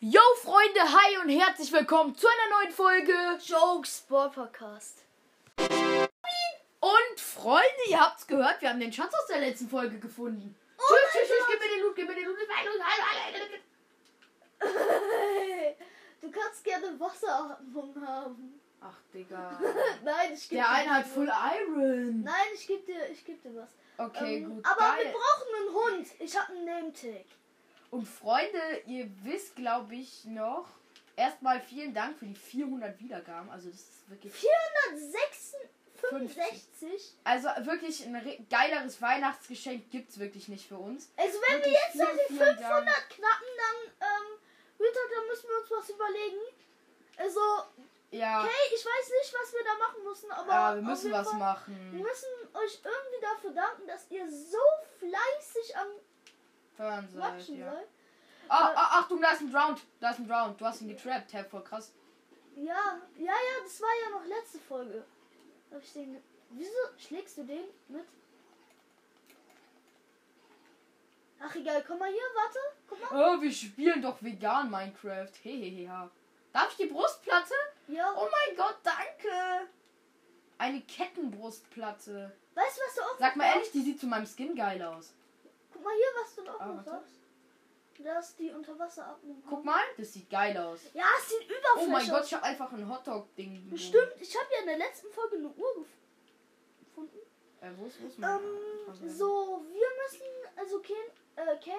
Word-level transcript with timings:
Yo 0.00 0.20
Freunde, 0.42 0.80
hi 0.80 1.18
und 1.22 1.28
herzlich 1.28 1.70
willkommen 1.72 2.14
zu 2.16 2.26
einer 2.26 2.58
neuen 2.58 2.72
Folge. 2.74 3.12
Jokes 3.44 3.98
Sport 3.98 4.34
Podcast. 4.34 5.04
Und 5.58 7.20
Freunde, 7.20 7.66
ihr 7.88 8.00
habt's 8.00 8.26
gehört, 8.26 8.62
wir 8.62 8.70
haben 8.70 8.80
den 8.80 8.92
Schatz 8.92 9.12
aus 9.12 9.26
der 9.26 9.40
letzten 9.40 9.68
Folge 9.68 9.98
gefunden. 9.98 10.56
tschüss, 10.78 10.98
tschüss, 11.12 11.28
tschüss, 11.28 11.46
gib 11.50 11.60
mir 11.60 11.68
den 11.68 11.80
Loot, 11.82 11.96
gib 11.96 12.08
mir 12.08 12.14
den 12.14 12.24
Loot. 12.24 12.36
Du 16.22 16.30
kannst 16.30 16.64
gerne 16.64 16.98
Wasseratmung 16.98 18.06
haben. 18.06 18.60
Ach, 18.80 18.96
Digga. 19.12 19.60
Nein, 20.04 20.32
ich 20.32 20.48
gebe 20.48 20.62
Der 20.62 20.64
dir 20.64 20.70
eine 20.70 20.94
hat. 20.94 21.06
Full 21.06 21.30
Iron. 21.30 22.22
Nein, 22.22 22.34
ich 22.54 22.66
gebe 22.66 22.82
dir, 22.86 23.06
ich 23.10 23.22
geb 23.24 23.42
dir 23.42 23.54
was. 23.54 23.68
Okay, 23.98 24.38
Ähm, 24.38 24.54
gut. 24.56 24.64
aber 24.64 24.96
wir 24.96 25.04
geil. 25.04 25.14
brauchen 25.14 25.54
einen 25.60 25.74
Hund. 25.98 26.06
Ich 26.18 26.38
habe 26.38 26.52
einen 26.52 26.64
Name-Tag. 26.64 27.26
Und 27.90 28.06
Freunde, 28.06 28.58
ihr 28.86 29.08
wisst, 29.24 29.56
glaube 29.56 29.94
ich, 29.96 30.24
noch. 30.24 30.68
Erstmal 31.16 31.60
vielen 31.60 31.92
Dank 31.92 32.18
für 32.18 32.24
die 32.26 32.34
400 32.34 32.98
Wiedergaben. 33.00 33.50
Also, 33.50 33.68
das 33.68 33.80
ist 33.80 34.08
wirklich. 34.08 34.32
465. 36.00 37.14
Also, 37.24 37.48
wirklich 37.66 38.04
ein 38.06 38.16
re- 38.16 38.38
geileres 38.48 39.02
Weihnachtsgeschenk 39.02 39.90
gibt's 39.90 40.18
wirklich 40.18 40.48
nicht 40.48 40.66
für 40.66 40.78
uns. 40.78 41.10
Also 41.16 41.38
wenn 41.48 41.58
wir 41.58 41.66
Wirklich 41.66 41.78
jetzt 41.84 41.96
noch 41.96 42.10
die 42.12 42.16
vielen, 42.34 42.38
vielen 42.38 42.56
500 42.56 42.86
Dank. 42.86 43.08
knacken, 43.10 43.48
dann, 43.58 44.08
ähm, 44.08 44.38
Rita, 44.78 45.00
dann 45.14 45.26
müssen 45.26 45.48
wir 45.48 45.58
uns 45.60 45.70
was 45.70 45.90
überlegen. 45.90 46.40
Also, 47.18 47.40
Ja, 48.12 48.40
okay, 48.42 48.50
ich 48.74 48.84
weiß 48.84 49.10
nicht, 49.20 49.34
was 49.40 49.52
wir 49.52 49.64
da 49.64 49.74
machen 49.78 50.02
müssen, 50.04 50.30
aber 50.32 50.50
ja 50.52 50.74
wir 50.74 50.82
müssen 50.82 51.12
was 51.12 51.28
Fall, 51.28 51.34
Wir 51.38 51.44
machen. 51.44 51.90
müssen 52.00 52.28
euch 52.54 52.80
irgendwie 52.82 53.20
dafür 53.20 53.50
danken, 53.52 53.86
dass 53.86 54.10
ihr 54.10 54.26
so 54.30 54.58
fleißig 54.98 55.76
am 55.76 55.86
Hören 56.76 57.08
ja. 57.48 57.72
Ah, 58.48 58.72
ah, 58.74 59.00
Achtung, 59.00 59.20
da 59.20 59.30
ist 59.30 59.42
ein 59.42 59.52
Drowned. 59.52 59.80
Da 60.00 60.10
ist 60.10 60.18
ein 60.18 60.28
Drowned. 60.28 60.60
Du 60.60 60.64
hast 60.64 60.80
ihn 60.80 60.88
getrappt. 60.88 61.32
Hä, 61.32 61.44
voll 61.44 61.62
krass. 61.62 61.92
Ja, 62.56 63.00
ja, 63.16 63.32
ja, 63.32 63.62
das 63.62 63.80
war 63.80 63.88
ja 64.04 64.18
noch 64.18 64.26
letzte 64.26 64.58
Folge. 64.58 65.04
Hab 65.70 65.82
ich 65.82 65.92
den. 65.92 66.20
Wieso 66.50 66.70
schlägst 66.98 67.38
du 67.38 67.44
den 67.44 67.64
mit? 67.88 68.04
Ach 71.42 71.54
egal, 71.54 71.82
komm 71.86 71.98
mal 71.98 72.10
hier, 72.10 72.20
warte. 72.34 72.58
Guck 72.88 73.10
mal. 73.10 73.36
Oh, 73.36 73.40
wir 73.40 73.52
spielen 73.52 74.02
doch 74.02 74.20
vegan 74.20 74.68
Minecraft. 74.70 75.32
Hehehe. 75.42 76.10
Darf 76.52 76.70
ich 76.72 76.76
die 76.76 76.92
Brustplatte? 76.92 77.54
Ja. 77.88 78.12
Oh 78.16 78.28
mein 78.30 78.56
Gott, 78.56 78.78
danke. 78.82 79.68
Eine 80.58 80.82
Kettenbrustplatte. 80.82 82.36
Weißt 82.54 82.76
du, 82.76 82.80
was 82.82 82.94
du 82.94 83.00
auch 83.02 83.18
Sag 83.18 83.36
mal 83.36 83.46
ehrlich, 83.46 83.70
die 83.70 83.82
sieht 83.82 84.00
zu 84.00 84.06
meinem 84.06 84.26
Skin 84.26 84.54
geil 84.54 84.82
aus. 84.82 85.14
Guck 85.80 85.84
mal 85.84 85.94
hier, 85.96 86.22
was 86.22 86.34
du 86.34 86.42
noch 86.42 86.60
Ah, 86.60 86.84
hast. 86.86 88.04
Da 88.04 88.18
ist 88.18 88.38
die 88.38 88.50
Unterwasseratmung. 88.50 89.42
Guck 89.48 89.64
mal, 89.64 89.82
das 89.96 90.12
sieht 90.12 90.28
geil 90.30 90.56
aus. 90.56 90.80
Ja, 90.94 91.04
es 91.18 91.28
sieht 91.28 91.42
Oh 91.50 91.52
überflüssig 91.84 91.88
mein 91.92 92.08
Gott, 92.08 92.20
aus. 92.20 92.26
ich 92.26 92.34
habe 92.34 92.44
einfach 92.44 92.72
ein 92.72 92.88
Hotdog-Ding. 92.88 93.64
geholt. 93.64 93.80
Stimmt, 93.80 94.12
ich 94.20 94.34
habe 94.36 94.46
ja 94.54 94.60
in 94.60 94.66
der 94.66 94.78
letzten 94.78 95.10
Folge 95.10 95.36
eine 95.36 95.48
Uhr 95.48 95.76
gef- 95.76 96.84
gefunden. 96.86 97.18
Äh, 97.60 97.70
wo 97.76 97.86
ist, 97.86 98.00
wo 98.02 98.06
ist 98.08 98.18
mein 98.18 98.38
Ähm, 98.40 99.08
so, 99.10 99.62
wir 99.70 99.86
müssen, 100.02 100.26
also 100.56 100.78
Ken, 100.80 100.96
äh, 101.36 101.56
Kay, 101.58 101.72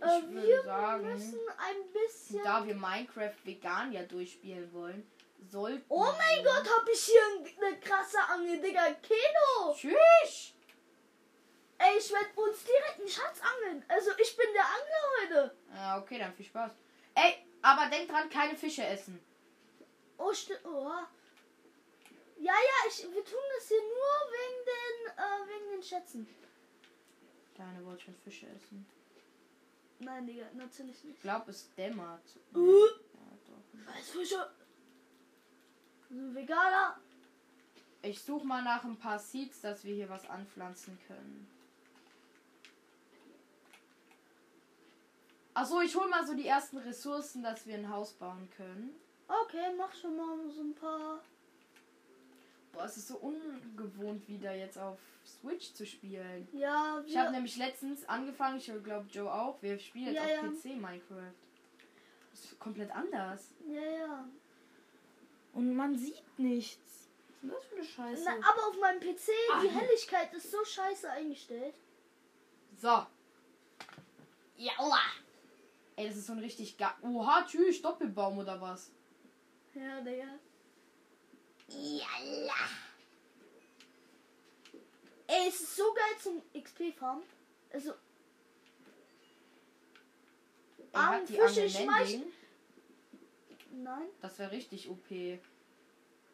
äh, 0.00 0.22
wir 0.44 0.62
sagen, 0.62 1.12
müssen 1.14 1.40
ein 1.56 1.92
bisschen. 1.92 2.44
Da 2.44 2.66
wir 2.66 2.74
Minecraft 2.74 3.34
vegan 3.44 3.92
ja 3.92 4.02
durchspielen 4.02 4.70
wollen, 4.72 5.10
sollten. 5.50 5.84
Oh 5.88 6.04
mein 6.18 6.44
Gott, 6.44 6.68
hab 6.78 6.86
ich 6.90 7.04
hier 7.04 7.22
eine 7.66 7.78
krasse 7.80 8.18
Angel, 8.30 8.60
Digga. 8.60 8.84
Keno! 9.02 9.74
Tschüss. 9.74 10.53
Ey, 11.86 11.98
ich 11.98 12.10
werde 12.12 12.40
uns 12.40 12.64
direkt 12.64 13.00
einen 13.00 13.08
Schatz 13.08 13.40
angeln. 13.40 13.84
Also, 13.88 14.10
ich 14.18 14.36
bin 14.36 14.46
der 14.54 14.64
Angler 14.64 15.04
heute. 15.20 15.56
Ja, 15.74 15.98
okay, 15.98 16.18
dann 16.18 16.32
viel 16.34 16.46
Spaß. 16.46 16.72
Ey, 17.14 17.46
aber 17.62 17.90
denk 17.90 18.08
dran, 18.08 18.28
keine 18.30 18.56
Fische 18.56 18.84
essen. 18.86 19.20
Oh, 20.16 20.32
stimmt. 20.32 20.64
Oh. 20.64 20.90
Ja, 22.38 22.52
ja, 22.52 22.88
ich, 22.88 23.02
wir 23.02 23.24
tun 23.24 23.38
das 23.56 23.68
hier 23.68 23.80
nur 23.80 24.32
wegen 24.32 24.64
den, 24.66 25.12
äh, 25.18 25.48
wegen 25.48 25.70
den 25.72 25.82
Schätzen. 25.82 26.26
Deine 27.56 27.84
wollte 27.84 28.04
schon 28.04 28.14
Fische 28.16 28.46
essen. 28.46 28.86
Nein, 30.00 30.26
Digga, 30.26 30.46
natürlich 30.54 30.96
Ich 30.98 31.04
nicht. 31.04 31.22
glaube, 31.22 31.50
es 31.50 31.72
dämmert. 31.74 32.22
Uh, 32.54 32.86
Ja, 32.86 33.38
doch. 33.48 33.94
was 33.94 34.10
Fische? 34.10 34.50
So, 36.10 36.34
Veganer. 36.34 36.98
Ich 38.02 38.20
suche 38.20 38.44
mal 38.44 38.62
nach 38.62 38.84
ein 38.84 38.98
paar 38.98 39.18
Seeds, 39.18 39.60
dass 39.62 39.84
wir 39.84 39.94
hier 39.94 40.08
was 40.10 40.28
anpflanzen 40.28 40.98
können. 41.06 41.48
Achso, 45.54 45.80
ich 45.80 45.94
hole 45.94 46.08
mal 46.08 46.26
so 46.26 46.34
die 46.34 46.46
ersten 46.46 46.78
Ressourcen, 46.78 47.42
dass 47.42 47.66
wir 47.66 47.74
ein 47.76 47.88
Haus 47.88 48.12
bauen 48.14 48.48
können. 48.56 48.94
Okay, 49.28 49.72
mach 49.78 49.94
schon 49.94 50.16
mal 50.16 50.36
so 50.50 50.60
ein 50.62 50.74
paar. 50.74 51.20
Boah, 52.72 52.84
es 52.84 52.96
ist 52.96 53.08
so 53.08 53.16
ungewohnt, 53.18 54.28
wieder 54.28 54.52
jetzt 54.54 54.76
auf 54.78 54.98
Switch 55.24 55.72
zu 55.72 55.86
spielen. 55.86 56.48
Ja, 56.52 57.02
Ich 57.06 57.16
habe 57.16 57.30
nämlich 57.30 57.56
letztens 57.56 58.06
angefangen, 58.08 58.58
ich 58.58 58.66
glaube 58.82 59.06
Joe 59.10 59.32
auch, 59.32 59.62
wir 59.62 59.78
spielen 59.78 60.12
jetzt 60.12 60.16
Ja, 60.16 60.22
auf 60.40 60.44
ja. 60.64 60.72
PC 60.72 60.76
Minecraft. 60.76 61.32
Das 62.32 62.44
ist 62.44 62.58
komplett 62.58 62.90
anders. 62.90 63.54
ja, 63.68 63.80
ja. 63.82 64.28
Und 65.52 65.76
man 65.76 65.96
sieht 65.96 66.36
nichts. 66.36 67.08
Was 67.42 67.62
ist 67.62 67.70
denn 67.70 67.78
das 67.78 67.94
für 67.94 68.02
eine 68.02 68.14
Scheiße? 68.16 68.24
Na, 68.26 68.32
aber 68.50 68.66
auf 68.68 68.80
meinem 68.80 68.98
PC, 68.98 69.28
die 69.62 69.68
Ah. 69.68 69.72
Helligkeit 69.80 70.34
ist 70.34 70.50
so 70.50 70.64
scheiße 70.64 71.08
eingestellt. 71.08 71.76
So. 72.76 73.06
Ja, 74.56 74.72
Ey, 75.96 76.08
das 76.08 76.16
ist 76.16 76.26
so 76.26 76.32
ein 76.32 76.40
richtig 76.40 76.76
ga 76.76 76.96
Oha, 77.02 77.44
tschüss, 77.46 77.80
Doppelbaum 77.80 78.38
oder 78.38 78.60
was? 78.60 78.90
Ja, 79.74 80.00
Digga. 80.00 80.38
Jalla. 81.68 82.54
Ey, 85.26 85.48
es 85.48 85.60
ist 85.60 85.76
so 85.76 85.92
geil 85.94 86.18
zum 86.20 86.42
XP-Farmen. 86.52 87.24
Also, 87.72 87.94
Er 90.92 91.20
die 91.28 91.32
Fische. 91.34 91.86
Mending. 91.86 92.32
nein. 93.72 94.08
Das 94.20 94.38
wäre 94.38 94.50
richtig 94.52 94.88
OP. 94.88 95.10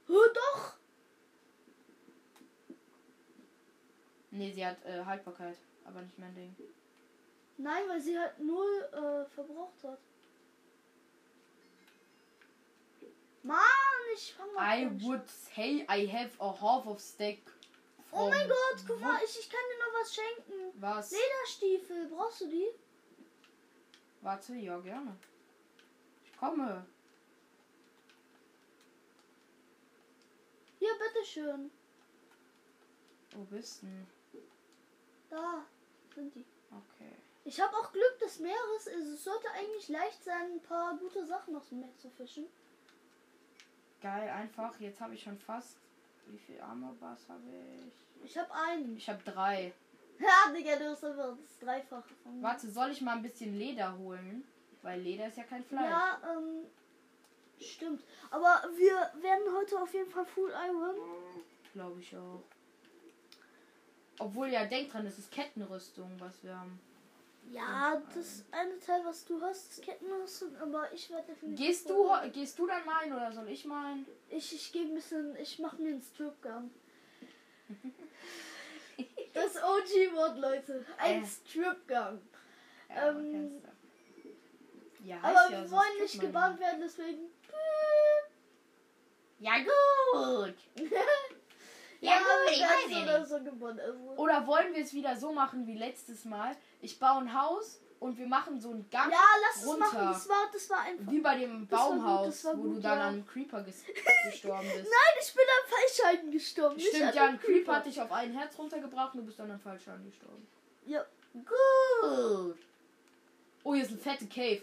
Oh, 0.09 0.27
doch. 0.35 0.75
Nee, 4.33 4.53
sie 4.53 4.65
hat 4.67 4.85
äh, 4.85 5.05
Haltbarkeit, 5.05 5.57
aber 5.85 6.03
nicht 6.03 6.19
Mending. 6.19 6.55
Nein, 7.63 7.83
weil 7.89 8.01
sie 8.01 8.19
halt 8.19 8.39
null 8.39 8.89
äh, 8.93 9.25
verbraucht 9.35 9.85
hat. 9.85 9.99
Mann, 13.43 13.59
ich 14.15 14.33
fange 14.35 14.53
mal 14.53 14.79
I 14.79 14.87
an. 14.87 15.03
would 15.03 15.29
say 15.29 15.85
I 15.89 16.07
have 16.07 16.31
a 16.41 16.53
half 16.53 16.87
of 16.87 17.01
stack. 17.01 17.39
Oh 18.13 18.29
mein 18.29 18.49
Gott, 18.49 18.85
guck 18.87 19.01
mal, 19.01 19.21
ich, 19.25 19.39
ich 19.39 19.49
kann 19.51 19.61
dir 19.71 19.79
noch 19.79 20.01
was 20.01 20.15
schenken. 20.15 20.81
Was? 20.81 21.11
Lederstiefel, 21.13 22.09
brauchst 22.09 22.41
du 22.41 22.49
die? 22.49 22.69
Warte, 24.23 24.55
ja, 24.55 24.79
gerne. 24.81 25.17
Ich 26.25 26.37
komme. 26.39 26.87
Hier, 30.79 30.93
bitteschön. 30.99 31.71
Wo 33.33 33.45
bist 33.45 33.83
du? 33.83 33.87
Da 35.29 35.65
sind 36.15 36.35
die. 36.35 36.45
Okay. 36.71 37.15
Ich 37.45 37.61
habe 37.61 37.75
auch 37.77 37.93
Glück 37.93 38.19
des 38.21 38.39
Meeres. 38.39 38.87
Es 38.87 39.25
sollte 39.25 39.51
eigentlich 39.53 39.89
leicht 39.89 40.23
sein, 40.23 40.53
ein 40.53 40.63
paar 40.63 40.97
gute 40.97 41.25
Sachen 41.25 41.57
aus 41.57 41.69
dem 41.69 41.81
Meer 41.81 41.97
zu 41.97 42.11
fischen. 42.11 42.47
Geil, 44.01 44.29
einfach. 44.29 44.79
Jetzt 44.81 45.01
habe 45.01 45.15
ich 45.15 45.23
schon 45.23 45.39
fast. 45.39 45.79
Wie 46.27 46.39
viel 46.39 46.61
Armorbass 46.61 47.29
habe 47.29 47.43
ich? 47.87 48.31
Ich 48.31 48.39
habe 48.39 48.53
einen. 48.53 48.97
Ich 48.97 49.09
habe 49.09 49.23
drei. 49.25 49.73
Ja, 50.21 50.53
Digga, 50.53 50.77
du 50.77 50.91
hast 50.91 51.03
einfach 51.03 51.35
das 51.35 51.59
Dreifache 51.61 52.13
von. 52.23 52.43
Warte, 52.43 52.71
soll 52.71 52.91
ich 52.91 53.01
mal 53.01 53.17
ein 53.17 53.23
bisschen 53.23 53.57
Leder 53.57 53.97
holen? 53.97 54.45
Weil 54.83 55.01
Leder 55.01 55.29
ist 55.29 55.39
ja 55.39 55.45
kein 55.45 55.65
Fleisch. 55.65 55.89
Ja, 55.89 56.21
ähm, 56.37 56.67
stimmt. 57.59 58.03
Aber 58.31 58.63
wir 58.77 59.23
werden 59.23 59.55
heute 59.57 59.81
auf 59.81 59.95
jeden 59.95 60.11
Fall 60.11 60.27
Full 60.27 60.51
Iron. 60.51 60.95
Glaube 61.73 62.01
ich 62.03 62.15
auch. 62.15 62.43
Obwohl, 64.19 64.49
ja, 64.49 64.67
denk 64.67 64.91
dran, 64.91 65.07
das 65.07 65.19
ist 65.19 65.31
Kettenrüstung, 65.33 66.13
was 66.19 66.45
wir 66.45 66.55
haben. 66.55 66.79
Ja, 67.53 68.01
das 68.15 68.45
eine 68.53 68.79
Teil, 68.79 69.05
was 69.05 69.25
du 69.25 69.41
hast, 69.41 69.73
ist 69.73 69.83
Kettenrüstung, 69.83 70.55
aber 70.57 70.93
ich 70.93 71.11
werde 71.11 71.27
definitiv. 71.33 71.67
Gehst 71.67 71.91
du, 71.91 72.09
gehst 72.33 72.59
du 72.59 72.67
dann 72.67 72.85
meinen 72.85 73.13
oder 73.13 73.33
soll 73.33 73.49
ich 73.49 73.65
meinen? 73.65 74.07
Ich, 74.29 74.55
ich 74.55 74.71
gehe 74.73 74.83
ein 74.85 74.95
bisschen. 74.95 75.35
Ich 75.37 75.59
mache 75.59 75.83
mir 75.83 75.89
einen 75.91 76.03
Strip 76.03 76.41
Gun. 76.43 76.71
Das 79.33 79.57
OG-Wort, 79.57 80.39
Leute. 80.39 80.85
Ein 80.99 81.23
Äh. 81.23 81.27
Strip 81.27 81.87
Gun. 81.89 82.21
Ja, 82.89 83.09
Ähm, 83.09 83.63
ja 85.05 85.19
Aber 85.23 85.51
ja 85.51 85.63
wir 85.63 85.71
wollen 85.71 85.99
nicht 86.01 86.21
gebannt 86.21 86.59
werden, 86.61 86.81
deswegen. 86.83 87.31
Ja, 89.39 89.53
gut. 89.59 90.55
Ja, 92.01 92.19
gut, 92.19 92.57
ja 92.57 92.69
so 92.87 93.03
oder 93.03 93.27
so. 93.27 93.37
Also. 93.37 93.99
Oder 94.17 94.47
wollen 94.47 94.75
wir 94.75 94.83
es 94.83 94.95
wieder 94.95 95.17
so 95.17 95.33
machen 95.33 95.67
wie 95.67 95.77
letztes 95.77 96.25
Mal? 96.25 96.57
Ich 96.81 96.99
baue 96.99 97.21
ein 97.21 97.39
Haus 97.39 97.81
und 97.99 98.17
wir 98.17 98.27
machen 98.27 98.59
so 98.59 98.71
einen 98.71 98.89
Gang 98.89 99.13
Ja, 99.13 99.19
lass 99.43 99.63
es 99.63 99.69
runter. 99.69 99.81
machen. 99.81 100.07
Das 100.13 100.29
war, 100.29 100.49
das 100.51 100.71
war 100.71 100.81
einfach. 100.81 101.13
Wie 101.13 101.21
bei 101.21 101.37
dem 101.37 101.61
gut, 101.61 101.71
Baumhaus, 101.71 102.45
war 102.45 102.59
wo 102.59 102.63
du 102.63 102.75
gut, 102.75 102.85
dann 102.85 102.99
ja. 102.99 103.05
an 103.05 103.15
einem 103.15 103.27
Creeper 103.27 103.63
ges 103.63 103.85
gestorben 104.25 104.67
bist. 104.75 104.89
Nein, 104.91 105.15
ich 105.21 105.35
bin 105.35 105.45
am 105.45 105.71
Falschhalten 105.71 106.31
gestorben. 106.31 106.81
Stimmt, 106.81 107.15
ja, 107.15 107.27
ein 107.27 107.39
Creeper 107.39 107.77
hat 107.77 107.87
dich 107.87 108.01
auf 108.01 108.11
ein 108.11 108.33
Herz 108.33 108.59
runtergebracht 108.59 109.15
und 109.15 109.21
du 109.21 109.27
bist 109.27 109.39
dann 109.39 109.51
an 109.51 109.61
Fallschaden 109.61 110.05
gestorben. 110.07 110.47
Ja. 110.87 111.05
Gut. 111.35 112.57
Oh, 113.63 113.75
hier 113.75 113.85
ist 113.85 113.91
ein 113.91 113.99
fette 114.01 114.27
Cave. 114.27 114.63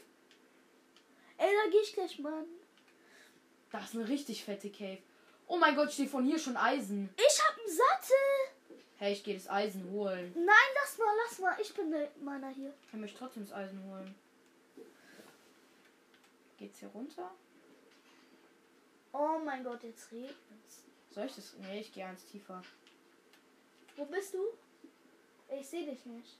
Ey, 1.38 1.52
da 1.64 1.70
geh 1.70 1.78
ich 1.84 1.94
gleich 1.94 2.18
mal. 2.18 2.44
Das 3.72 3.86
ist 3.86 3.96
eine 3.96 4.08
richtig 4.08 4.44
fette 4.44 4.72
Cave. 4.72 4.98
Oh 5.48 5.58
mein 5.58 5.76
Gott, 5.76 5.92
steht 5.92 6.10
von 6.10 6.26
hier 6.26 6.38
schon 6.38 6.58
Eisen. 6.58 7.10
Ich 7.16 7.42
hab 7.42 7.58
einen 7.58 7.70
Sattel. 7.70 8.78
Hey, 8.98 9.14
ich 9.14 9.24
gehe 9.24 9.36
das 9.36 9.50
Eisen 9.50 9.90
holen. 9.92 10.34
Nein, 10.36 10.70
lass 10.82 10.98
mal, 10.98 11.14
lass 11.24 11.40
mal. 11.40 11.56
Ich 11.62 11.74
bin 11.74 11.92
der 11.92 12.10
meiner 12.22 12.50
hier. 12.50 12.74
Ich 12.84 12.92
kann 12.92 13.00
mich 13.00 13.16
trotzdem 13.16 13.44
das 13.44 13.54
Eisen 13.54 13.84
holen. 13.90 14.16
Geht's 16.58 16.80
hier 16.80 16.90
runter? 16.90 17.32
Oh 19.14 19.40
mein 19.44 19.64
Gott, 19.64 19.84
jetzt 19.84 20.12
regnet's. 20.12 20.84
Soll 21.12 21.26
ich 21.26 21.36
das? 21.36 21.54
Nee, 21.60 21.80
ich 21.80 21.94
gehe 21.94 22.06
eins 22.06 22.26
tiefer. 22.26 22.62
Wo 23.96 24.06
bist 24.06 24.34
du? 24.34 24.40
Ich 25.50 25.68
sehe 25.68 25.86
dich 25.86 26.06
nicht. 26.06 26.38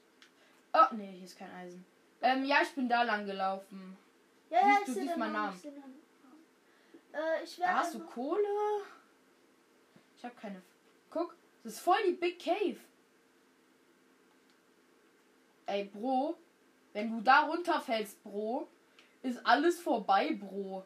Oh, 0.74 0.94
nee, 0.94 1.12
hier 1.12 1.24
ist 1.24 1.38
kein 1.38 1.52
Eisen. 1.54 1.84
Ähm, 2.20 2.44
ja, 2.44 2.58
ich 2.62 2.70
bin 2.70 2.88
da 2.88 3.02
lang 3.02 3.24
gelaufen. 3.24 3.96
Ja, 4.50 4.60
ja, 4.60 4.78
ich 4.80 4.86
du, 4.86 4.92
siehst 4.92 5.16
meinen 5.16 5.32
Namen. 5.32 5.56
Ich. 5.56 5.66
Äh, 7.14 7.44
ich 7.44 7.58
werde 7.58 7.72
Da 7.72 7.78
hast 7.78 7.94
du 7.94 8.00
Kohle? 8.00 8.42
Ich 10.18 10.24
habe 10.24 10.34
keine. 10.34 10.60
Guck, 11.10 11.36
das 11.62 11.74
ist 11.74 11.80
voll 11.80 12.02
die 12.04 12.12
Big 12.12 12.38
Cave. 12.40 12.78
Ey, 15.66 15.84
Bro, 15.84 16.36
wenn 16.92 17.10
du 17.10 17.20
da 17.20 17.42
runterfällst, 17.44 18.22
Bro, 18.24 18.68
ist 19.22 19.44
alles 19.46 19.80
vorbei, 19.80 20.32
Bro. 20.34 20.84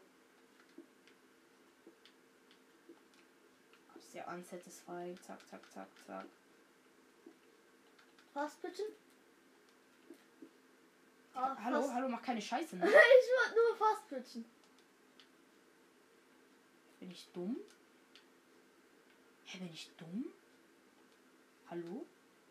Sehr 4.12 4.28
unsatisfying. 4.28 5.18
Zack, 5.22 5.38
zack, 5.48 5.62
zack, 5.72 5.88
zack. 6.06 6.26
Was 8.34 8.54
bitte? 8.56 8.82
Ah, 11.34 11.56
hallo, 11.64 11.80
fast. 11.80 11.94
hallo, 11.94 12.08
mach 12.08 12.20
keine 12.20 12.42
Scheiße, 12.42 12.76
ne? 12.78 12.84
ich 12.84 12.90
wollte 12.90 13.54
nur 13.54 13.76
fast 13.76 14.08
pitchen. 14.08 14.44
Bin 17.00 17.10
ich 17.10 17.26
dumm? 17.32 17.56
Hä, 19.52 19.58
bin 19.58 19.70
ich 19.72 19.90
dumm? 19.98 20.32
Hallo? 21.70 22.06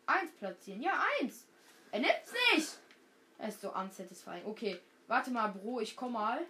Eins 0.06 0.30
platzieren. 0.32 0.82
Ja, 0.82 1.02
eins. 1.20 1.46
Er 1.90 2.00
nimmt's 2.00 2.32
nicht. 2.54 2.78
Er 3.38 3.48
ist 3.48 3.60
so 3.60 3.74
unsatisfying. 3.74 4.44
Okay, 4.46 4.78
warte 5.08 5.30
mal, 5.30 5.48
Bro, 5.48 5.80
ich 5.80 5.96
komm 5.96 6.12
mal. 6.12 6.46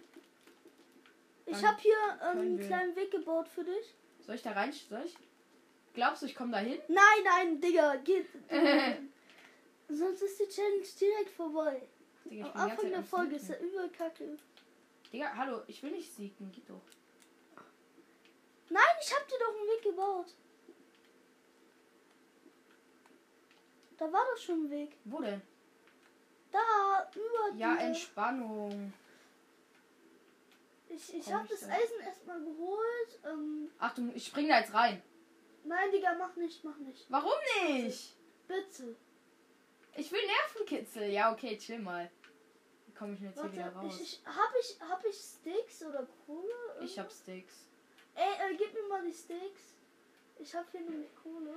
Ich 1.45 1.57
Dann 1.59 1.67
habe 1.71 1.81
hier 1.81 1.97
ähm, 2.21 2.39
einen 2.39 2.57
wir- 2.59 2.67
kleinen 2.67 2.95
Weg 2.95 3.11
gebaut 3.11 3.47
für 3.47 3.63
dich. 3.63 3.95
Soll 4.25 4.35
ich 4.35 4.41
da 4.41 4.51
rein? 4.51 4.71
Soll 4.71 5.03
ich? 5.05 5.15
Glaubst 5.93 6.21
du, 6.21 6.25
ich 6.27 6.35
komm 6.35 6.51
da 6.51 6.59
hin? 6.59 6.79
Nein, 6.87 7.23
nein, 7.23 7.61
Digga, 7.61 7.95
geht. 7.97 8.27
Sonst 9.89 10.21
ist 10.21 10.39
die 10.39 10.47
Challenge 10.47 10.85
direkt 10.99 11.29
vorbei. 11.31 11.81
Digga, 12.25 12.45
Am 12.51 12.69
Anfang 12.69 12.89
der 12.89 13.03
Folge 13.03 13.35
ist 13.35 13.49
er 13.49 13.59
übel 13.59 13.89
kacke. 13.89 14.37
Digga, 15.11 15.35
hallo, 15.35 15.61
ich 15.67 15.83
will 15.83 15.91
nicht 15.91 16.11
siegen. 16.15 16.51
Geht 16.51 16.69
doch. 16.69 16.81
Nein, 18.69 18.83
ich 19.01 19.13
hab 19.13 19.27
dir 19.27 19.37
doch 19.39 19.49
einen 19.49 19.67
Weg 19.67 19.83
gebaut. 19.83 20.33
Da 24.03 24.11
war 24.11 24.25
doch 24.25 24.37
schon 24.37 24.65
ein 24.65 24.69
Weg. 24.69 24.97
Wo 25.05 25.21
denn? 25.21 25.41
Da, 26.51 27.09
über 27.15 27.55
Ja, 27.57 27.71
diese- 27.75 27.85
Entspannung. 27.87 28.91
Ich, 30.89 31.15
ich 31.15 31.23
Komm 31.23 31.35
hab 31.35 31.43
ich 31.45 31.51
das 31.51 31.61
da? 31.61 31.67
Eisen 31.73 31.99
erstmal 32.01 32.41
geholt. 32.41 33.19
Ähm, 33.25 33.71
Achtung, 33.79 34.11
ich 34.13 34.25
spring 34.27 34.49
da 34.49 34.59
jetzt 34.59 34.73
rein. 34.73 35.01
nein, 35.63 35.89
Digga, 35.93 36.15
mach 36.19 36.35
nicht, 36.35 36.61
mach 36.65 36.75
nicht. 36.79 37.05
Warum 37.09 37.31
nicht? 37.69 38.17
Bitte. 38.45 38.97
Ich 39.95 40.11
will 40.11 40.19
Nervenkitzel. 40.25 41.09
Ja, 41.09 41.31
okay, 41.31 41.57
chill 41.57 41.79
mal. 41.79 42.11
Wie 42.85 42.93
komme 42.93 43.13
ich 43.13 43.21
jetzt 43.21 43.39
hier 43.39 43.53
wieder 43.53 43.73
Warte, 43.73 43.77
raus? 43.87 43.99
ich, 44.01 44.19
ich, 44.21 44.25
hab 44.25 44.53
ich, 44.59 44.79
hab 44.81 45.05
ich 45.05 45.15
Sticks 45.15 45.81
oder 45.85 46.05
Kohle? 46.27 46.53
Ich 46.81 46.99
hab 46.99 47.09
Sticks. 47.09 47.69
Ey, 48.15 48.51
äh, 48.51 48.57
gib 48.57 48.73
mir 48.73 48.85
mal 48.89 49.01
die 49.05 49.13
Sticks. 49.13 49.75
Ich 50.39 50.53
hab 50.53 50.69
hier 50.71 50.81
nämlich 50.81 51.15
Kohle. 51.15 51.53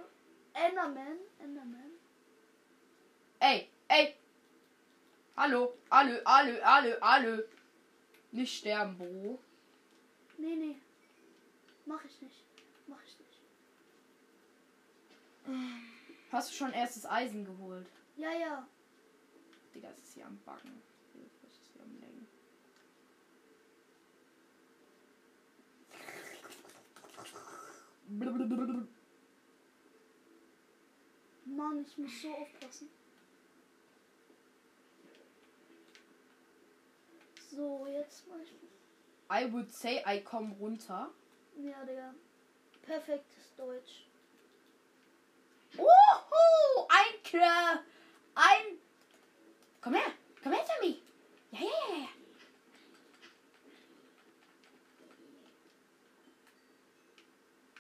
Enderman, 0.54 1.18
Enderman. 1.40 1.95
Ey, 3.46 3.68
ey. 3.86 4.16
Hallo, 5.36 5.74
alle, 5.88 6.20
alle, 6.26 6.60
alle, 6.66 7.00
alle. 7.00 7.48
Nicht 8.32 8.58
sterben, 8.58 8.98
Bro. 8.98 9.38
Nee, 10.38 10.56
nee. 10.56 10.76
Mach 11.84 12.04
ich 12.04 12.20
nicht. 12.22 12.42
Mach 12.88 13.00
ich 13.04 13.16
nicht. 13.20 13.40
Hast 16.32 16.50
du 16.50 16.54
schon 16.56 16.72
erstes 16.72 17.06
Eisen 17.06 17.44
geholt? 17.44 17.86
Ja, 18.16 18.32
ja. 18.32 18.66
Digga, 19.72 19.90
es 19.90 19.98
ist 19.98 20.14
hier 20.14 20.26
am 20.26 20.40
Backen. 20.44 20.82
Das 21.42 21.52
ist 21.52 21.70
hier 21.72 21.82
am 21.84 22.00
Lenken. 22.00 22.26
Mann, 31.44 31.86
ich 31.86 31.96
muss 31.96 32.22
so 32.22 32.34
aufpassen. 32.34 32.90
So, 37.56 37.86
jetzt 37.86 38.28
mach 38.28 38.36
ich. 38.42 38.52
I 39.30 39.50
would 39.50 39.72
say 39.72 40.02
I 40.06 40.20
komm 40.22 40.52
runter. 40.60 41.08
Ja, 41.56 41.84
Digga. 41.84 42.14
Perfektes 42.82 43.54
Deutsch. 43.56 44.06
Uhu, 45.78 46.86
ein 46.88 47.22
Klar. 47.24 47.82
Ein. 48.34 48.78
Komm 49.80 49.94
her. 49.94 50.12
Komm 50.42 50.52
her, 50.52 50.64
Tommy. 50.66 51.00
Ja, 51.50 51.60
ja, 51.60 51.66
ja, 51.66 51.98
ja. 52.02 52.08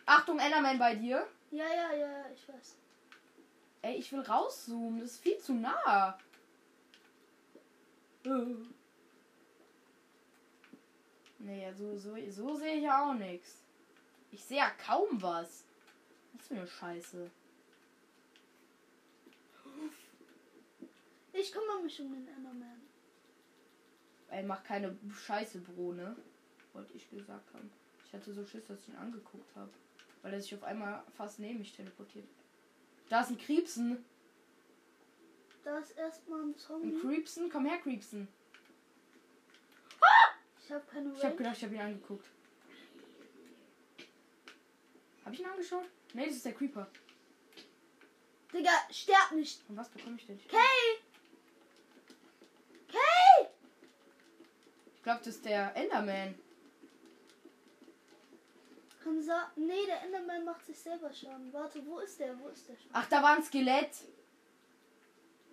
Achtung, 0.06 0.38
Enderman 0.38 0.78
bei 0.78 0.94
dir. 0.94 1.26
Ja, 1.50 1.66
ja, 1.66 1.92
ja, 1.92 2.30
ich 2.30 2.48
weiß. 2.48 2.78
Ey, 3.82 3.96
ich 3.96 4.10
will 4.10 4.20
rauszoomen. 4.20 5.00
Das 5.00 5.10
ist 5.12 5.22
viel 5.22 5.38
zu 5.38 5.52
nah. 5.52 6.18
Nee, 8.24 8.56
ja, 11.54 11.72
so, 11.74 11.96
so, 11.96 12.16
so 12.30 12.54
sehe 12.56 12.76
ich 12.76 12.82
ja 12.84 13.08
auch 13.08 13.14
nichts. 13.14 13.62
Ich 14.30 14.44
sehe 14.44 14.58
ja 14.58 14.70
kaum 14.70 15.20
was. 15.22 15.64
Was 16.32 16.48
für 16.48 16.54
eine 16.54 16.66
Scheiße. 16.66 17.30
Ich 21.32 21.52
kümmere 21.52 21.82
mich 21.82 22.00
um 22.00 22.12
den 22.12 22.28
Enderman. 22.28 22.80
Ey, 24.30 24.42
mach 24.42 24.64
keine 24.64 24.96
Scheiße, 25.26 25.60
Bro, 25.60 25.92
ne? 25.92 26.16
Wollte 26.72 26.94
ich 26.94 27.08
gesagt 27.10 27.52
haben. 27.54 27.70
Ich 28.06 28.12
hatte 28.12 28.32
so 28.32 28.44
Schiss, 28.44 28.66
dass 28.66 28.80
ich 28.80 28.88
ihn 28.88 28.96
angeguckt 28.96 29.54
habe. 29.54 29.70
Weil 30.22 30.32
er 30.34 30.40
sich 30.40 30.54
auf 30.54 30.64
einmal 30.64 31.02
fast 31.16 31.38
neben 31.38 31.58
mich 31.58 31.74
teleportiert. 31.74 32.26
Da 33.08 33.20
ist 33.20 33.30
ein 33.30 33.38
Kriepsen. 33.38 34.04
Da 35.62 35.78
ist 35.78 35.96
erstmal 35.96 36.40
ein 36.40 36.48
Ein 36.50 36.58
Zombie. 36.58 37.00
Creepsen? 37.00 37.50
Komm 37.50 37.66
her, 37.66 37.78
Creepsen. 37.78 38.28
Ich 40.66 40.72
habe 40.72 40.84
keine 40.90 41.10
Ich 41.10 41.14
habe 41.18 41.26
Range. 41.26 41.36
gedacht, 41.36 41.56
ich 41.58 41.62
habe 41.64 41.74
ihn 41.76 41.80
angeguckt. 41.80 42.26
Habe 45.24 45.34
ich 45.34 45.40
ihn 45.40 45.46
angeschaut? 45.46 45.84
Nee, 46.12 46.26
das 46.26 46.36
ist 46.36 46.44
der 46.44 46.54
Creeper. 46.54 46.88
Digga, 48.52 48.70
sterb 48.90 49.30
nicht. 49.32 49.60
Und 49.68 49.76
was 49.76 49.88
bekomme 49.88 50.16
ich 50.18 50.26
denn? 50.26 50.40
Kay! 50.48 50.58
Kay! 52.88 53.46
Ich 54.96 55.02
glaube, 55.04 55.18
das 55.20 55.36
ist 55.36 55.44
der 55.44 55.74
Enderman. 55.76 56.34
Kann 59.04 59.22
sa 59.22 59.52
nee, 59.54 59.86
der 59.86 60.02
Enderman 60.02 60.44
macht 60.44 60.66
sich 60.66 60.78
selber 60.80 61.12
Schaden. 61.12 61.52
Warte, 61.52 61.86
wo 61.86 62.00
ist 62.00 62.18
der? 62.18 62.36
Wo 62.40 62.48
ist 62.48 62.68
der? 62.68 62.76
schon? 62.76 62.90
Ach, 62.92 63.08
da 63.08 63.22
war 63.22 63.36
ein 63.36 63.44
Skelett. 63.44 63.90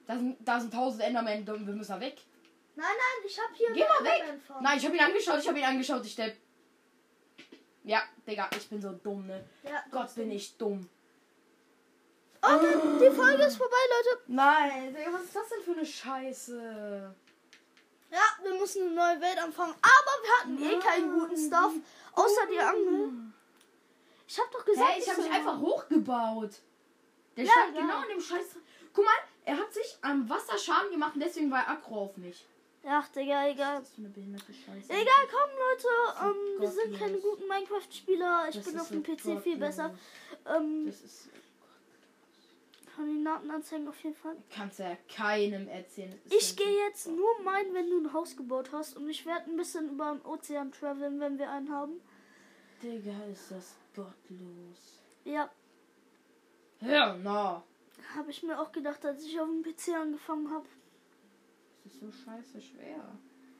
Da 0.07 0.15
sind, 0.17 0.37
da 0.39 0.59
sind 0.59 0.73
tausend 0.73 1.03
Endermen. 1.03 1.45
Wir 1.45 1.75
müssen 1.75 1.91
da 1.91 1.99
weg. 1.99 2.17
Nein, 2.75 2.87
nein, 2.87 3.25
ich 3.25 3.39
hab 3.39 3.53
hier 3.55 3.71
Geh 3.71 3.81
mal 3.81 4.03
weg. 4.03 4.19
Enderman-Farm. 4.21 4.63
Nein, 4.63 4.77
ich 4.77 4.85
habe 4.85 4.95
ihn 4.95 5.01
angeschaut. 5.03 5.39
Ich 5.39 5.47
habe 5.47 5.59
ihn 5.59 5.65
angeschaut. 5.65 6.05
Ich 6.05 6.11
sterb. 6.13 6.33
Ja, 7.83 8.01
Digga, 8.27 8.49
ich 8.57 8.67
bin 8.69 8.81
so 8.81 8.91
dumm, 8.93 9.27
ne? 9.27 9.43
Ja, 9.63 9.83
Gott, 9.91 10.13
bin 10.15 10.31
ich 10.31 10.57
dumm. 10.57 10.89
Okay, 12.41 12.73
die 13.01 13.15
Folge 13.15 13.43
ist 13.43 13.57
vorbei, 13.57 13.75
Leute. 13.89 14.23
Nein, 14.27 14.93
Digga, 14.93 15.13
was 15.13 15.23
ist 15.23 15.35
das 15.35 15.49
denn 15.49 15.61
für 15.63 15.71
eine 15.71 15.85
Scheiße? 15.85 17.15
Ja, 18.11 18.43
wir 18.43 18.53
müssen 18.55 18.83
eine 18.87 18.91
neue 18.95 19.21
Welt 19.21 19.37
anfangen. 19.41 19.73
Aber 19.81 20.23
wir 20.23 20.39
hatten 20.39 20.63
eh 20.63 20.79
keinen 20.79 21.13
guten 21.13 21.37
Stuff. 21.37 21.73
Außer 22.13 22.47
die 22.51 22.59
Angel. 22.59 23.09
Ich 24.27 24.39
hab 24.39 24.51
doch 24.51 24.63
gesagt, 24.65 24.89
Hä, 24.91 24.99
ich 24.99 25.07
habe 25.09 25.21
soll 25.21 25.29
mich 25.29 25.37
einfach 25.37 25.59
hochgebaut. 25.59 26.51
Der 27.35 27.45
Ja, 27.45 27.51
stand 27.51 27.75
ja. 27.75 27.81
genau 27.81 28.01
in 28.03 28.09
dem 28.09 28.21
Scheiß. 28.21 28.55
Guck 28.93 29.05
mal, 29.05 29.13
er 29.45 29.57
hat 29.57 29.73
sich 29.73 29.97
am 30.01 30.29
Wasser 30.29 30.57
Schaden 30.57 30.91
gemacht 30.91 31.15
und 31.15 31.21
deswegen 31.21 31.49
war 31.51 31.61
er 31.61 31.69
aggro 31.71 32.03
auf 32.03 32.17
mich. 32.17 32.45
Ach, 32.85 33.07
Digga, 33.09 33.47
egal. 33.47 33.79
Das 33.79 33.89
ist 33.89 33.97
eine 33.99 34.09
behinderte 34.09 34.53
Scheiße. 34.53 34.91
Egal, 34.91 35.27
komm, 35.31 35.49
Leute. 35.57 35.87
So 36.19 36.25
Ähm, 36.25 36.61
wir 36.61 36.67
sind 36.71 36.99
keine 36.99 37.17
guten 37.19 37.47
Minecraft-Spieler. 37.47 38.47
Ich 38.49 38.55
Das 38.55 38.65
bin 38.65 38.79
auf 38.79 38.89
dem 38.89 39.03
PC 39.03 39.41
viel 39.41 39.57
besser. 39.57 39.95
Ähm, 40.45 40.85
Das 40.87 41.01
ist. 41.01 41.29
Kandidaten 42.95 43.49
anzeigen 43.49 43.87
auf 43.87 43.99
jeden 44.03 44.15
Fall. 44.15 44.35
Kannst 44.53 44.77
ja 44.79 44.95
keinem 45.15 45.67
erzählen. 45.67 46.19
Ich 46.25 46.51
ja 46.51 46.63
gehe 46.65 46.77
jetzt 46.85 47.07
nur 47.07 47.39
meinen, 47.43 47.73
wenn 47.73 47.89
du 47.89 47.99
ein 48.01 48.13
Haus 48.13 48.35
gebaut 48.37 48.71
hast. 48.71 48.97
Und 48.97 49.09
ich 49.09 49.25
werde 49.25 49.49
ein 49.49 49.57
bisschen 49.57 49.89
über 49.89 50.11
den 50.11 50.21
Ozean 50.25 50.71
traveln, 50.71 51.19
wenn 51.19 51.39
wir 51.39 51.49
einen 51.49 51.71
haben. 51.71 52.01
Digga, 52.83 53.23
ist 53.31 53.49
das 53.49 53.75
gottlos. 53.95 55.01
Ja, 55.23 55.49
Hör 56.81 57.17
na. 57.23 57.63
habe 58.15 58.29
ich 58.29 58.43
mir 58.43 58.59
auch 58.59 58.71
gedacht, 58.73 59.03
als 59.05 59.23
ich 59.23 59.39
auf 59.39 59.47
dem 59.47 59.63
PC 59.63 59.95
angefangen 59.95 60.51
habe. 60.51 60.67
Das 61.83 61.93
ist 61.93 61.99
so 61.99 62.11
scheiße 62.11 62.61
schwer. 62.61 63.17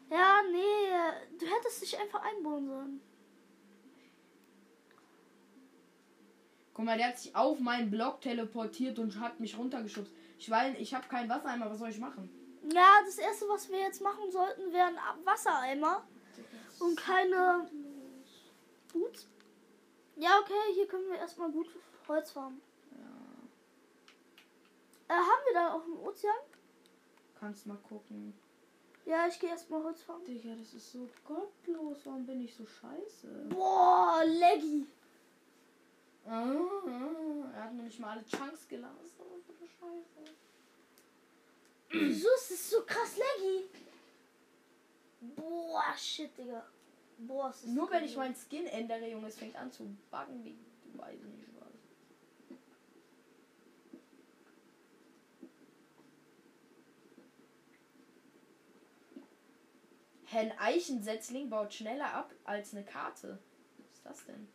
Ja, 0.09 0.41
nee, 0.51 1.37
du 1.39 1.45
hättest 1.45 1.81
dich 1.81 1.99
einfach 1.99 2.21
einbauen 2.23 2.67
sollen. 2.67 3.01
Guck 6.73 6.85
mal, 6.85 6.97
der 6.97 7.09
hat 7.09 7.19
sich 7.19 7.35
auf 7.35 7.59
meinen 7.59 7.91
Block 7.91 8.21
teleportiert 8.21 8.97
und 8.99 9.19
hat 9.19 9.39
mich 9.39 9.57
runtergeschubst. 9.57 10.11
Ich 10.39 10.49
weiß, 10.49 10.75
ich 10.79 10.93
habe 10.93 11.07
keinen 11.07 11.29
Wassereimer, 11.29 11.69
was 11.69 11.79
soll 11.79 11.89
ich 11.89 11.99
machen? 11.99 12.29
Ja, 12.73 12.99
das 13.05 13.17
erste, 13.17 13.47
was 13.47 13.69
wir 13.69 13.79
jetzt 13.79 14.01
machen 14.01 14.31
sollten, 14.31 14.71
wären 14.73 14.95
Wassereimer 15.23 16.07
und 16.79 16.97
keine 16.97 17.69
Boots. 18.91 19.27
Ja, 20.15 20.39
okay, 20.39 20.73
hier 20.73 20.87
können 20.87 21.09
wir 21.09 21.17
erstmal 21.17 21.51
gut 21.51 21.67
Holz 22.07 22.31
farmen. 22.31 22.61
Äh, 25.07 25.13
haben 25.13 25.45
wir 25.45 25.53
da 25.53 25.73
auch 25.73 25.83
einen 25.83 25.97
Ozean? 25.97 26.33
Kannst 27.43 27.67
mal 27.67 27.77
gucken. 27.89 28.33
Ja, 29.05 29.27
ich 29.27 29.37
gehe 29.37 29.49
erstmal 29.49 29.83
Holz 29.83 30.01
farmen. 30.01 30.23
Digga, 30.23 30.55
das 30.55 30.73
ist 30.75 30.93
so 30.93 31.09
gottlos. 31.25 31.97
Warum 32.05 32.25
bin 32.25 32.39
ich 32.39 32.55
so 32.55 32.65
scheiße? 32.65 33.47
Boah, 33.49 34.23
Leggy. 34.25 34.87
Ah, 36.25 36.55
er 37.53 37.63
hat 37.65 37.73
nämlich 37.73 37.99
mal 37.99 38.11
alle 38.11 38.25
Chunks 38.25 38.65
gelassen. 38.69 38.95
Für 39.45 39.51
eine 39.59 39.67
Scheiße. 39.67 40.31
Wieso 41.89 42.29
ist 42.33 42.51
das 42.51 42.69
so 42.69 42.81
krass 42.83 43.17
Leggy? 43.17 43.65
Boah, 45.35 45.97
shit, 45.97 46.37
Digga. 46.37 46.65
Boah, 47.17 47.49
es 47.49 47.57
ist 47.57 47.67
Nur 47.67 47.87
so 47.87 47.91
wenn 47.91 48.05
ich 48.05 48.15
meinen 48.15 48.35
Skin 48.35 48.67
ändere, 48.67 49.09
Junge, 49.09 49.27
es 49.27 49.37
fängt 49.37 49.57
an 49.57 49.69
zu 49.69 49.83
buggen, 50.09 50.45
wie 50.45 50.55
du 50.85 50.97
weißt 50.97 51.21
ein 60.39 60.57
Eichensetzling 60.59 61.49
baut 61.49 61.73
schneller 61.73 62.13
ab 62.13 62.33
als 62.43 62.73
eine 62.73 62.83
Karte. 62.83 63.39
Was 63.77 63.93
ist 63.93 64.05
das 64.05 64.25
denn? 64.25 64.47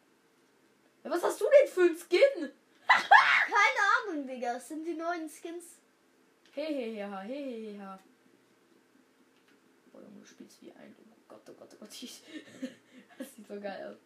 Ja, 1.05 1.11
was 1.11 1.23
hast 1.23 1.41
du 1.41 1.45
denn 1.45 1.69
für 1.69 1.83
ein 1.83 1.97
Skin? 1.97 2.53
Keine 2.89 4.13
Ahnung, 4.13 4.27
Digga. 4.27 4.55
Das 4.55 4.69
sind 4.69 4.85
die 4.85 4.95
neuen 4.95 5.29
Skins. 5.29 5.79
Heheheha, 6.53 7.21
heheheha. 7.21 7.99
Boah, 9.93 10.03
Junge, 10.03 10.21
du 10.21 10.27
spielst 10.27 10.61
wie 10.63 10.73
ein. 10.73 10.95
Oh 10.99 11.15
Gott, 11.29 11.43
oh 11.49 11.53
Gott, 11.53 11.69
oh 11.75 11.77
Gott. 11.81 11.91
Das 13.19 13.35
sieht 13.35 13.49
so 13.49 13.61
geil 13.61 13.93
aus. 13.93 13.99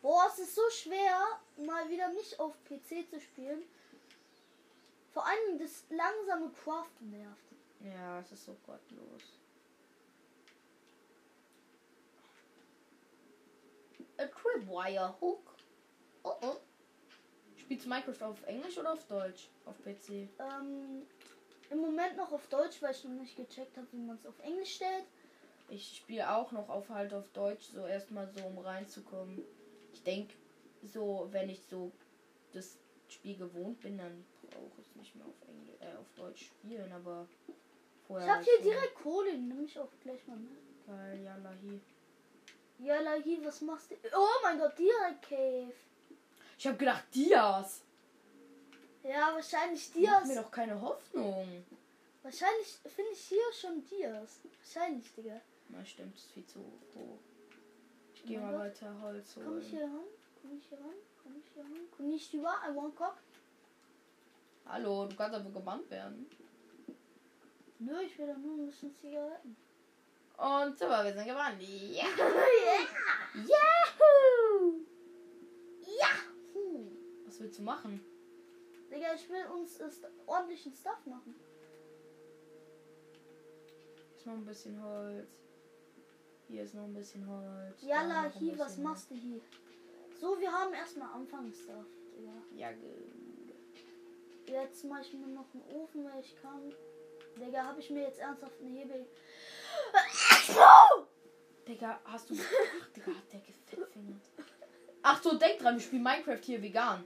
Boah, 0.00 0.30
es 0.32 0.38
ist 0.38 0.54
so 0.54 0.62
schwer, 0.70 1.40
mal 1.56 1.90
wieder 1.90 2.08
nicht 2.10 2.38
auf 2.38 2.54
PC 2.64 3.10
zu 3.10 3.20
spielen. 3.20 3.62
Vor 5.12 5.26
allem 5.26 5.58
das 5.58 5.84
langsame 5.90 6.50
Craften 6.52 7.10
nervt. 7.10 7.49
Ja, 7.80 8.20
es 8.20 8.32
ist 8.32 8.44
so 8.44 8.56
gottlos. 8.66 9.40
A 14.18 14.26
Tripwire 14.26 15.14
Hook. 15.20 15.54
Oh 16.24 16.34
oh. 16.42 16.56
Spielst 17.56 17.86
du 17.86 17.88
Minecraft 17.88 18.22
auf 18.22 18.46
Englisch 18.46 18.76
oder 18.76 18.92
auf 18.92 19.06
Deutsch? 19.06 19.48
Auf 19.64 19.82
PC. 19.82 20.28
Ähm, 20.38 21.06
Im 21.70 21.78
Moment 21.78 22.16
noch 22.16 22.32
auf 22.32 22.46
Deutsch, 22.48 22.82
weil 22.82 22.90
ich 22.90 23.04
noch 23.04 23.12
nicht 23.12 23.36
gecheckt 23.36 23.76
habe, 23.78 23.86
wie 23.92 23.98
man 23.98 24.16
es 24.16 24.26
auf 24.26 24.38
Englisch 24.40 24.74
stellt. 24.74 25.06
Ich 25.70 25.96
spiele 25.96 26.34
auch 26.34 26.52
noch 26.52 26.68
auf 26.68 26.90
halt 26.90 27.14
auf 27.14 27.28
Deutsch, 27.30 27.66
so 27.66 27.86
erstmal 27.86 28.28
so 28.28 28.44
um 28.44 28.58
reinzukommen. 28.58 29.42
Ich 29.94 30.02
denke, 30.02 30.34
so, 30.82 31.28
wenn 31.30 31.48
ich 31.48 31.62
so 31.62 31.92
das 32.52 32.76
Spiel 33.08 33.36
gewohnt 33.36 33.80
bin, 33.80 33.96
dann 33.96 34.24
brauche 34.42 34.80
ich 34.80 34.96
nicht 34.96 35.14
mehr 35.14 35.26
auf 35.26 35.48
Englisch, 35.48 35.76
äh, 35.80 35.96
auf 35.96 36.12
Deutsch 36.16 36.46
spielen, 36.46 36.92
aber 36.92 37.28
vorher. 38.10 38.26
Ich 38.26 38.32
habe 38.32 38.44
halt 38.44 38.48
hier 38.62 38.72
direkt 38.72 38.94
Kohle, 38.96 39.38
nehme 39.38 39.64
ich 39.64 39.78
auch 39.78 39.88
gleich 40.02 40.26
mal 40.26 40.36
mit. 40.36 40.50
Geil, 40.86 41.22
ja, 41.24 41.36
hier. 41.62 41.80
Ja, 42.86 43.00
Lahi, 43.00 43.38
was 43.44 43.60
machst 43.60 43.90
du? 43.90 43.94
Oh 44.16 44.26
mein 44.42 44.58
Gott, 44.58 44.76
direkt 44.78 45.22
Cave. 45.28 45.72
Ich 46.58 46.66
habe 46.66 46.76
gedacht, 46.76 47.04
Dias. 47.14 47.82
Ja, 49.02 49.32
wahrscheinlich 49.34 49.92
Dias. 49.92 50.26
mir 50.26 50.36
doch 50.42 50.50
keine 50.50 50.80
Hoffnung. 50.80 51.64
Wahrscheinlich 52.22 52.78
finde 52.94 53.12
ich 53.12 53.20
hier 53.20 53.52
schon 53.58 53.82
Dias. 53.86 54.40
Wahrscheinlich, 54.62 55.12
Digga. 55.14 55.40
Na 55.68 55.84
stimmt, 55.84 56.16
ist 56.16 56.32
viel 56.32 56.44
zu 56.46 56.58
hoch. 56.58 57.18
Ich 58.14 58.24
gehe 58.24 58.38
Oh 58.38 58.42
mein 58.42 58.52
mal 58.52 58.68
Gott. 58.68 58.82
weiter 58.82 59.00
Holz 59.02 59.30
Komm 59.34 59.42
ich 59.58 59.64
holen. 59.64 59.70
hier 59.70 59.82
ran? 59.84 60.04
Komm 60.42 60.58
ich 60.58 60.68
hier 60.68 60.78
ran? 60.78 60.94
Komm 61.22 61.36
ich 61.38 61.52
hier 61.54 61.62
ran? 61.64 61.90
Konnichiwa, 61.96 62.54
I 62.68 62.74
want 62.76 62.96
cock. 62.96 63.16
Hallo, 64.66 65.06
du 65.06 65.16
kannst 65.16 65.36
aber 65.36 65.50
gebannt 65.50 65.90
werden. 65.90 66.26
Nö, 67.80 68.00
ich 68.02 68.18
will 68.18 68.26
doch 68.26 68.36
nur 68.36 68.56
ein 68.58 68.66
bisschen 68.66 68.94
Zigaretten. 68.94 69.56
Und 70.36 70.78
super, 70.78 71.04
wir 71.04 71.12
sind 71.12 71.26
gebannt. 71.26 71.60
Ja. 71.62 72.04
Yahoo! 73.34 74.80
Yahoo! 75.80 76.86
Was 77.26 77.40
willst 77.40 77.58
du 77.58 77.62
machen? 77.62 78.00
Digga, 78.90 79.14
ich 79.14 79.28
will 79.28 79.44
uns 79.46 79.78
äh, 79.80 79.84
st- 79.84 80.08
ordentlichen 80.26 80.72
Stuff 80.74 81.04
machen. 81.06 81.34
Ist 84.16 84.26
noch 84.26 84.34
ein 84.34 84.44
bisschen 84.44 84.82
Holz. 84.82 85.28
Hier 86.48 86.64
ist 86.64 86.74
noch 86.74 86.84
ein 86.84 86.94
bisschen 86.94 87.26
Holz. 87.28 87.80
Ja, 87.82 88.00
ein 88.00 88.08
Lahi, 88.08 88.58
was 88.58 88.76
machst 88.78 89.10
du 89.10 89.14
hier? 89.14 89.40
So, 90.20 90.38
wir 90.40 90.50
haben 90.52 90.74
erstmal 90.74 91.12
Anfangsstuff. 91.14 91.86
Ja, 92.56 92.72
gut. 92.72 93.54
Jetzt 94.46 94.84
mache 94.84 95.02
ich 95.02 95.12
mir 95.14 95.28
noch 95.28 95.46
einen 95.54 95.62
Ofen, 95.76 96.04
weil 96.04 96.20
ich 96.20 96.34
kann. 96.42 96.74
Digga, 97.36 97.64
habe 97.64 97.80
ich 97.80 97.90
mir 97.90 98.02
jetzt 98.02 98.18
ernsthaft 98.18 98.60
einen 98.60 98.76
Hebel. 98.76 99.06
Digga, 101.66 102.00
hast 102.04 102.30
du. 102.30 102.34
Ach, 102.34 102.88
Digga, 102.88 103.06
hat 103.06 103.32
der 103.32 103.40
gefettfingert. 103.40 104.22
Ach 105.02 105.22
so, 105.22 105.36
denk 105.36 105.58
dran, 105.58 105.74
wir 105.74 105.80
spielen 105.80 106.02
Minecraft 106.02 106.40
hier 106.42 106.62
vegan. 106.62 107.04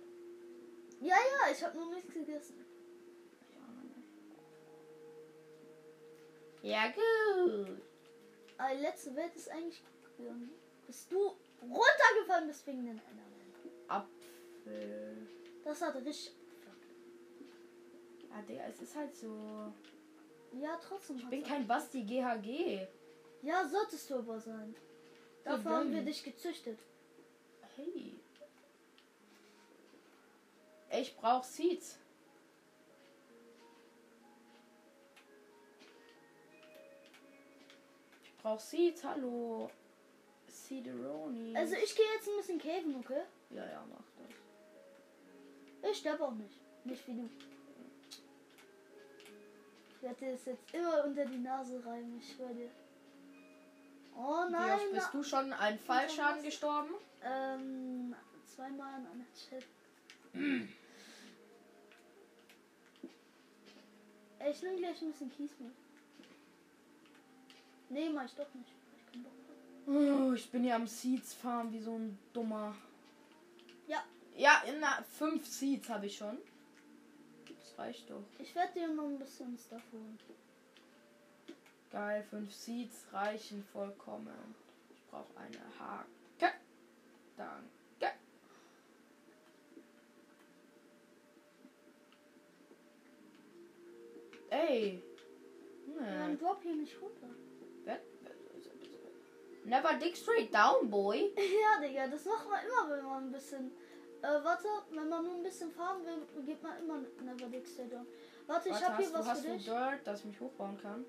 Ja, 1.00 1.16
ja, 1.16 1.52
ich 1.52 1.62
habe 1.62 1.76
noch 1.78 1.90
nichts 1.90 2.12
gegessen. 2.12 2.64
Ja, 6.62 6.88
gut. 6.88 7.82
Aber 8.56 8.74
die 8.74 8.80
letzte 8.80 9.14
Welt 9.14 9.36
ist 9.36 9.50
eigentlich 9.50 9.82
gut 9.84 10.16
gegangen. 10.16 10.50
Bist 10.86 11.12
du 11.12 11.36
runtergefallen 11.60 12.48
bist 12.48 12.66
wegen 12.66 12.86
den 12.86 12.98
Enderman. 12.98 13.24
Apfel. 13.88 15.28
Das 15.62 15.82
hat 15.82 15.94
richtig. 15.96 16.34
Ja, 18.30 18.42
Digga, 18.42 18.64
es 18.64 18.80
ist 18.80 18.96
halt 18.96 19.14
so. 19.14 19.72
Ja, 20.61 20.78
trotzdem. 20.87 21.18
Ich 21.18 21.28
bin 21.28 21.42
kein 21.42 21.66
Basti 21.66 22.02
GHG. 22.02 22.87
Ja, 23.42 23.66
solltest 23.68 24.08
du 24.08 24.16
aber 24.16 24.40
sein. 24.40 24.75
Dafür 25.44 25.73
haben 25.73 25.92
wir 25.92 26.02
dich 26.02 26.23
gezüchtet. 26.23 26.78
Hey. 27.76 28.14
Ich 31.00 31.16
brauch 31.16 31.44
Seeds. 31.44 31.99
Ich 38.23 38.37
brauch 38.38 38.61
Seeds, 38.61 39.04
hallo. 39.04 39.70
Seederoni. 40.46 41.56
Also 41.56 41.75
ich 41.75 41.94
gehe 41.94 42.06
jetzt 42.14 42.28
ein 42.28 42.37
bisschen 42.37 42.58
caven, 42.58 42.96
okay? 42.96 43.23
Ja, 43.50 43.64
ja, 43.66 43.84
mach 43.90 44.04
das. 44.18 45.90
Ich 45.90 45.99
sterbe 45.99 46.25
auch 46.25 46.34
nicht. 46.34 46.61
Nicht 46.84 47.06
wie 47.08 47.14
du. 47.14 47.28
Ich 50.04 50.11
werde 50.20 50.32
das 50.32 50.44
jetzt 50.44 50.75
immer 50.75 51.02
unter 51.02 51.25
die 51.25 51.38
Nase 51.38 51.82
reiben, 51.82 52.18
ich 52.18 52.34
schwör 52.34 52.52
dir. 52.52 52.68
Oh 54.14 54.46
Wie 54.46 54.52
nein. 54.52 54.73
oft 54.73 54.92
bist 54.92 55.14
du 55.14 55.23
schon 55.23 55.50
einen 55.54 55.78
Fallschaden 55.78 56.42
gestorben? 56.42 56.90
Ähm, 57.23 58.14
zweimal 58.44 58.92
an 58.92 59.06
einer 59.06 59.25
Chat. 59.32 59.64
Ich 64.50 64.62
nehme 64.62 64.76
gleich 64.76 65.00
ein 65.00 65.11
bisschen 65.11 65.32
Kies 65.34 65.52
mit. 65.58 65.73
Nee, 67.88 68.11
mach 68.11 68.26
ich 68.26 68.34
doch 68.34 68.52
nicht. 68.52 68.68
Ich 68.99 69.11
kann 69.11 69.25
doch. 69.25 69.30
Oh, 70.30 70.34
ich 70.34 70.50
bin 70.50 70.64
hier 70.64 70.75
am 70.75 70.87
Seeds 70.87 71.32
farm 71.32 71.73
wie 71.73 71.80
so 71.80 71.96
ein 71.96 72.18
dummer. 72.34 72.76
Ja. 73.87 74.04
Ja, 74.37 74.64
in 74.68 74.80
na, 74.80 75.02
fünf 75.16 75.46
Seeds 75.46 75.88
habe 75.88 76.04
ich 76.04 76.18
schon. 76.18 76.37
Das 77.74 77.78
reicht 77.78 78.10
doch. 78.10 78.22
Ich 78.38 78.54
werde 78.54 78.72
dir 78.72 78.88
noch 78.88 79.04
ein 79.04 79.18
bisschen 79.18 79.56
Stuff 79.58 79.82
holen. 79.92 80.18
Geil, 81.90 82.24
fünf 82.28 82.52
Seeds 82.52 83.06
reichen 83.12 83.64
vollkommen. 83.72 84.54
Ich 84.90 85.04
brauche 85.10 85.36
eine 85.36 85.58
Hake. 85.78 86.54
Danke. 87.36 88.18
Ey. 94.50 95.02
Nee. 95.86 96.36
drop 96.36 96.62
hier 96.62 96.76
nicht 96.76 97.00
runter. 97.00 97.28
Never 99.66 99.94
dig 99.98 100.14
straight 100.14 100.52
down, 100.52 100.90
boy. 100.90 101.32
Ja, 101.36 101.80
Digga, 101.80 102.06
das 102.08 102.26
macht 102.26 102.48
man 102.50 102.60
immer, 102.66 102.96
wenn 102.96 103.04
man 103.04 103.24
ein 103.24 103.32
bisschen. 103.32 103.72
Äh, 104.24 104.42
warte, 104.42 104.68
wenn 104.90 105.08
man 105.10 105.22
nur 105.22 105.34
ein 105.34 105.42
bisschen 105.42 105.70
fahren 105.70 106.02
will, 106.06 106.44
geht 106.46 106.62
man 106.62 106.78
immer 106.78 106.96
Never 107.22 107.66
Stay 107.66 107.86
Down. 107.86 108.06
Warte, 108.46 108.70
ich 108.70 108.74
Warte, 108.74 108.86
hab 108.86 108.96
hier 108.96 109.08
du, 109.08 109.14
was 109.14 109.26
hast 109.28 109.42
für 109.42 109.48
du 109.48 109.54
dich. 109.54 109.64
Dirt, 109.66 110.06
dass 110.06 110.20
ich 110.20 110.24
mich 110.24 110.40
hochbauen 110.40 110.78
kann? 110.78 111.04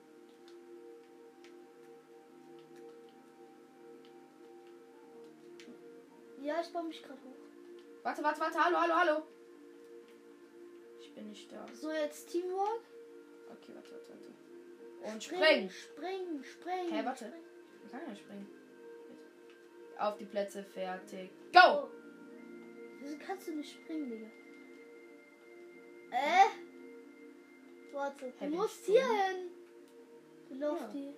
Ja, 6.41 6.60
ich 6.62 6.74
baue 6.74 6.84
mich 6.84 7.01
gerade 7.01 7.22
hoch. 7.22 8.03
Warte, 8.03 8.22
warte, 8.22 8.41
warte. 8.41 8.65
Hallo, 8.65 8.77
hallo, 8.81 8.93
hallo. 8.93 9.24
Ich 11.00 11.13
bin 11.13 11.29
nicht 11.29 11.50
da. 11.50 11.65
So, 11.74 11.91
jetzt 11.91 12.29
Teamwork. 12.29 12.81
Okay, 13.50 13.72
warte, 13.75 13.91
warte, 13.93 14.10
warte. 14.10 15.13
Und 15.13 15.24
Springen, 15.24 15.69
spring. 15.69 15.69
springen, 15.69 16.43
springen. 16.43 16.91
Hä, 16.91 17.05
warte. 17.05 17.25
springen. 17.27 17.45
Ich 17.86 17.91
kann 17.91 18.01
ja 18.10 18.15
springen. 18.15 18.48
Auf 20.00 20.17
die 20.17 20.25
Plätze, 20.25 20.63
fertig. 20.63 21.31
Go! 21.53 21.86
Oh. 21.86 22.05
Wieso 23.06 23.18
kannst 23.20 23.48
du 23.48 23.52
nicht 23.54 23.72
springen, 23.72 24.10
Digga? 24.10 24.26
Äh? 26.12 27.94
Warte, 27.94 28.34
du 28.40 28.46
musst 28.48 28.84
hier 28.86 29.06
hin. 29.06 29.52
Du 30.50 30.56
laufst 30.56 30.86
Ja. 30.86 30.92
hier. 30.92 31.14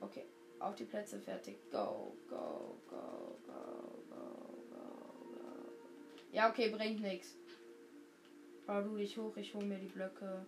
Okay, 0.00 0.24
auf 0.60 0.74
die 0.76 0.84
Plätze, 0.84 1.20
fertig. 1.20 1.58
Go, 1.70 2.16
go, 2.26 2.80
go, 2.88 3.38
go, 3.46 4.02
go, 4.08 4.64
go, 4.70 5.34
go. 5.34 5.72
Ja, 6.32 6.48
okay, 6.48 6.70
bringt 6.70 7.02
nichts. 7.02 7.36
Bau 8.66 8.80
du 8.82 8.96
dich 8.96 9.18
hoch, 9.18 9.36
ich 9.36 9.52
hol 9.54 9.64
mir 9.64 9.78
die 9.78 9.88
Blöcke. 9.88 10.46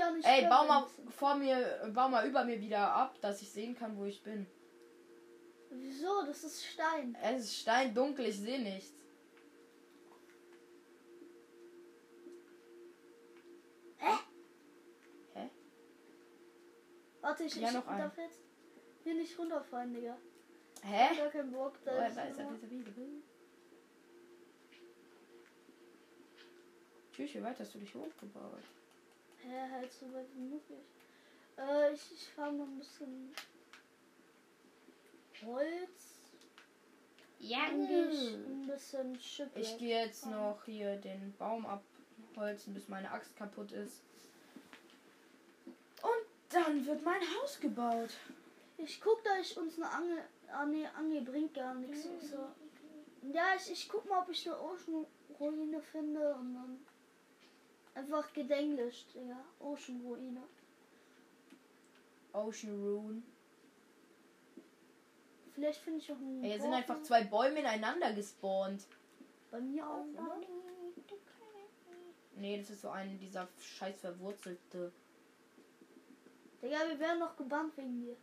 Haben 0.00 0.18
Ozean. 0.18 0.34
Ich 0.38 0.44
Ey, 0.44 0.48
bau 0.48 0.64
mal 0.66 0.86
vor 1.10 1.34
mir, 1.34 1.90
bau 1.92 2.08
mal 2.08 2.26
über 2.26 2.44
mir 2.44 2.60
wieder 2.60 2.92
ab, 2.92 3.16
dass 3.20 3.42
ich 3.42 3.50
sehen 3.50 3.76
kann, 3.76 3.96
wo 3.96 4.04
ich 4.04 4.22
bin. 4.22 4.46
Wieso? 5.70 6.24
Das 6.26 6.44
ist 6.44 6.64
Stein. 6.64 7.16
Es 7.22 7.44
ist 7.44 7.58
steindunkel, 7.58 8.26
ich 8.26 8.38
sehe 8.38 8.60
nichts. 8.60 9.02
Warte, 17.22 17.44
ich, 17.44 17.54
Ja, 17.54 17.68
ich 17.68 17.74
noch 17.74 17.86
ein. 17.86 17.98
darf 17.98 18.18
jetzt 18.18 18.40
hier 19.04 19.14
nicht 19.14 19.38
runterfallen, 19.38 19.94
Digga. 19.94 20.16
Hä? 20.82 21.16
Gar 21.16 21.30
keinen 21.30 21.52
Bock. 21.52 21.74
Da 21.84 21.92
da 21.92 22.06
ist 22.06 22.16
er, 22.16 22.24
da 22.24 22.30
ist 22.30 22.38
er. 22.38 22.48
Tschüss, 27.12 27.34
wie 27.34 27.42
weit 27.42 27.60
hast 27.60 27.74
du 27.74 27.78
dich 27.78 27.94
hochgebaut? 27.94 28.62
Hä, 29.42 29.70
halt 29.70 29.92
so 29.92 30.12
weit 30.12 30.26
wie 30.34 30.40
möglich. 30.40 30.84
Äh, 31.58 31.92
ich, 31.92 32.12
ich 32.12 32.28
fahre 32.28 32.52
noch 32.52 32.66
ein 32.66 32.78
bisschen 32.78 33.34
Holz. 35.44 36.20
Ja, 37.38 37.64
ein 37.64 38.66
bisschen 38.66 39.18
Shipwreck. 39.20 39.62
Ich 39.64 39.78
gehe 39.78 40.04
jetzt 40.04 40.26
noch 40.26 40.64
hier 40.64 40.96
den 40.96 41.34
Baum 41.38 41.66
abholzen, 41.66 42.72
bis 42.72 42.88
meine 42.88 43.10
Axt 43.10 43.36
kaputt 43.36 43.72
ist. 43.72 44.00
Und 46.02 46.26
dann 46.50 46.86
wird 46.86 47.02
mein 47.04 47.20
Haus 47.20 47.58
gebaut. 47.58 48.10
Ich 48.78 49.00
guck, 49.00 49.24
da 49.24 49.38
ich 49.40 49.56
uns 49.56 49.76
eine 49.76 49.90
Angel. 49.90 50.18
Ah, 50.52 50.64
nee, 50.64 50.86
Angel 50.96 51.22
bringt 51.22 51.54
gar 51.54 51.74
nichts. 51.74 52.04
So. 52.30 52.48
Ja, 53.32 53.54
ich, 53.56 53.70
ich 53.72 53.88
guck 53.88 54.08
mal, 54.08 54.22
ob 54.22 54.28
ich 54.28 54.46
eine 54.46 54.60
Ocean-Ruine 54.60 55.80
finde 55.80 56.34
und 56.34 56.54
dann. 56.54 56.86
Einfach 57.94 58.32
gedenglisch, 58.32 59.06
Digga. 59.14 59.44
Ocean-Ruine. 59.60 60.42
Ocean 62.32 62.82
Rune. 62.82 63.22
Vielleicht 65.54 65.80
finde 65.80 65.98
ich 65.98 66.10
auch 66.10 66.16
einen. 66.16 66.42
Ey, 66.42 66.50
hier 66.50 66.60
sind 66.60 66.72
einfach 66.72 67.02
zwei 67.02 67.24
Bäume 67.24 67.60
ineinander 67.60 68.12
gespawnt. 68.14 68.86
Bei 69.50 69.60
mir 69.60 69.86
auch, 69.86 70.04
oder? 70.14 70.40
Nee, 72.36 72.58
das 72.58 72.70
ist 72.70 72.80
so 72.80 72.88
ein 72.88 73.18
dieser 73.18 73.46
scheiß 73.60 74.00
verwurzelte. 74.00 74.90
Digga, 76.62 76.88
wir 76.88 76.98
werden 76.98 77.18
noch 77.18 77.36
gebannt 77.36 77.76
wegen 77.76 78.00
dir. 78.00 78.16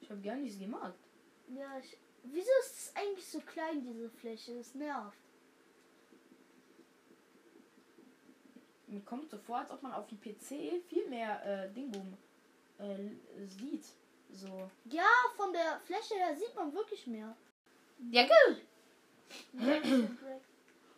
Ich 0.00 0.10
habe 0.10 0.20
gar 0.22 0.36
nichts 0.36 0.58
gemacht. 0.58 0.94
Ja, 1.48 1.78
ich. 1.78 1.98
Wieso 2.24 2.50
ist 2.60 2.78
es 2.78 2.92
eigentlich 2.96 3.26
so 3.26 3.40
klein, 3.40 3.82
diese 3.82 4.08
Fläche? 4.08 4.56
Das 4.56 4.74
nervt. 4.74 5.18
Mir 8.92 9.00
kommt 9.00 9.30
so 9.30 9.38
vor, 9.38 9.58
als 9.58 9.70
ob 9.70 9.82
man 9.82 9.92
auf 9.92 10.06
dem 10.06 10.20
PC 10.20 10.84
viel 10.86 11.08
mehr 11.08 11.44
äh, 11.44 11.72
Dingboom 11.72 12.16
äh, 12.78 13.46
sieht. 13.46 13.86
So. 14.30 14.70
Ja, 14.84 15.08
von 15.36 15.52
der 15.52 15.80
Fläche 15.80 16.14
her 16.14 16.36
sieht 16.36 16.54
man 16.54 16.72
wirklich 16.74 17.06
mehr. 17.06 17.34
Ja, 18.10 18.24
gut. 18.24 18.62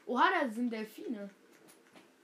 Oha, 0.07 0.25
da 0.41 0.49
sind 0.49 0.71
Delfine. 0.71 1.31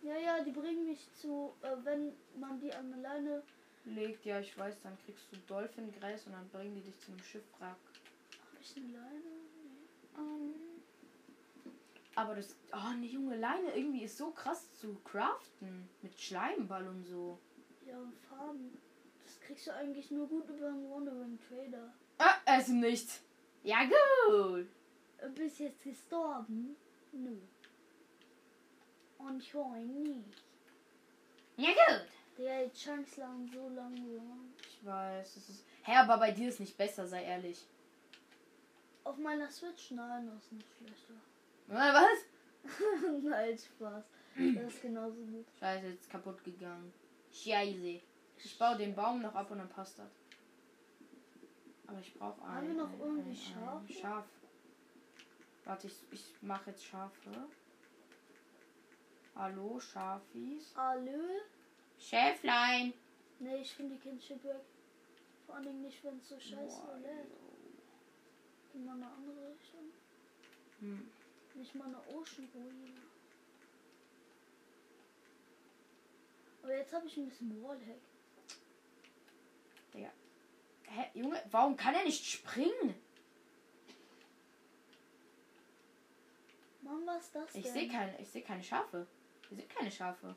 ja, 0.03 0.17
ja, 0.19 0.43
die 0.43 0.51
bringen 0.51 0.87
mich 0.87 1.09
zu, 1.15 1.55
äh, 1.63 1.77
wenn 1.85 2.13
man 2.39 2.59
die 2.61 2.73
an 2.73 2.93
alleine. 2.95 3.43
Legt, 3.85 4.27
ja, 4.27 4.41
ich 4.41 4.57
weiß, 4.59 4.77
dann 4.83 4.99
kriegst 5.05 5.25
du 5.33 5.37
Dolphingreis 5.49 6.27
und 6.27 6.33
dann 6.33 6.49
bringen 6.51 6.75
die 6.75 6.83
dich 6.83 6.99
zum 7.01 7.19
Schiffwrack. 7.19 7.77
Hab 8.53 8.61
ich 8.61 8.77
eine 8.77 8.87
Leine? 8.89 9.21
Nee. 10.19 10.70
Aber 12.21 12.35
das. 12.35 12.55
Oh, 12.71 12.89
eine 12.91 13.07
junge 13.07 13.35
Leine 13.35 13.75
irgendwie 13.75 14.05
ist 14.05 14.19
so 14.19 14.31
krass 14.31 14.71
zu 14.75 14.95
craften. 15.05 15.89
Mit 16.03 16.21
Schleimball 16.21 16.87
und 16.87 17.03
so. 17.05 17.39
Ja, 17.87 17.97
und 17.97 18.15
Farben. 18.29 18.79
Das 19.25 19.41
kriegst 19.41 19.67
du 19.67 19.75
eigentlich 19.75 20.11
nur 20.11 20.29
gut 20.29 20.47
über 20.51 20.69
einen 20.69 20.91
Wandering 20.91 21.39
Trader. 21.49 21.95
Ah, 22.19 22.35
es 22.45 22.69
nicht. 22.69 23.09
Ja, 23.63 23.85
gut. 23.85 24.67
Äh, 25.17 25.31
Bis 25.35 25.61
jetzt 25.61 25.83
gestorben? 25.83 26.77
Nö. 27.13 27.39
Und 29.17 29.55
heute 29.55 29.79
nicht. 29.79 30.43
Ja, 31.57 31.71
gut. 31.71 32.09
Der 32.37 32.67
die 32.67 32.73
Chunks 32.79 33.17
lang 33.17 33.51
so 33.51 33.71
lang 33.71 33.97
lang. 33.97 34.53
Ich 34.69 34.85
weiß, 34.85 35.37
es 35.37 35.49
ist. 35.49 35.65
Hä, 35.85 35.97
aber 35.97 36.19
bei 36.19 36.33
dir 36.33 36.51
ist 36.51 36.61
nicht 36.61 36.77
besser, 36.77 37.07
sei 37.07 37.25
ehrlich. 37.25 37.67
Auf 39.05 39.17
meiner 39.17 39.51
Switch? 39.51 39.91
Nein, 39.93 40.27
das 40.27 40.45
ist 40.45 40.53
nicht 40.53 40.69
schlechter. 40.77 41.15
Was? 41.71 42.25
Nein, 43.23 43.57
Spaß. 43.57 44.05
Das 44.37 44.75
ist 44.75 44.83
genauso 44.83 45.21
gut. 45.23 45.47
Scheiße, 45.59 45.87
jetzt 45.87 46.11
kaputt 46.11 46.43
gegangen. 46.45 46.93
Scheiße. 47.33 48.01
Ich 48.43 48.59
baue 48.59 48.77
den 48.77 48.95
Baum 48.95 49.23
noch 49.23 49.35
ab 49.35 49.51
und 49.51 49.59
dann 49.59 49.69
passt 49.69 49.99
das. 49.99 50.11
Aber 51.87 52.01
ich 52.01 52.15
brauche 52.15 52.43
ein. 52.43 52.55
Haben 52.55 52.67
wir 52.69 52.75
noch 52.75 52.99
irgendwie? 52.99 53.31
Ein 53.31 53.89
Schaf. 53.89 54.25
Warte, 55.65 55.87
ich, 55.87 55.97
ich 56.11 56.35
mache 56.41 56.71
jetzt 56.71 56.85
Schafe. 56.85 57.31
Hallo, 59.37 59.79
Schafis. 59.79 60.75
Allö? 60.77 61.41
Schäflein. 61.99 62.95
Nee, 63.39 63.57
ich 63.61 63.73
finde 63.75 63.95
die 63.95 64.01
kein. 64.01 64.21
Vor 65.47 65.61
Dingen 65.61 65.83
nicht, 65.83 66.03
wenn 66.03 66.19
es 66.19 66.29
so 66.29 66.39
scheiße 66.39 66.99
lädt. 67.03 67.31
In 68.75 68.85
mal 68.85 68.95
eine 68.95 69.07
andere 69.07 69.53
Richtung. 69.53 69.93
Hm. 70.81 71.11
Nicht 71.61 71.75
mal 71.75 71.85
eine 71.85 72.01
Ocean-Ruine. 72.09 72.97
Aber 76.63 76.75
jetzt 76.75 76.93
habe 76.95 77.07
ich 77.07 77.17
ein 77.19 77.29
bisschen 77.29 77.63
Wallhack. 77.63 78.01
Hä, 80.93 81.11
Junge, 81.15 81.41
warum 81.51 81.77
kann 81.77 81.95
er 81.95 82.05
nicht 82.05 82.25
springen? 82.25 82.95
Mann, 86.83 87.07
was 87.07 87.27
ist 87.27 87.35
das 87.35 87.55
Ich 87.55 87.63
denn? 87.63 87.73
sehe 87.75 87.89
keine, 87.89 88.19
ich 88.19 88.29
sehe 88.29 88.43
keine 88.43 88.63
Schafe. 88.63 89.07
Hier 89.49 89.59
sind 89.59 89.71
keine 89.71 89.91
Schafe. 89.91 90.35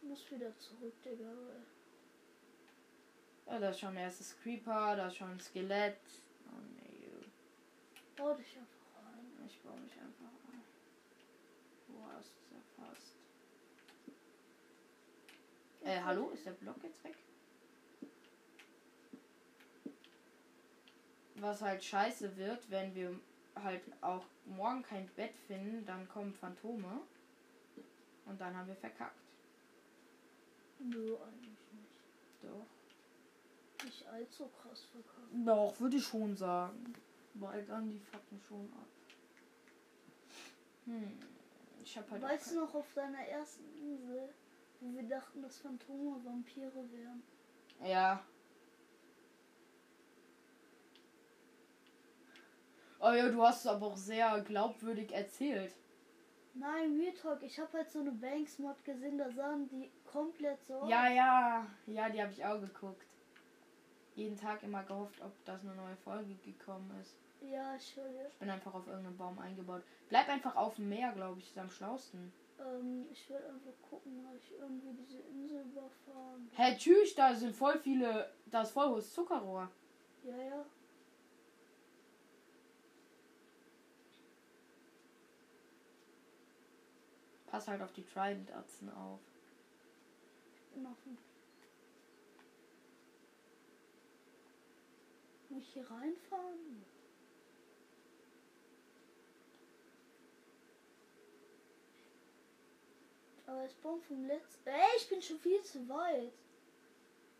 Ich 0.00 0.08
muss 0.08 0.30
wieder 0.32 0.58
zurück, 0.58 0.94
Digga. 1.04 1.30
Ja, 3.46 3.58
da 3.60 3.68
ist 3.68 3.78
schon 3.78 3.90
ein 3.90 3.98
erstes 3.98 4.36
Creeper, 4.40 4.96
da 4.96 5.06
ist 5.08 5.16
schon 5.16 5.30
ein 5.30 5.40
Skelett. 5.40 5.98
Oh 6.48 6.58
nee, 6.76 7.08
Bau 8.16 8.34
dich 8.34 8.56
einfach. 8.56 8.81
Ich 9.46 9.58
baue 9.60 9.78
mich 9.80 9.92
einfach 9.92 10.32
ein. 10.52 10.62
Du 11.86 11.94
hast 12.04 12.26
es 12.26 12.52
erfasst. 12.52 13.16
Äh, 15.84 16.00
hallo, 16.02 16.30
ist 16.30 16.46
der 16.46 16.52
Block 16.52 16.76
jetzt 16.82 17.02
weg? 17.04 17.16
Was 21.36 21.60
halt 21.60 21.82
scheiße 21.82 22.36
wird, 22.36 22.70
wenn 22.70 22.94
wir 22.94 23.18
halt 23.56 23.82
auch 24.00 24.24
morgen 24.46 24.82
kein 24.82 25.08
Bett 25.08 25.34
finden, 25.46 25.84
dann 25.86 26.08
kommen 26.08 26.32
Phantome. 26.32 27.00
Und 28.26 28.40
dann 28.40 28.56
haben 28.56 28.68
wir 28.68 28.76
verkackt. 28.76 29.16
Nö, 30.78 31.16
eigentlich 31.16 31.72
nicht. 31.72 32.00
Doch. 32.42 33.84
Nicht 33.84 34.06
allzu 34.06 34.48
krass 34.48 34.84
verkauft. 34.92 35.28
Doch, 35.44 35.80
würde 35.80 35.96
ich 35.96 36.04
schon 36.04 36.36
sagen. 36.36 36.94
Weil 37.34 37.64
dann 37.64 37.90
die 37.90 37.98
fucken 37.98 38.40
schon 38.48 38.72
ab. 38.74 38.86
Hm. 40.86 41.18
Ich 41.82 41.96
hab 41.96 42.10
halt. 42.10 42.22
Weißt 42.22 42.52
du 42.52 42.60
noch 42.60 42.74
auf 42.74 42.92
deiner 42.94 43.26
ersten 43.26 43.64
Insel, 43.80 44.28
wo 44.80 44.94
wir 44.94 45.02
dachten, 45.04 45.42
dass 45.42 45.58
Phantome 45.58 46.24
Vampire 46.24 46.84
wären? 46.92 47.22
Ja. 47.84 48.24
Oh 53.00 53.10
ja, 53.10 53.28
du 53.28 53.42
hast 53.42 53.60
es 53.60 53.66
aber 53.66 53.86
auch 53.86 53.96
sehr 53.96 54.40
glaubwürdig 54.42 55.12
erzählt. 55.12 55.74
Nein, 56.54 56.96
Real 57.00 57.14
Talk, 57.14 57.42
ich 57.42 57.58
habe 57.58 57.78
halt 57.78 57.90
so 57.90 58.00
eine 58.00 58.12
Banks-Mod 58.12 58.84
gesehen, 58.84 59.18
da 59.18 59.30
sahen 59.30 59.68
die 59.68 59.90
komplett 60.04 60.62
so 60.64 60.86
Ja, 60.86 61.08
ja. 61.08 61.66
Ja, 61.86 62.08
die 62.10 62.22
habe 62.22 62.30
ich 62.32 62.44
auch 62.44 62.60
geguckt. 62.60 63.06
Jeden 64.14 64.36
Tag 64.36 64.62
immer 64.62 64.82
gehofft, 64.84 65.20
ob 65.22 65.32
das 65.46 65.62
eine 65.62 65.74
neue 65.74 65.96
Folge 65.96 66.34
gekommen 66.44 66.94
ist. 67.00 67.16
Ja, 67.50 67.74
ich 67.76 67.96
höre 67.96 68.08
dir. 68.08 68.28
Ich 68.28 68.38
bin 68.38 68.50
einfach 68.50 68.72
auf 68.74 68.86
irgendeinen 68.86 69.16
Baum 69.16 69.38
eingebaut. 69.38 69.82
Bleib 70.08 70.28
einfach 70.28 70.56
auf 70.56 70.76
dem 70.76 70.88
Meer, 70.88 71.12
glaube 71.12 71.40
ich, 71.40 71.46
ist 71.46 71.58
am 71.58 71.70
schlausten. 71.70 72.32
Ähm, 72.60 73.06
ich 73.10 73.28
will 73.28 73.36
einfach 73.36 73.72
gucken, 73.88 74.24
ob 74.26 74.36
ich 74.36 74.52
irgendwie 74.52 74.92
diese 74.92 75.20
Insel 75.20 75.62
überfahren. 75.62 76.50
Hä, 76.54 76.76
tschüss, 76.76 77.14
da 77.14 77.34
sind 77.34 77.54
voll 77.54 77.78
viele. 77.78 78.32
Da 78.46 78.62
ist 78.62 78.70
voll 78.70 78.88
hohes 78.88 79.12
Zuckerrohr. 79.12 79.70
Ja, 80.24 80.36
ja. 80.36 80.64
Pass 87.46 87.68
halt 87.68 87.82
auf 87.82 87.92
die 87.92 88.04
Trident-Atzen 88.04 88.90
auf. 88.94 89.20
Ich 90.54 90.74
bin 90.74 90.86
auf 90.86 91.02
dem. 91.04 91.18
Muss 95.50 95.62
ich 95.62 95.72
hier 95.74 95.90
reinfahren? 95.90 96.91
Aber 103.52 103.64
es 103.64 103.74
bauen 103.74 104.00
vom 104.08 104.24
letzten. 104.24 104.66
Ey, 104.66 104.96
ich 104.96 105.08
bin 105.10 105.20
schon 105.20 105.38
viel 105.38 105.60
zu 105.62 105.86
weit. 105.86 106.32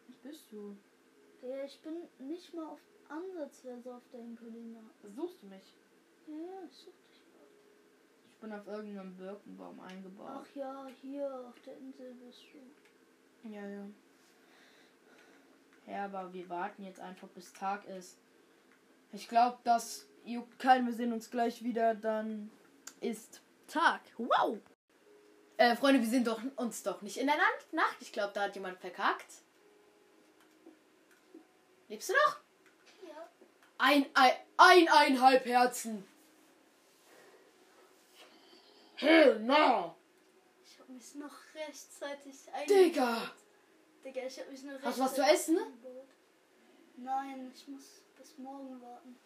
Was 0.09 0.17
bist 0.19 0.53
du? 0.53 0.77
Ja, 1.41 1.65
ich 1.65 1.81
bin 1.81 2.07
nicht 2.19 2.53
mal 2.53 2.67
auf 2.67 2.81
Ansatzweise 3.09 3.95
auf 3.95 4.03
der 4.13 4.21
Inkolina. 4.21 4.81
Suchst 5.17 5.43
du 5.43 5.47
mich? 5.47 5.75
Ja, 6.27 6.35
ja, 6.35 6.69
ich 6.71 6.77
such 6.77 6.93
dich 7.09 7.25
mal. 7.33 7.47
Ich 8.29 8.37
bin 8.37 8.53
auf 8.53 8.67
irgendeinem 8.67 9.17
Birkenbaum 9.17 9.81
eingebaut. 9.81 10.29
Ach 10.29 10.55
ja, 10.55 10.87
hier 11.01 11.47
auf 11.49 11.59
der 11.61 11.79
Insel 11.79 12.13
bist 12.15 12.43
du. 12.53 13.49
Ja, 13.49 13.67
ja. 13.67 13.87
Ja, 15.87 16.05
aber 16.05 16.33
wir 16.35 16.47
warten 16.51 16.85
jetzt 16.85 17.01
einfach 17.01 17.29
bis 17.29 17.55
Tag 17.55 17.87
ist. 17.87 18.19
Ich 19.13 19.29
glaube, 19.29 19.59
das 19.65 20.07
juckt 20.27 20.59
keinen. 20.59 20.87
Wir 20.87 20.95
sehen 20.95 21.15
uns 21.15 21.31
gleich 21.31 21.65
wieder. 21.65 21.95
Dann 21.95 22.51
ist 23.01 23.41
Tag. 23.67 24.03
Wow! 24.19 24.61
Äh, 25.63 25.77
Freunde, 25.77 26.01
wir 26.01 26.09
sind 26.09 26.27
doch 26.27 26.41
uns 26.57 26.83
doch 26.83 27.03
nicht 27.03 27.19
in 27.19 27.29
der 27.29 27.37
Nacht. 27.37 27.73
Nacht. 27.73 27.97
Ich 28.01 28.13
glaube, 28.13 28.33
da 28.35 28.43
hat 28.43 28.57
jemand 28.57 28.81
verkackt. 28.81 29.33
Lebst 31.87 32.09
du 32.09 32.15
noch? 32.15 32.37
Ja. 33.09 33.29
Ein, 33.79 34.07
ein, 34.15 34.33
eineinhalb 34.57 35.47
Herzen. 35.47 36.05
Hell 38.97 39.39
no! 39.39 39.95
Ich 40.65 40.81
hab 40.81 40.89
mich 40.89 41.15
noch 41.15 41.37
rechtzeitig 41.55 42.35
Digga! 42.69 43.31
Digga, 44.05 44.23
ich 44.27 44.41
hab 44.41 44.51
mich 44.51 44.65
nur 44.65 44.83
Hast 44.83 44.99
du 44.99 45.03
was 45.05 45.15
zu 45.15 45.21
rechtzeitig 45.21 45.41
essen? 45.43 45.59
eingebaut. 45.59 46.09
Nein, 46.97 47.53
ich 47.55 47.69
muss 47.69 48.03
bis 48.19 48.37
morgen 48.39 48.83
warten. 48.83 49.17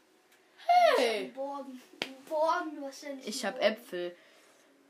Hey! 0.96 1.33
Morgen. 1.35 1.81
Morgen 2.29 2.83
wahrscheinlich. 2.83 3.27
Ich 3.27 3.42
hab 3.42 3.55
morgen. 3.55 3.72
Äpfel. 3.72 4.16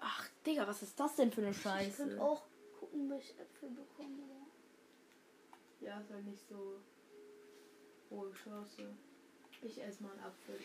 Ach, 0.00 0.28
Digga, 0.44 0.66
was 0.66 0.82
ist 0.82 0.98
das 0.98 1.16
denn 1.16 1.32
für 1.32 1.40
eine 1.40 1.50
Ich 1.50 1.60
Scheiße? 1.62 1.96
könnte 2.06 2.22
auch 2.22 2.42
gucken, 2.78 3.12
ob 3.12 3.20
ich 3.20 3.30
Äpfel 3.38 3.70
bekomme. 3.70 4.22
Ja, 5.80 6.00
ist 6.00 6.10
halt 6.10 6.24
nicht 6.26 6.42
so 6.48 6.80
hohe 8.10 8.32
Chance. 8.32 8.94
Ich 9.62 9.82
esse 9.82 10.02
mal 10.02 10.12
einen 10.12 10.20
Apfel. 10.24 10.58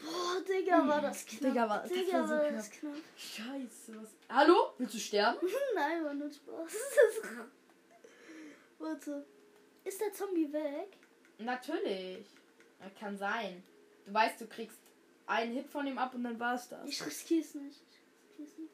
Boah, 0.00 0.40
Digga, 0.46 0.86
war 0.88 1.00
das 1.00 1.24
knapp. 1.24 1.40
Digga, 1.40 1.68
war- 1.68 1.82
das 1.82 1.90
Digga, 1.92 2.18
war 2.20 2.26
so 2.28 2.34
war 2.34 2.50
das 2.50 2.70
knapp. 2.70 2.94
Scheiße, 3.16 4.02
was. 4.02 4.08
Hallo? 4.28 4.72
Willst 4.78 4.94
du 4.94 4.98
sterben? 4.98 5.48
Nein, 5.74 6.04
war 6.04 6.14
nur 6.14 6.30
Spaß. 6.30 6.72
Warte. 8.78 9.24
Ist 9.84 10.00
der 10.00 10.12
Zombie 10.12 10.52
weg? 10.52 10.96
Natürlich. 11.38 12.26
Kann 12.98 13.16
sein. 13.16 13.62
Du 14.04 14.12
weißt, 14.12 14.40
du 14.40 14.46
kriegst 14.46 14.78
einen 15.26 15.54
Hit 15.54 15.68
von 15.68 15.86
ihm 15.86 15.96
ab 15.96 16.14
und 16.14 16.24
dann 16.24 16.38
war's 16.38 16.68
das. 16.68 16.86
Ich 16.88 17.04
riskier's 17.04 17.54
nicht. 17.54 17.80
Ich 18.44 18.58
nicht. 18.58 18.72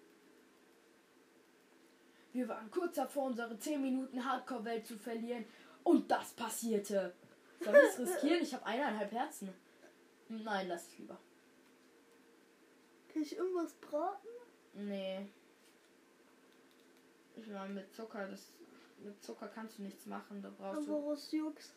Wir 2.33 2.48
waren 2.48 2.70
kurz 2.70 2.94
davor, 2.96 3.24
unsere 3.26 3.59
10 3.59 3.83
Minuten 3.83 4.24
Hardcore-Welt 4.24 4.87
zu 4.87 4.96
verlieren. 4.96 5.44
Und 5.83 6.11
das 6.11 6.33
passierte. 6.35 7.14
Soll 7.61 7.74
ich 7.74 7.83
es 7.90 7.98
riskieren? 7.98 8.42
Ich 8.42 8.54
habe 8.54 8.66
eineinhalb 8.66 9.11
Herzen. 9.12 9.52
Nein, 10.28 10.68
lass 10.68 10.87
es 10.88 10.98
lieber. 10.98 11.18
Kann 13.12 13.22
ich 13.22 13.37
irgendwas 13.37 13.74
braten? 13.74 14.28
Nee. 14.74 15.26
Ich 17.37 17.48
meine, 17.48 17.74
mit 17.74 17.92
Zucker, 17.94 18.28
das. 18.28 18.52
Mit 19.02 19.22
Zucker 19.22 19.48
kannst 19.48 19.78
du 19.78 19.83
nichts 19.83 20.06
machen. 20.06 20.42
Da 20.42 20.50
brauchst 20.50 20.88
Aber 20.88 21.00
du. 21.00 21.06
was 21.09 21.33
juckt's? 21.33 21.74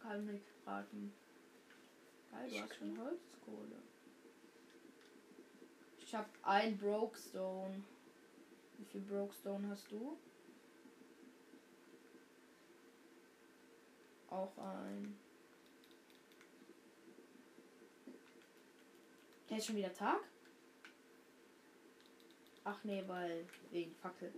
Kann 0.00 0.26
nicht 0.26 0.64
braten. 0.64 1.14
Geil, 2.34 2.50
du 2.50 2.54
Ich 2.54 2.62
hast 2.62 2.74
schon 2.74 2.98
Holzkohle. 2.98 3.82
Ich 5.98 6.14
hab 6.14 6.28
ein 6.42 6.76
Brokestone. 6.76 7.84
Wie 8.78 8.84
viel 8.84 9.02
Brokestone 9.02 9.68
hast 9.68 9.90
du? 9.90 10.18
Auch 14.30 14.58
ein. 14.58 15.16
Hey, 19.48 19.58
ist 19.58 19.66
schon 19.66 19.76
wieder 19.76 19.92
Tag? 19.92 20.20
Ach 22.64 22.82
nee, 22.82 23.04
weil 23.06 23.46
wegen 23.70 23.94
Fackel. 23.94 24.34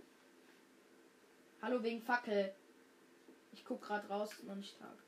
Hallo 1.61 1.81
wegen 1.81 2.01
Fackel. 2.01 2.53
Ich 3.53 3.65
guck 3.65 3.81
grad 3.81 4.07
raus, 4.09 4.43
noch 4.43 4.55
nicht 4.55 4.77
Tag. 4.77 5.06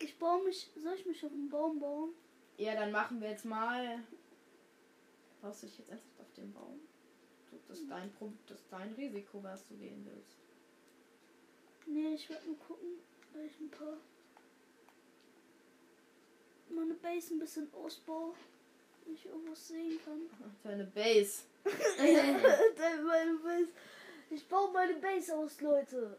Ich 0.00 0.18
baue 0.18 0.42
mich. 0.44 0.70
Soll 0.76 0.94
ich 0.94 1.06
mich 1.06 1.24
auf 1.24 1.30
einen 1.32 1.48
Baum 1.48 1.78
bauen? 1.78 2.10
Ja, 2.56 2.74
dann 2.74 2.90
machen 2.90 3.20
wir 3.20 3.30
jetzt 3.30 3.44
mal. 3.44 4.00
Baust 5.40 5.62
du 5.62 5.66
dich 5.66 5.78
jetzt 5.78 5.90
ernsthaft 5.90 6.20
auf 6.20 6.32
den 6.34 6.52
Baum? 6.52 6.80
Das 7.68 7.78
ist 7.78 7.90
dein, 7.90 8.12
Pro 8.12 8.32
das 8.46 8.58
ist 8.60 8.66
dein 8.70 8.92
Risiko, 8.94 9.42
was 9.42 9.66
du 9.68 9.74
gehen 9.76 10.04
willst. 10.04 10.38
Nee, 11.86 12.14
ich 12.14 12.28
werde 12.28 12.46
nur 12.46 12.58
gucken, 12.58 12.88
weil 13.32 13.46
ich 13.46 13.60
ein 13.60 13.70
paar. 13.70 13.96
Meine 16.68 16.94
Base 16.94 17.34
ein 17.34 17.38
bisschen 17.38 17.72
ausbaue. 17.74 18.34
wenn 19.04 19.14
Ich 19.14 19.26
irgendwas 19.26 19.68
sehen 19.68 19.98
kann. 20.04 20.20
Ach, 20.42 20.62
Deine 20.62 20.84
Base. 20.84 21.42
Meine 21.98 23.38
Base. 23.38 23.68
Ich 24.30 24.46
baue 24.48 24.72
meine 24.72 24.94
Base 24.94 25.36
aus, 25.36 25.60
Leute. 25.60 26.16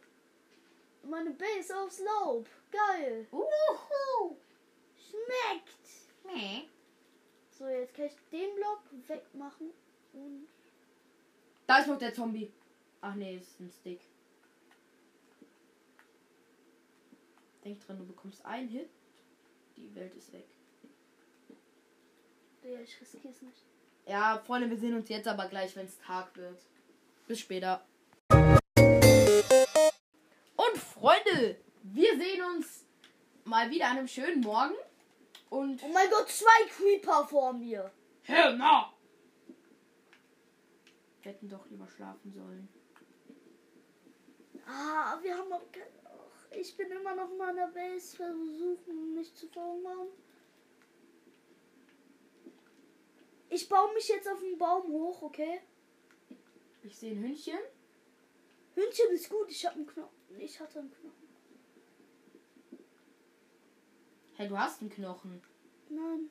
Meine 1.04 1.32
Base 1.32 1.76
aus 1.78 2.00
Laub. 2.00 2.46
Geil. 2.71 3.27
Uhu. 3.31 4.38
Schmeckt. 4.97 5.71
So, 7.62 7.67
jetzt 7.67 7.93
kann 7.93 8.05
ich 8.05 8.15
den 8.31 8.55
Block 8.55 8.81
wegmachen. 9.07 9.69
Und 10.13 10.47
Da 11.67 11.79
ist 11.79 11.88
noch 11.88 11.99
der 11.99 12.12
Zombie. 12.12 12.51
Ach 13.01 13.13
nee, 13.13 13.36
ist 13.36 13.60
ein 13.60 13.69
Stick. 13.69 14.01
Denk 17.63 17.86
dran, 17.86 17.99
du 17.99 18.05
bekommst 18.05 18.43
einen 18.43 18.67
Hit. 18.67 18.89
Die 19.77 19.93
Welt 19.93 20.15
ist 20.15 20.34
weg. 20.34 20.47
ja, 22.63 22.79
ich 22.79 22.99
riskiere 22.99 23.29
es 23.29 23.43
nicht. 23.43 23.63
Ja, 24.07 24.41
Freunde, 24.43 24.67
wir 24.69 24.77
sehen 24.77 24.95
uns 24.95 25.07
jetzt 25.10 25.27
aber 25.27 25.47
gleich, 25.47 25.75
wenn 25.75 25.86
es 25.86 25.99
Tag 25.99 26.36
wird. 26.36 26.60
Bis 27.27 27.39
später. 27.39 27.86
Und 28.31 28.60
Freunde, 30.77 31.57
wir 31.84 32.17
sehen 32.17 32.44
uns 32.56 32.86
mal 33.46 33.70
wieder 33.70 33.88
an 33.88 33.98
einem 33.98 34.08
schönen 34.08 34.41
Morgen. 34.41 34.76
Und 35.50 35.84
Oh 35.84 35.88
mein 35.89 36.10
Gott, 36.10 36.30
zwei 36.30 36.65
Creeper 36.70 37.28
vor 37.28 37.54
mir. 37.54 37.91
Hell 38.24 38.58
no! 38.58 38.86
Wir 41.22 41.32
hätten 41.32 41.50
doch 41.50 41.65
lieber 41.70 41.88
schlafen 41.88 42.32
sollen. 42.32 42.70
Ah, 44.65 45.20
wir 45.22 45.38
haben 45.38 45.52
aber 45.52 45.65
kein. 45.72 45.84
Ich 46.60 46.76
bin 46.76 46.91
immer 46.91 47.15
noch 47.15 47.30
mal 47.38 47.50
an 47.50 47.56
der 47.56 47.67
Base, 47.67 48.15
versuchen 48.15 49.13
mich 49.15 49.34
zu 49.36 49.48
verhungern. 49.48 50.08
Ich 53.50 53.67
baue 53.67 53.94
mich 53.94 54.08
jetzt 54.08 54.30
auf 54.30 54.39
den 54.39 54.58
Baum 54.58 54.91
hoch, 54.91 55.22
okay? 55.22 55.62
Ich 56.84 56.98
sehe 56.98 57.12
ein 57.12 57.24
Hündchen. 57.24 57.60
Hündchen 58.76 59.12
ist 59.12 59.30
gut, 59.30 59.50
ich 59.50 59.65
habe 59.65 59.76
einen 59.76 59.88
Knochen. 59.88 60.39
Ich 60.39 60.60
hatte 60.60 60.80
einen 60.80 60.91
Knochen. 60.91 61.20
Hey, 64.41 64.47
du 64.47 64.58
hast 64.58 64.82
einen 64.82 64.89
Knochen. 64.89 65.39
Nein, 65.88 66.27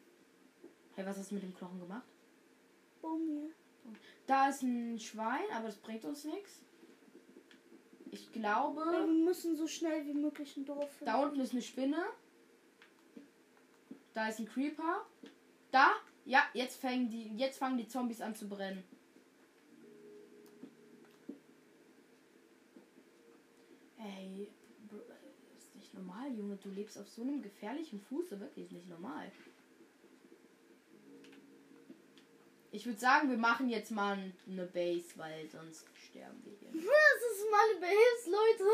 Hey, 0.97 1.07
was 1.07 1.17
hast 1.17 1.31
du 1.31 1.37
mit 1.37 1.45
dem 1.45 1.55
Knochen 1.55 1.79
gemacht? 1.79 2.09
Baum 3.01 3.21
hier. 3.25 3.51
Da 4.27 4.49
ist 4.49 4.63
ein 4.63 4.99
Schwein, 4.99 5.45
aber 5.55 5.67
das 5.67 5.77
bringt 5.77 6.05
uns 6.05 6.25
nichts. 6.25 6.61
Ich 8.11 8.35
Wir 8.35 8.43
glaube, 8.43 9.07
müssen 9.07 9.55
so 9.55 9.69
schnell 9.69 10.05
wie 10.09 10.15
möglich 10.15 10.57
ein 10.57 10.65
Dorf 10.65 10.91
finden. 10.91 11.05
da 11.05 11.23
unten 11.23 11.39
ist 11.39 11.53
eine 11.53 11.63
Spinne. 11.63 12.05
Da 14.13 14.27
ist 14.27 14.41
ein 14.41 14.49
Creeper. 14.49 15.07
Da, 15.71 15.93
ja, 16.25 16.43
jetzt 16.53 16.81
fangen 16.81 17.11
die, 17.11 17.37
jetzt 17.37 17.59
fangen 17.61 17.79
die 17.79 17.87
Zombies 17.87 18.21
an 18.21 18.35
zu 18.35 18.49
brennen. 18.49 18.83
Ey, 23.99 24.51
Bro, 24.89 24.99
das 25.55 25.63
ist 25.63 25.77
nicht 25.77 25.90
normal, 26.01 26.33
Junge. 26.35 26.57
Du 26.57 26.71
lebst 26.71 26.99
auf 26.99 27.09
so 27.09 27.23
einem 27.23 27.43
gefährlichen 27.43 28.01
Fuße, 28.01 28.39
wirklich 28.41 28.71
nicht 28.71 28.89
normal. 28.89 29.31
Ich 32.73 32.87
würde 32.87 33.01
sagen, 33.01 33.29
wir 33.31 33.37
machen 33.37 33.69
jetzt 33.69 33.91
mal 33.91 34.33
eine 34.47 34.67
Base, 34.67 35.13
weil 35.17 35.49
sonst 35.49 35.87
sterben 35.95 36.41
wir 36.45 36.53
hier. 36.53 36.71
Das 37.21 37.39
ist 37.39 37.47
meine 37.51 37.81
Base, 37.81 38.31
Leute. 38.31 38.71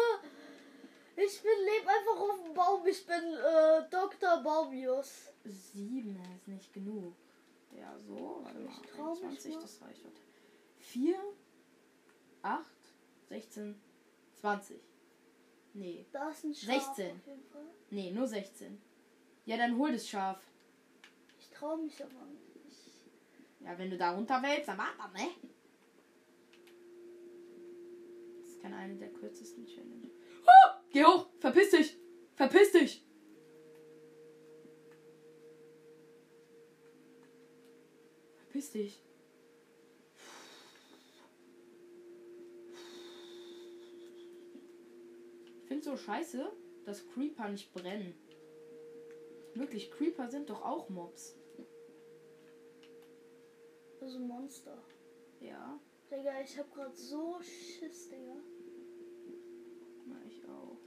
Ich 1.17 1.41
bin 1.41 1.53
lebe 1.65 1.89
einfach 1.89 2.21
auf 2.21 2.43
dem 2.45 2.55
Baum. 2.55 2.87
Ich 2.87 3.07
bin 3.07 3.35
äh, 3.35 3.89
Dr. 3.91 4.43
Baumius. 4.43 5.33
Sieben 5.45 6.21
ist 6.37 6.47
nicht 6.47 6.73
genug. 6.73 7.15
Ja, 7.73 7.97
so. 8.07 8.41
Warte 8.43 8.59
mal. 8.59 8.71
Ich 8.71 8.91
trau 8.91 9.15
mich 9.15 9.23
21, 9.23 9.55
mal. 9.55 9.61
das 9.63 9.83
reicht. 9.83 10.03
4, 10.79 11.19
8, 12.43 12.67
16, 13.29 13.81
20. 14.35 14.81
Nee. 15.77 16.07
Da 16.11 16.31
ist 16.31 16.45
ein 16.45 16.55
Schaf 16.55 16.97
16. 16.97 17.17
auf 17.17 17.27
jeden 17.27 17.45
Fall. 17.45 17.67
Nee, 17.91 18.11
nur 18.11 18.27
16. 18.27 18.81
Ja, 19.45 19.59
dann 19.59 19.77
hol 19.77 19.93
das 19.93 20.09
Schaf. 20.09 20.41
Ich 21.39 21.51
traue 21.51 21.83
mich 21.83 22.03
aber 22.03 22.13
nicht. 22.65 23.05
Ja, 23.61 23.79
wenn 23.79 23.91
du 23.91 23.99
da 23.99 24.15
runter 24.15 24.43
willst, 24.43 24.69
dann 24.69 24.79
mal, 24.79 24.87
ne? 25.15 25.29
Das 28.41 28.49
ist 28.49 28.63
keine 28.63 28.77
eine 28.77 28.97
der 28.97 29.13
kürzesten 29.13 29.67
Challenge. 29.67 30.11
Oh, 30.47 30.81
geh 30.91 31.05
hoch! 31.05 31.29
Verpiss 31.41 31.71
dich! 31.71 31.99
Verpiss 32.37 32.73
dich! 32.73 33.05
Verpiss 38.39 38.71
dich! 38.71 39.03
Finde 45.77 45.91
so 45.91 45.97
scheiße, 45.97 46.53
dass 46.85 47.07
Creeper 47.09 47.49
nicht 47.49 47.73
brennen. 47.73 48.15
Wirklich, 49.55 49.91
Creeper 49.91 50.29
sind 50.31 50.49
doch 50.49 50.63
auch 50.63 50.89
Mobs. 50.89 51.37
Also 54.01 54.19
Monster. 54.19 54.83
Ja, 55.41 55.79
Digga, 56.11 56.41
ich 56.43 56.59
hab 56.59 56.73
grad 56.73 56.97
so 56.97 57.39
Schiss, 57.41 58.09
Digga. 58.09 58.37
na 60.07 60.17
ich 60.29 60.43
auch. 60.49 60.79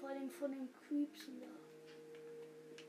Vor 0.00 0.08
allem 0.08 0.30
von 0.30 0.50
den 0.50 0.68
Creeps 0.72 1.26
da. 1.40 2.84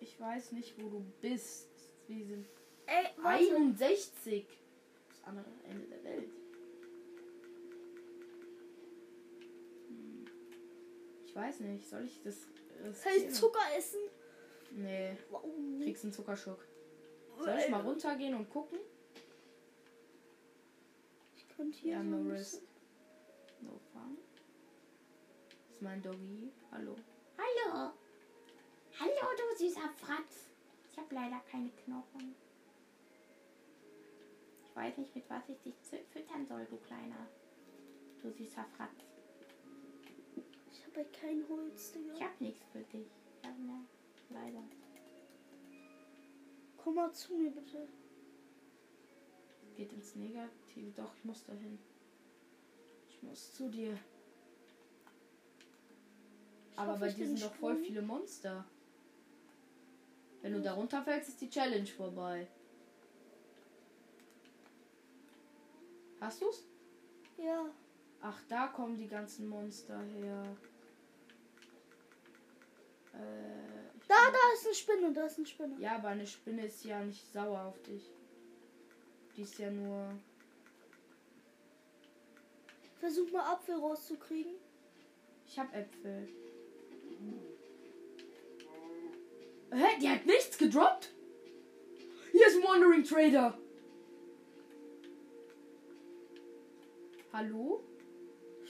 Ich 0.00 0.18
weiß 0.18 0.52
nicht, 0.52 0.82
wo 0.82 0.88
du 0.88 1.04
bist. 1.20 1.68
Wir 2.08 2.24
sind 2.24 2.46
Ey, 2.86 3.06
warte. 3.16 3.56
61. 3.56 4.46
Das 5.08 5.24
andere 5.24 5.50
Ende 5.68 5.86
der 5.86 6.04
Welt. 6.04 6.41
Ich 11.32 11.36
weiß 11.36 11.60
nicht, 11.60 11.88
soll 11.88 12.04
ich 12.04 12.20
das 12.22 12.42
Soll 12.42 12.88
riskieren? 12.90 13.28
ich 13.28 13.34
Zucker 13.34 13.60
essen? 13.74 14.00
Nee, 14.72 15.16
Wow. 15.30 15.42
kriegst 15.82 16.04
einen 16.04 16.12
Zuckerschock. 16.12 16.62
Soll 17.38 17.58
ich 17.58 17.70
mal 17.70 17.80
runtergehen 17.80 18.34
und 18.34 18.50
gucken? 18.50 18.78
Ich 21.34 21.48
könnte 21.56 21.78
hier 21.78 21.94
Ja, 21.94 22.02
so 22.02 22.58
no 23.62 23.80
fun. 23.92 24.18
Das 25.48 25.70
ist 25.74 25.80
mein 25.80 26.02
Doggy. 26.02 26.52
Hallo. 26.70 26.96
Hallo. 27.38 27.92
Hallo, 29.00 29.26
du 29.38 29.56
süßer 29.56 29.88
Fratz. 29.96 30.50
Ich 30.90 30.98
habe 30.98 31.14
leider 31.14 31.40
keine 31.50 31.70
Knochen. 31.70 32.34
Ich 34.68 34.76
weiß 34.76 34.98
nicht, 34.98 35.14
mit 35.14 35.28
was 35.30 35.48
ich 35.48 35.60
dich 35.62 35.74
füttern 36.12 36.46
soll, 36.46 36.66
du 36.66 36.76
kleiner. 36.76 37.26
Du 38.20 38.30
süßer 38.30 38.66
Fratz. 38.76 38.90
Ich 40.92 40.98
halt 40.98 41.12
kein 41.14 41.42
Holz, 41.48 41.92
Digga. 41.92 42.12
Ich 42.14 42.22
hab 42.22 42.40
nichts 42.40 42.66
für 42.70 42.80
dich. 42.80 43.06
Ja, 43.42 43.50
ne, 43.50 43.86
leider. 44.28 44.62
Komm 46.76 46.96
mal 46.96 47.10
zu 47.12 47.34
mir, 47.34 47.50
bitte. 47.50 47.88
Geht 49.74 49.90
ins 49.94 50.14
Negative. 50.16 50.92
Doch, 50.94 51.14
ich 51.16 51.24
muss 51.24 51.44
dahin. 51.44 51.78
Ich 53.08 53.22
muss 53.22 53.54
zu 53.54 53.70
dir. 53.70 53.98
Aber 56.76 56.92
hoffe, 56.92 57.00
bei 57.00 57.06
ich 57.08 57.14
dir 57.14 57.26
sind 57.26 57.42
doch 57.42 57.54
voll 57.54 57.72
Sprung. 57.72 57.86
viele 57.86 58.02
Monster. 58.02 58.66
Wenn 60.42 60.52
du 60.52 60.60
da 60.60 60.74
runterfällst, 60.74 61.30
ist 61.30 61.40
die 61.40 61.48
Challenge 61.48 61.86
vorbei. 61.86 62.48
Hast 66.20 66.42
du's? 66.42 66.64
Ja. 67.38 67.70
Ach, 68.20 68.40
da 68.48 68.66
kommen 68.66 68.98
die 68.98 69.08
ganzen 69.08 69.48
Monster 69.48 69.98
her. 70.02 70.44
Äh, 73.12 73.18
Da, 74.08 74.14
da 74.30 74.38
ist 74.54 74.66
eine 74.66 74.74
Spinne, 74.74 75.12
da 75.12 75.26
ist 75.26 75.38
eine 75.38 75.46
Spinne. 75.46 75.76
Ja, 75.80 75.96
aber 75.96 76.08
eine 76.08 76.26
Spinne 76.26 76.66
ist 76.66 76.84
ja 76.84 77.02
nicht 77.02 77.32
sauer 77.32 77.62
auf 77.62 77.80
dich. 77.82 78.10
Die 79.36 79.42
ist 79.42 79.58
ja 79.58 79.70
nur. 79.70 80.08
Versuch 83.00 83.30
mal 83.32 83.52
Apfel 83.52 83.76
rauszukriegen. 83.76 84.52
Ich 85.46 85.58
hab 85.58 85.74
Äpfel. 85.74 86.28
Hä? 89.72 89.98
Die 90.00 90.08
hat 90.08 90.26
nichts 90.26 90.58
gedroppt? 90.58 91.10
Hier 92.32 92.46
ist 92.46 92.56
ein 92.56 92.62
Wandering 92.62 93.04
Trader. 93.04 93.58
Hallo? 97.32 97.82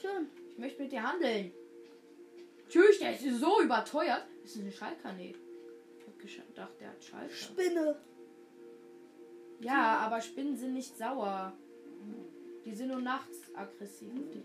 Schön. 0.00 0.30
Ich 0.50 0.58
möchte 0.58 0.82
mit 0.82 0.92
dir 0.92 1.02
handeln. 1.02 1.52
Tschüss, 2.68 3.00
der 3.00 3.12
ist 3.12 3.40
so 3.40 3.60
überteuert. 3.60 4.24
Das 4.42 4.56
ist 4.56 4.60
eine 4.60 4.72
Schalker, 4.72 5.12
nee. 5.12 5.34
Ich 6.24 6.38
hab 6.38 6.46
gedacht, 6.46 6.72
der 6.80 6.90
hat 6.90 7.02
Schalker. 7.02 7.34
Spinne. 7.34 8.00
Ja, 9.60 9.98
aber 9.98 10.20
Spinnen 10.20 10.56
sind 10.56 10.74
nicht 10.74 10.96
sauer. 10.96 11.56
Die 12.64 12.74
sind 12.74 12.88
nur 12.88 13.00
nachts 13.00 13.38
aggressiv. 13.54 14.12
dich. 14.32 14.44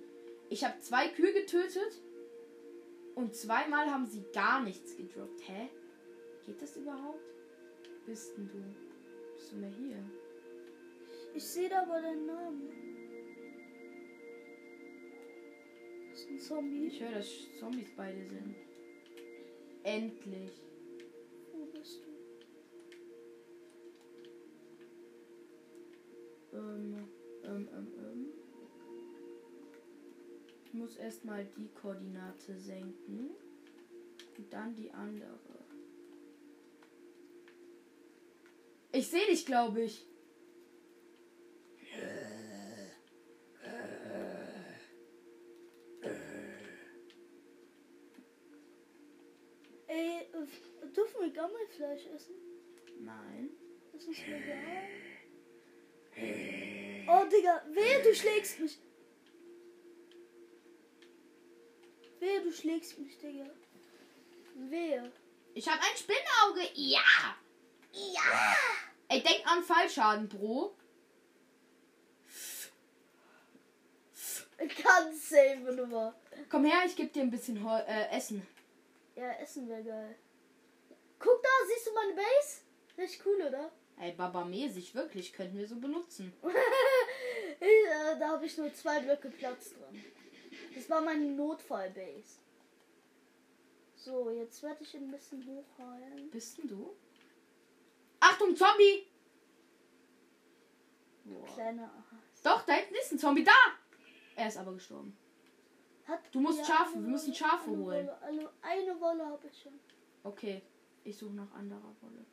Ich 0.50 0.64
habe 0.64 0.80
zwei 0.80 1.10
Kühe 1.10 1.34
getötet 1.34 2.02
und 3.16 3.36
zweimal 3.36 3.92
haben 3.92 4.06
sie 4.06 4.24
gar 4.34 4.64
nichts 4.64 4.96
gedroppt. 4.96 5.48
Hä? 5.48 5.70
Geht 6.46 6.62
das 6.62 6.78
überhaupt? 6.78 7.20
Wo 7.84 8.06
bist 8.06 8.38
denn 8.38 8.48
du? 8.48 8.64
Bist 9.36 9.52
du 9.52 9.58
mehr 9.58 9.70
hier? 9.70 9.98
Ich 11.36 11.44
sehe 11.44 11.70
da 11.70 11.84
aber 11.84 12.02
deinen 12.02 12.26
Namen. 12.26 12.72
Das 16.10 16.22
ist 16.22 16.30
ein 16.30 16.40
Zombie. 16.40 16.88
Ich 16.88 17.00
höre, 17.00 17.12
dass 17.12 17.28
Zombies 17.60 17.90
beide 17.96 18.26
sind. 18.26 18.56
Endlich. 19.88 20.52
Wo 21.54 21.66
bist 21.68 22.04
du? 22.04 22.10
Ähm, 26.58 27.08
ähm, 27.46 27.70
ähm, 27.74 27.88
ähm. 27.98 28.34
Ich 30.66 30.74
muss 30.74 30.98
erstmal 30.98 31.46
die 31.58 31.70
Koordinate 31.70 32.60
senken. 32.60 33.30
Und 34.38 34.52
dann 34.52 34.76
die 34.76 34.92
andere. 34.92 35.40
Ich 38.92 39.08
sehe 39.08 39.26
dich, 39.28 39.46
glaube 39.46 39.84
ich. 39.84 40.06
Dürfen 51.18 51.34
wir 51.34 51.42
Gammelfleisch 51.42 52.06
essen? 52.08 52.36
Nein. 53.00 53.50
Das 53.94 54.04
ist 54.04 54.28
legal. 54.28 54.84
Oh, 57.08 57.26
Digga, 57.30 57.64
wehe, 57.70 58.02
du 58.04 58.14
schlägst 58.14 58.60
mich. 58.60 58.80
Wehe, 62.20 62.42
du 62.42 62.52
schlägst 62.52 62.98
mich, 63.00 63.18
Digga. 63.20 63.50
Wehe. 64.56 65.12
Ich 65.54 65.68
habe 65.68 65.80
ein 65.80 65.98
Spinnauge. 65.98 66.70
Ja. 66.74 67.36
Ja. 67.94 68.56
Ey, 69.10 69.22
denk 69.22 69.42
an 69.46 69.64
Fallschaden, 69.64 70.28
Bro. 70.28 70.76
Ganz 74.58 75.30
safe 75.30 75.72
Nummer. 75.72 76.16
Komm 76.50 76.66
her, 76.66 76.84
ich 76.86 76.96
gebe 76.96 77.10
dir 77.10 77.22
ein 77.22 77.30
bisschen 77.30 77.64
Heu 77.64 77.80
äh, 77.80 78.10
Essen. 78.10 78.46
Ja, 79.16 79.32
Essen 79.34 79.70
wäre 79.70 79.84
geil. 79.84 80.16
Guck 81.20 81.42
da, 81.44 81.50
siehst 81.68 81.88
du 81.88 81.94
meine 81.94 82.14
Base? 82.14 82.62
Richtig 82.98 83.26
cool, 83.26 83.42
oder? 83.48 83.72
Ey, 84.00 84.12
Baba-mäßig, 84.12 84.94
wirklich, 84.94 85.34
könnten 85.34 85.58
wir 85.58 85.68
so 85.68 85.76
benutzen. 85.76 86.34
Äh, 87.60 88.20
da 88.20 88.34
habe 88.34 88.46
ich 88.46 88.56
nur 88.56 88.72
zwei 88.72 89.00
Blöcke 89.00 89.32
Platz 89.32 89.74
drin. 89.74 90.04
Das 90.76 90.88
war 90.92 91.02
meine 91.02 91.26
Notfallbase. 91.26 92.38
So, 93.96 94.30
jetzt 94.30 94.62
werde 94.62 94.84
ich 94.84 94.94
ihn 94.94 95.06
ein 95.06 95.12
bisschen 95.12 95.44
hochheilen. 95.44 96.30
Bist 96.30 96.60
denn 96.60 96.68
du? 96.68 96.96
Achtung, 98.20 98.56
Zombie! 98.56 99.08
Boah. 101.24 101.46
Kleiner. 101.48 101.92
Doch, 102.44 102.62
da 102.64 102.74
hinten 102.74 102.94
ist 102.94 103.12
ein 103.14 103.20
Zombie. 103.20 103.44
Da! 103.44 103.52
Er 104.36 104.48
ist 104.50 104.58
aber 104.58 104.74
gestorben. 104.74 105.18
Hat 106.06 106.20
Du 106.32 106.40
musst 106.40 106.66
Schafe, 106.66 106.94
wir 106.94 107.10
müssen 107.10 107.34
Schafe 107.34 107.72
holen. 107.72 108.08
Wolle, 108.08 108.22
eine, 108.22 108.50
eine 108.62 109.02
Wolle 109.02 109.26
habe 109.26 109.48
ich 109.48 109.62
schon. 109.62 109.80
Okay, 110.24 110.62
ich 111.08 111.18
suche 111.18 111.34
nach 111.34 111.52
anderer 111.54 111.96
Wolle. 112.02 112.26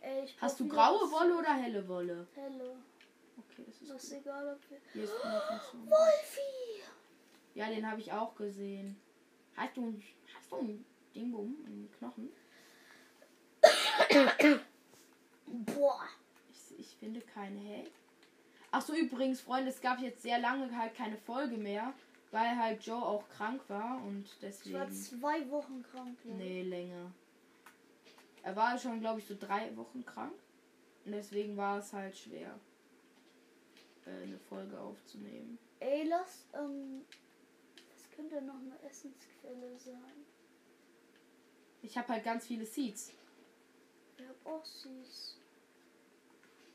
Ey, 0.00 0.24
ich 0.24 0.36
Hast 0.40 0.60
du 0.60 0.68
graue 0.68 1.10
Wolle 1.10 1.36
oder 1.36 1.54
helle 1.54 1.86
Wolle? 1.88 2.26
Helle. 2.34 2.76
Okay, 3.36 3.64
das 3.66 3.82
ist 3.82 3.90
Das 3.90 4.04
ist 4.04 4.12
egal, 4.12 4.54
ob 4.54 4.70
wir. 4.70 4.78
Hier 4.92 5.04
ist 5.04 5.12
noch 5.12 5.50
ein 5.50 5.60
Zombie. 5.70 5.90
Wolfi! 5.90 6.82
Ja, 7.54 7.68
den 7.68 7.90
habe 7.90 8.00
ich 8.00 8.12
auch 8.12 8.34
gesehen. 8.36 8.96
Hast 9.56 9.76
du, 9.76 10.00
hast 10.34 10.52
du 10.52 10.56
ein 10.56 10.84
Dingbum, 11.14 11.56
einen 11.66 11.90
Knochen? 11.98 12.30
Boah. 15.46 16.04
Ich, 16.52 16.78
ich 16.78 16.96
finde 16.96 17.20
keine, 17.20 17.58
hey. 17.58 17.90
Ach 18.70 18.82
so, 18.82 18.94
übrigens, 18.94 19.40
Freunde, 19.40 19.70
es 19.70 19.80
gab 19.80 19.98
jetzt 20.00 20.22
sehr 20.22 20.38
lange 20.38 20.76
halt 20.76 20.94
keine 20.94 21.16
Folge 21.16 21.56
mehr, 21.56 21.92
weil 22.36 22.58
halt 22.58 22.84
Joe 22.84 23.02
auch 23.02 23.26
krank 23.30 23.62
war 23.68 24.02
und 24.04 24.26
Ich 24.26 24.42
war 24.74 24.84
deswegen. 24.86 24.92
zwei 24.92 25.50
Wochen 25.50 25.82
krank. 25.82 26.18
Ja. 26.22 26.34
Nee, 26.34 26.62
länger. 26.64 27.10
Er 28.42 28.54
war 28.54 28.78
schon, 28.78 29.00
glaube 29.00 29.20
ich, 29.20 29.26
so 29.26 29.34
drei 29.38 29.74
Wochen 29.74 30.04
krank. 30.04 30.34
Und 31.06 31.12
deswegen 31.12 31.56
war 31.56 31.78
es 31.78 31.94
halt 31.94 32.14
schwer, 32.14 32.60
äh, 34.04 34.22
eine 34.24 34.38
Folge 34.38 34.78
aufzunehmen. 34.78 35.58
Ey, 35.80 36.06
lass, 36.06 36.46
ähm. 36.52 37.06
Das 37.94 38.10
könnte 38.10 38.42
noch 38.42 38.60
eine 38.60 38.82
Essensquelle 38.82 39.78
sein. 39.78 40.26
Ich 41.80 41.96
habe 41.96 42.08
halt 42.08 42.24
ganz 42.24 42.46
viele 42.46 42.66
Seeds. 42.66 43.12
Ich 44.18 44.24
hab 44.28 44.46
auch 44.52 44.64
süß. 44.64 45.38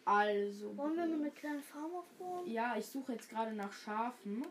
Also. 0.05 0.75
Wollen 0.75 0.95
wir 0.95 1.05
mal 1.05 1.13
eine 1.13 1.31
kleine 1.31 1.61
Farm 1.61 1.93
aufbauen? 1.93 2.47
Ja, 2.47 2.75
ich 2.77 2.87
suche 2.87 3.13
jetzt 3.13 3.29
gerade 3.29 3.53
nach 3.53 3.71
Schafen. 3.71 4.43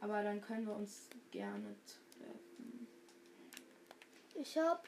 Aber 0.00 0.22
dann 0.22 0.40
können 0.40 0.66
wir 0.66 0.74
uns 0.74 1.08
gerne 1.30 1.74
treffen. 1.84 2.86
Ich 4.34 4.56
hab 4.58 4.86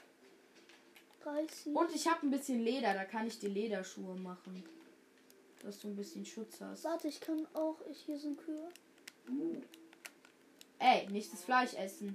30. 1.23 1.75
Und 1.75 1.95
ich 1.95 2.07
habe 2.07 2.27
ein 2.27 2.31
bisschen 2.31 2.61
Leder, 2.61 2.95
da 2.95 3.05
kann 3.05 3.27
ich 3.27 3.39
die 3.39 3.49
Lederschuhe 3.49 4.15
machen. 4.17 4.63
Dass 5.63 5.81
du 5.81 5.89
ein 5.89 5.97
bisschen 5.97 6.25
Schutz 6.25 6.61
hast. 6.61 6.85
Warte, 6.85 7.09
ich 7.09 7.21
kann 7.21 7.47
auch. 7.55 7.81
Ich 7.91 8.01
hier 8.01 8.19
sind 8.19 8.39
Kühe. 8.39 8.69
Ey, 10.79 11.09
nicht 11.09 11.33
das 11.33 11.45
Fleisch 11.45 11.75
essen. 11.75 12.15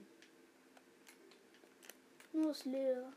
Nur 2.31 2.47
das 2.47 2.65
Leder. 2.65 3.11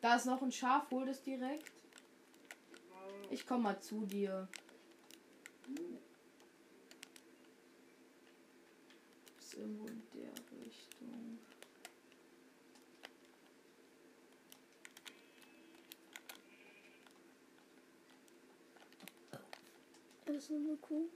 Da 0.00 0.16
ist 0.16 0.24
noch 0.24 0.40
ein 0.40 0.50
Schaf, 0.50 0.90
hol 0.90 1.04
das 1.04 1.22
direkt. 1.22 1.70
Ich 3.30 3.46
komm 3.46 3.62
mal 3.62 3.78
zu 3.80 4.06
dir. 4.06 4.48
Ist 5.68 6.09
irgendwo 9.60 9.86
in 9.86 10.02
der 10.14 10.32
Richtung. 10.64 11.38
Das 20.24 20.36
ist 20.36 20.50
eine 20.50 20.76
Kuh. 20.76 21.08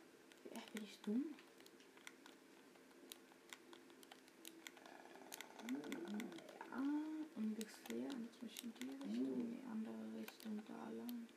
Ja, 0.52 0.60
bin 0.72 0.84
ich 0.84 0.98
dumm? 1.00 1.24
Ja. 7.88 8.10
Jetzt 8.24 8.42
muss 8.42 8.52
ich 8.52 8.64
in 8.64 8.72
die 8.74 8.88
Richtung, 8.90 9.40
in 9.40 9.50
die 9.50 9.62
andere 9.70 10.18
Richtung 10.18 10.60
da 10.66 10.90
lang. 10.90 11.28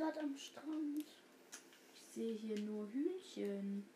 Gerade 0.00 0.20
am 0.20 0.36
Strand. 0.36 1.04
Ich 1.94 2.00
sehe 2.12 2.34
hier 2.34 2.58
nur 2.60 2.90
Hühnchen. 2.90 3.86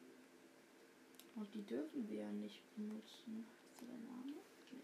Und 1.35 1.55
die 1.55 1.65
dürfen 1.65 2.09
wir 2.09 2.21
ja 2.21 2.31
nicht 2.31 2.63
benutzen. 2.77 3.47
Ist 3.65 3.81
da 3.81 3.87
dein 3.87 4.05
Name? 4.05 4.33
Nee. 4.71 4.79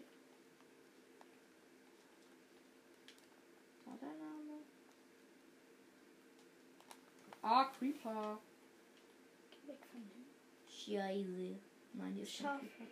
Da 3.85 3.97
dein 4.01 4.17
Name? 4.17 4.63
Ah, 7.43 7.65
Creeper. 7.65 8.41
Geh 9.51 9.67
weg 9.67 9.85
von 9.91 10.01
dem. 10.01 10.25
Scheiße. 10.67 11.59
Nein, 11.93 12.13
hier 12.13 12.23
ist 12.23 12.37
kein 12.37 12.45
Schaf. 12.45 12.59
Creeper. 12.59 12.91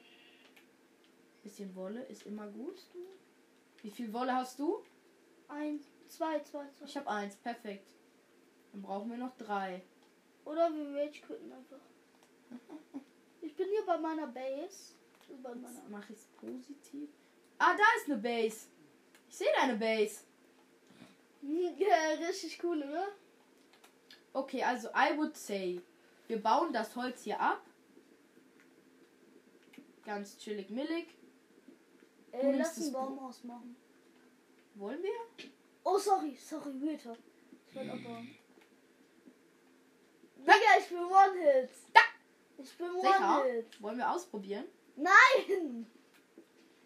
Bisschen 1.41 1.75
Wolle 1.75 2.03
ist 2.03 2.27
immer 2.27 2.47
gut. 2.47 2.85
Wie 3.81 3.91
viel 3.91 4.13
Wolle 4.13 4.35
hast 4.35 4.59
du? 4.59 4.83
Ein, 5.47 5.79
zwei, 6.07 6.39
zwei, 6.41 6.69
zwei. 6.69 6.85
Ich 6.85 6.95
habe 6.95 7.09
eins. 7.09 7.35
Perfekt. 7.35 7.98
Dann 8.71 8.82
brauchen 8.82 9.10
wir 9.10 9.17
noch 9.17 9.36
drei. 9.38 9.82
Oder 10.45 10.69
wir 10.73 10.99
rage 10.99 11.21
quitten 11.21 11.51
einfach. 11.51 11.79
Ich 13.41 13.55
bin 13.55 13.67
hier 13.69 13.86
bei 13.86 13.97
meiner 13.97 14.27
Base. 14.27 14.93
Bei 15.43 15.53
meiner. 15.55 15.84
Mache 15.89 16.13
ich 16.13 16.19
es 16.19 16.25
positiv. 16.25 17.10
Ah, 17.58 17.75
da 17.75 17.84
ist 17.97 18.10
eine 18.10 18.17
Base. 18.17 18.67
Ich 19.29 19.36
sehe 19.38 19.47
deine 19.60 19.75
Base. 19.75 20.21
Ja, 21.41 22.25
richtig 22.27 22.63
cool, 22.63 22.82
oder? 22.84 23.08
Okay, 24.34 24.63
also 24.63 24.89
I 24.89 25.15
would 25.17 25.36
say, 25.38 25.82
wir 26.27 26.41
bauen 26.41 26.73
das 26.73 26.95
Holz 26.95 27.23
hier 27.23 27.39
ab. 27.39 27.62
Ganz 30.03 30.38
chillig 30.38 30.69
millig. 30.69 31.08
Nimmst 32.32 32.58
lass 32.60 32.75
das 32.75 32.88
ein 32.88 32.93
Bro- 32.93 33.05
Baumhaus 33.05 33.43
machen. 33.43 33.75
Wollen 34.75 35.01
wir? 35.03 35.45
Oh, 35.84 35.97
sorry, 35.97 36.36
sorry, 36.36 36.79
Wilter. 36.82 37.15
Ich 37.67 37.75
wollte 37.75 37.91
abbauen. 37.93 38.29
Digga, 40.49 40.79
ich 40.79 40.89
bin 40.89 40.97
One-Hit. 40.99 41.69
Ich 42.57 42.77
bin? 42.77 42.89
One-Hit. 42.89 43.81
Wollen 43.81 43.97
wir 43.97 44.12
ausprobieren? 44.12 44.65
Nein! 44.95 45.85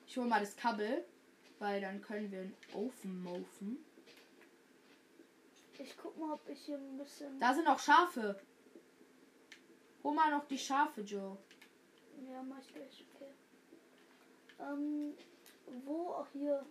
Ich 0.05 0.17
hole 0.17 0.27
mal 0.27 0.41
das 0.41 0.55
Kabel, 0.55 1.05
weil 1.59 1.81
dann 1.81 2.01
können 2.01 2.29
wir 2.29 2.41
einen 2.41 2.57
Ofen 2.73 3.23
mofen. 3.23 3.83
Ich 5.79 5.95
guck 5.97 6.17
mal, 6.17 6.33
ob 6.33 6.47
ich 6.49 6.59
hier 6.59 6.77
ein 6.77 6.97
bisschen. 6.97 7.39
Da 7.39 7.53
sind 7.53 7.67
auch 7.67 7.79
Schafe. 7.79 8.39
Hol 10.03 10.13
mal 10.13 10.29
noch 10.29 10.45
die 10.47 10.57
Schafe, 10.57 11.01
Joe. 11.01 11.37
Ja, 12.29 12.43
mach 12.43 12.59
ich 12.59 12.73
gleich, 12.73 13.05
okay. 13.15 13.31
Ähm, 14.59 15.13
wo 15.85 16.09
auch 16.09 16.27
hier. 16.33 16.65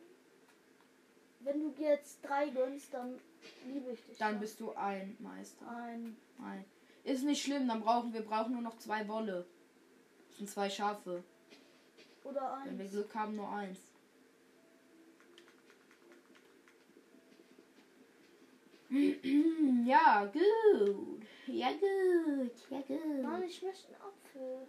Wenn 1.40 1.60
du 1.60 1.82
jetzt 1.82 2.20
drei 2.22 2.50
gönnst, 2.50 2.94
dann 2.94 3.18
liebe 3.66 3.90
ich 3.90 4.04
dich. 4.04 4.18
Dann 4.18 4.34
ja. 4.34 4.40
bist 4.40 4.60
du 4.60 4.72
ein 4.72 5.16
Meister. 5.18 5.66
ein. 5.68 6.16
Nein. 6.38 6.64
Ist 7.04 7.24
nicht 7.24 7.42
schlimm, 7.42 7.66
dann 7.66 7.80
brauchen 7.80 8.12
wir 8.12 8.22
brauchen 8.22 8.52
nur 8.52 8.62
noch 8.62 8.78
zwei 8.78 9.06
Wolle. 9.08 9.44
Das 10.28 10.38
sind 10.38 10.50
zwei 10.50 10.70
Schafe. 10.70 11.24
Oder 12.24 12.62
Wenn 12.64 12.78
wir 12.78 12.84
eins. 12.84 12.92
Glück 12.92 13.14
haben, 13.14 13.36
nur 13.36 13.48
eins. 13.48 13.78
Ja, 19.84 20.26
gut. 20.26 21.22
Ja, 21.46 21.72
gut. 21.72 22.52
Ja, 22.70 22.80
gut. 22.82 23.22
Mann, 23.22 23.42
ich 23.42 23.62
möchte 23.62 23.88
einen 23.88 24.02
Apfel. 24.02 24.68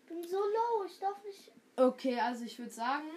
Ich 0.00 0.08
bin 0.08 0.22
so 0.22 0.38
low, 0.38 0.84
ich 0.86 0.98
darf 0.98 1.22
nicht. 1.22 1.52
Okay, 1.76 2.18
also 2.18 2.44
ich 2.44 2.58
würde 2.58 2.72
sagen. 2.72 3.10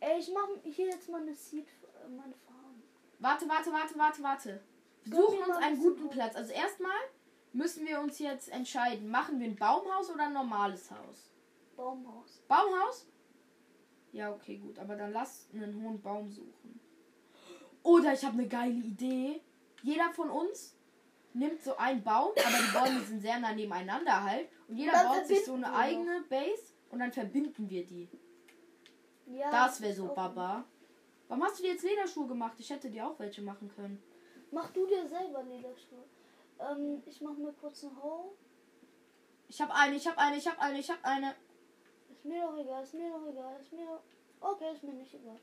Ey, 0.00 0.18
ich 0.18 0.32
mache 0.32 0.60
hier 0.64 0.86
jetzt 0.86 1.08
mal 1.08 1.20
eine 1.20 1.34
Seed, 1.34 1.68
äh, 1.68 2.08
meine 2.08 2.34
Farm. 2.34 2.82
Warte, 3.18 3.48
warte, 3.48 3.70
warte, 3.70 3.98
warte, 3.98 4.22
warte. 4.22 4.60
Suchen 5.04 5.38
uns 5.38 5.56
einen 5.56 5.78
guten. 5.78 6.08
Platz. 6.10 6.36
Also 6.36 6.52
erstmal 6.52 6.96
müssen 7.52 7.86
wir 7.86 8.00
uns 8.00 8.18
jetzt 8.18 8.50
entscheiden. 8.50 9.10
Machen 9.10 9.40
wir 9.40 9.46
ein 9.46 9.56
Baumhaus 9.56 10.10
oder 10.10 10.24
ein 10.26 10.32
normales 10.32 10.90
Haus? 10.90 11.32
Baumhaus. 11.76 12.42
Baumhaus? 12.48 13.06
Ja, 14.12 14.32
okay, 14.32 14.58
gut. 14.58 14.78
Aber 14.78 14.96
dann 14.96 15.12
lass 15.12 15.48
einen 15.52 15.82
hohen 15.82 16.00
Baum 16.00 16.30
suchen. 16.30 16.80
Oder 17.82 18.12
ich 18.12 18.24
habe 18.24 18.38
eine 18.38 18.48
geile 18.48 18.74
Idee. 18.74 19.40
Jeder 19.82 20.12
von 20.12 20.30
uns 20.30 20.76
nimmt 21.34 21.62
so 21.62 21.76
einen 21.76 22.02
Baum, 22.02 22.30
aber 22.36 22.56
die 22.58 22.72
Bäume 22.72 23.04
sind 23.04 23.20
sehr 23.20 23.40
nah 23.40 23.52
nebeneinander 23.52 24.22
halt. 24.22 24.48
Und 24.68 24.76
jeder 24.76 24.92
Dann 24.92 25.06
baut 25.08 25.26
sich 25.26 25.44
so 25.44 25.54
eine 25.54 25.74
eigene 25.74 26.22
Base 26.28 26.74
und 26.90 27.00
dann 27.00 27.12
verbinden 27.12 27.68
wir 27.68 27.84
die. 27.84 28.08
Ja, 29.26 29.50
Das 29.50 29.80
wäre 29.80 29.94
so 29.94 30.08
Baba. 30.08 30.64
Warum 31.28 31.44
hast 31.44 31.58
du 31.58 31.62
dir 31.62 31.72
jetzt 31.72 31.84
Lederschuhe 31.84 32.26
gemacht? 32.26 32.54
Ich 32.58 32.68
hätte 32.68 32.90
dir 32.90 33.06
auch 33.06 33.18
welche 33.18 33.40
machen 33.42 33.70
können. 33.74 34.02
Mach 34.52 34.70
du 34.70 34.86
dir 34.86 35.08
selber 35.08 35.42
Lederschuhe. 35.42 36.04
Ähm, 36.60 37.02
ich 37.06 37.20
mach 37.22 37.36
mir 37.36 37.52
kurz 37.54 37.82
ein 37.82 37.96
Hau. 38.02 38.34
Ich 39.48 39.60
habe 39.60 39.74
eine, 39.74 39.96
ich 39.96 40.06
habe 40.06 40.18
eine, 40.18 40.36
ich 40.36 40.46
habe 40.46 40.60
eine, 40.60 40.78
ich 40.78 40.90
habe 40.90 41.04
eine. 41.04 41.34
Ist 42.10 42.24
mir 42.24 42.42
doch 42.42 42.56
egal, 42.58 42.82
ist 42.82 42.94
mir 42.94 43.10
doch 43.10 43.26
egal, 43.26 43.60
ist 43.60 43.72
mir 43.72 43.86
doch... 43.86 44.02
Okay, 44.40 44.72
ist 44.74 44.82
mir 44.82 44.92
nicht 44.92 45.14
egal. 45.14 45.38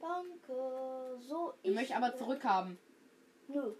Danke. 0.00 1.18
So, 1.20 1.52
Ich 1.62 1.74
möchte 1.74 1.94
aber 1.94 2.16
zurückhaben. 2.16 2.78
Nö. 3.48 3.74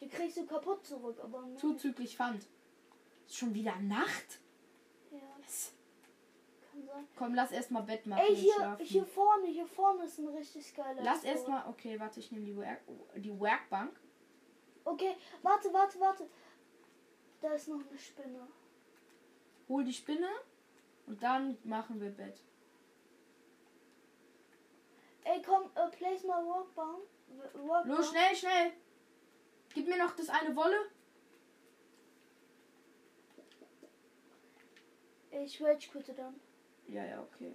Die 0.00 0.08
kriegst 0.08 0.36
du 0.36 0.46
kaputt 0.46 0.86
zurück, 0.86 1.18
aber... 1.22 1.42
nicht. 1.42 1.60
Zuzüglich 1.60 2.16
Pfand. 2.16 2.46
Ist 3.26 3.36
schon 3.36 3.52
wieder 3.52 3.76
Nacht? 3.80 4.40
Ja, 5.10 5.18
Yes. 5.40 5.72
Kann 6.78 6.86
sein. 6.86 7.08
Komm, 7.16 7.34
lass 7.34 7.52
erstmal 7.52 7.82
Bett 7.82 8.06
machen. 8.06 8.22
Ey, 8.26 8.36
hier, 8.36 8.78
hier 8.80 9.04
vorne, 9.04 9.46
hier 9.46 9.66
vorne 9.66 10.04
ist 10.04 10.18
ein 10.18 10.28
richtig 10.28 10.74
geiler 10.74 11.02
Lass 11.02 11.24
erstmal. 11.24 11.66
Okay, 11.68 11.98
warte, 11.98 12.20
ich 12.20 12.30
nehme 12.32 12.44
die, 12.44 12.56
Werk, 12.56 12.80
die 13.16 13.40
Werkbank. 13.40 13.98
Okay, 14.84 15.16
warte, 15.42 15.72
warte, 15.72 16.00
warte. 16.00 16.28
Da 17.40 17.52
ist 17.52 17.68
noch 17.68 17.80
eine 17.88 17.98
Spinne. 17.98 18.48
Hol 19.68 19.84
die 19.84 19.92
Spinne 19.92 20.28
und 21.06 21.22
dann 21.22 21.58
machen 21.64 22.00
wir 22.00 22.10
Bett. 22.10 22.42
Ey, 25.24 25.42
komm, 25.42 25.70
äh, 25.74 25.90
place 25.90 26.22
my 26.22 26.30
workbank. 26.30 27.00
Workbank. 27.54 27.86
Los, 27.86 28.10
schnell, 28.10 28.34
schnell. 28.34 28.72
Gib 29.74 29.86
mir 29.86 29.98
noch 29.98 30.16
das 30.16 30.30
eine 30.30 30.56
Wolle. 30.56 30.76
Ich 35.30 35.62
rage 35.62 35.88
quitte 35.90 36.14
dann. 36.14 36.40
Ja, 36.88 37.04
ja, 37.04 37.20
okay. 37.22 37.54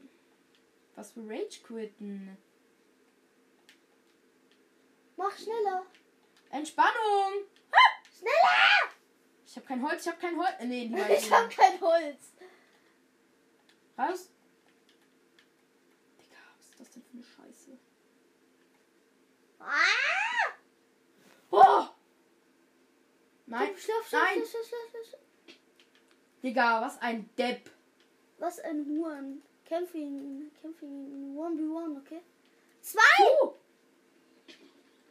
Was 0.95 1.11
für 1.11 1.21
Rage 1.27 1.61
quitten? 1.63 2.37
Mach 5.15 5.35
schneller. 5.37 5.85
Entspannung! 6.51 7.45
Schneller! 8.17 8.93
Ich 9.45 9.55
habe 9.55 9.65
kein 9.67 9.81
Holz, 9.83 10.01
ich 10.01 10.07
habe 10.07 10.19
kein 10.19 10.37
Holz. 10.37 10.55
äh, 10.59 10.65
Nee, 10.65 10.87
die 10.87 10.93
war 10.97 11.09
Ich 11.09 11.31
hab 11.31 11.49
kein 11.49 11.79
Holz. 11.81 12.33
Raus. 13.97 14.29
Digga, 16.19 16.37
was 16.57 16.65
ist 16.69 16.79
das 16.79 16.91
denn 16.91 17.03
für 17.03 17.11
eine 17.13 17.23
Scheiße? 17.23 17.77
Ah! 19.59 20.53
Oh! 21.51 21.85
Nein, 23.45 23.69
Komm, 23.69 23.77
schlaf, 23.77 24.07
schlaf, 24.07 24.21
nein. 24.23 24.33
schlaf, 24.45 24.49
schlaf, 24.67 24.89
schlaf, 24.89 25.05
schlaf. 25.07 25.21
Digga, 26.43 26.81
was 26.81 27.01
ein 27.01 27.29
Depp. 27.35 27.69
Was 28.37 28.59
ein 28.59 28.85
Huren. 28.85 29.41
Camping, 29.65 30.51
Camping 30.61 31.35
1v1, 31.37 31.97
okay? 31.97 32.21
Zwei! 32.81 33.01
Oh! 33.41 33.55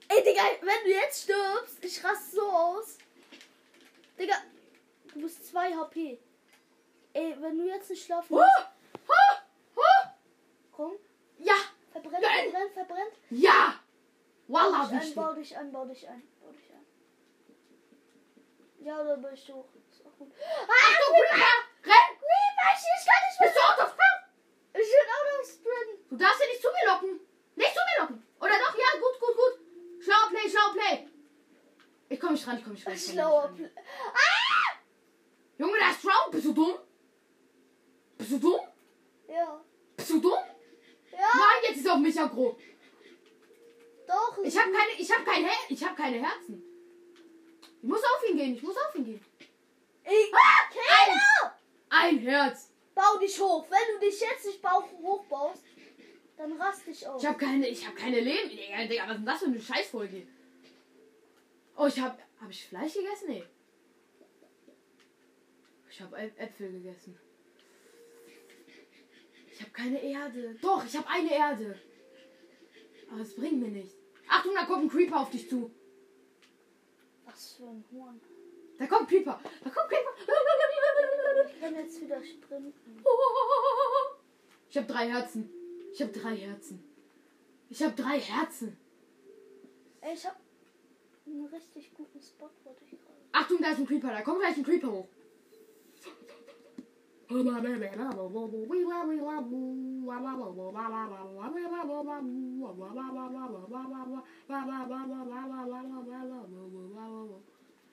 Ey, 0.08 0.22
Digga, 0.22 0.42
wenn 0.60 0.84
du 0.84 0.90
jetzt 0.90 1.22
stirbst, 1.22 1.82
ich 1.82 2.04
raste 2.04 2.36
so 2.36 2.42
aus. 2.50 2.98
Digga, 4.18 4.34
du 5.14 5.22
bist 5.22 5.46
2 5.46 5.72
HP. 5.74 6.18
Ey, 7.14 7.36
wenn 7.40 7.58
du 7.58 7.66
jetzt 7.66 7.88
nicht 7.90 8.04
schlafen 8.04 8.36
willst, 8.36 8.68
Oh! 9.08 9.12
Oh! 9.76 10.08
komm, 10.70 10.92
Ja! 11.38 11.54
verbrennt, 11.92 12.22
Nein. 12.22 12.50
verbrennt, 12.50 12.72
verbrennt. 12.74 13.12
Ja! 13.30 13.80
Bau 14.48 14.54
Wallah, 14.58 14.84
dich 14.84 14.92
ein, 14.92 15.00
wichtig. 15.00 15.14
bau 15.16 15.32
dich 15.32 15.56
ein, 15.56 15.72
bau 15.72 15.84
dich 15.86 16.08
ein, 16.08 16.22
bau 16.42 16.50
dich 16.52 16.70
ein. 16.74 16.86
Ja, 18.84 19.02
da 19.02 19.32
ich 19.32 19.48
hoch. 19.52 19.64
Ist 19.90 20.04
auch 20.06 20.18
gut. 20.18 20.30
Achtung, 20.68 21.14
Creeper! 21.14 21.36
Renn! 21.84 22.18
Creeper, 22.20 22.68
ich, 22.74 22.84
ich 23.00 23.06
kann 23.06 23.22
nicht 23.26 23.40
mehr. 23.40 23.48
Bist 23.48 23.56
du 23.56 23.62
out 23.62 23.78
of 23.88 23.96
town? 23.96 24.18
Ich 24.74 24.88
bin 24.90 25.08
out 25.14 25.40
of 25.40 25.46
sprint. 25.46 26.10
Du 26.10 26.16
darfst 26.16 26.40
ja 26.40 26.46
nicht 26.48 26.62
zu 26.62 26.68
mir 26.68 26.92
locken. 26.92 27.20
Nicht 27.56 27.72
zu 27.74 27.80
mir 27.86 28.00
locken. 28.02 28.26
Oder 28.40 28.58
doch? 28.58 28.74
Ja, 28.76 28.90
gut, 29.00 29.20
gut, 29.20 29.36
gut. 29.36 30.02
Schlauer 30.02 30.28
Play, 30.30 30.50
schlauer 30.50 30.72
Play. 30.72 31.08
Ich 32.58 32.64
komm 32.64 32.72
nicht 32.72 32.86
ran, 32.86 32.94
ich 32.94 33.06
komm 33.06 33.06
nicht 33.06 33.06
komm 33.06 33.12
Schlauer 33.14 33.50
nicht 33.50 33.62
ran. 33.64 33.70
Pl 33.70 33.82
Ah! 34.14 34.78
Junge, 35.58 35.78
der 35.78 35.90
ist 35.90 36.04
Drown. 36.04 36.30
Bist 36.30 36.44
du 36.46 36.52
dumm? 36.52 36.74
Bist 38.18 38.30
du 38.32 38.38
dumm? 38.38 38.60
Ja. 39.28 39.60
Bist 39.96 40.10
du 40.10 40.20
dumm? 40.20 40.38
Ja, 41.12 41.18
Nein, 41.34 41.62
jetzt 41.68 41.76
ist 41.78 41.86
er 41.86 41.92
auf 41.94 41.98
mich 42.00 42.18
aggro. 42.20 42.58
doch. 44.06 44.38
Ich 44.42 44.58
habe 44.58 44.72
keine, 44.72 44.92
ich 44.98 45.12
habe 45.12 45.24
kein 45.24 45.46
ich 45.68 45.84
habe 45.84 45.94
keine 45.94 46.18
Herzen. 46.26 46.62
Ich 47.82 47.88
muss 47.88 48.02
auf 48.02 48.28
ihn 48.28 48.36
gehen, 48.36 48.54
ich 48.56 48.62
muss 48.62 48.76
auf 48.76 48.94
ihn 48.94 49.04
gehen. 49.04 49.24
Ich, 50.04 50.32
Ah! 50.34 50.68
Keiner! 50.72 51.58
Ein 51.90 52.18
Herz. 52.18 52.70
Bau 52.94 53.18
dich 53.18 53.38
hoch. 53.40 53.66
Wenn 53.70 53.94
du 54.00 54.06
dich 54.06 54.20
jetzt 54.20 54.46
nicht 54.46 54.60
bau 54.62 54.82
hochbaust, 55.02 55.62
dann 56.36 56.60
rast 56.60 56.86
dich 56.86 57.06
auf. 57.06 57.22
Ich 57.22 57.28
habe 57.28 57.38
keine, 57.38 57.68
ich 57.68 57.86
habe 57.86 57.96
keine 57.96 58.20
Leben. 58.20 58.48
Digga, 58.50 59.06
was 59.06 59.14
ist 59.16 59.16
denn 59.16 59.24
das 59.24 59.38
für 59.40 59.46
eine 59.46 59.60
Scheißfolge? 59.60 60.26
Oh, 61.76 61.86
ich 61.86 61.98
habe, 62.00 62.18
habe 62.42 62.52
ich 62.52 62.66
Fleisch 62.66 62.94
gegessen? 62.94 63.28
Nee. 63.28 63.44
Ich 65.88 66.00
habe 66.00 66.16
Äpfel 66.16 66.72
gegessen. 66.72 67.18
Ich 69.52 69.60
habe 69.60 69.70
keine 69.70 70.02
Erde. 70.02 70.56
Doch, 70.60 70.84
ich 70.84 70.96
habe 70.96 71.08
eine 71.08 71.32
Erde. 71.32 71.78
Aber 73.10 73.20
es 73.20 73.36
bringt 73.36 73.60
mir 73.60 73.68
nichts. 73.68 73.94
Achtung, 74.26 74.54
da 74.54 74.64
kommt 74.64 74.84
ein 74.84 74.88
Creeper 74.88 75.20
auf 75.20 75.30
dich 75.30 75.48
zu. 75.48 75.70
Was 77.24 77.52
für 77.52 77.68
ein 77.68 77.84
Horn. 77.92 78.20
Da 78.78 78.86
kommt 78.86 79.08
Creeper. 79.08 79.40
Da 79.62 79.70
kommt 79.70 79.88
Creeper. 79.88 80.10
Ich 81.46 81.60
kann 81.60 81.74
jetzt 81.76 82.00
wieder 82.00 82.24
sprinten. 82.24 83.04
Ich 84.68 84.76
habe 84.78 84.86
drei 84.86 85.10
Herzen. 85.10 85.50
Ich 85.92 86.02
habe 86.02 86.12
drei 86.12 86.34
Herzen. 86.34 86.82
Ich 87.68 87.82
habe 87.82 87.94
drei 87.94 88.18
Herzen. 88.18 88.76
Ich 90.12 90.26
hab 90.26 90.41
einen 91.32 91.46
richtig 91.46 91.94
guten 91.94 92.20
Spot, 92.20 92.50
wollte 92.64 92.84
ich 92.84 92.90
gerade. 92.90 93.18
Achtung, 93.32 93.58
da 93.60 93.70
ist 93.70 93.78
ein 93.78 93.86
Creeper. 93.86 94.08
Da 94.08 94.22
kommt 94.22 94.40
gleich 94.40 94.56
ein 94.56 94.64
Creeper 94.64 94.92
hoch. 94.92 95.08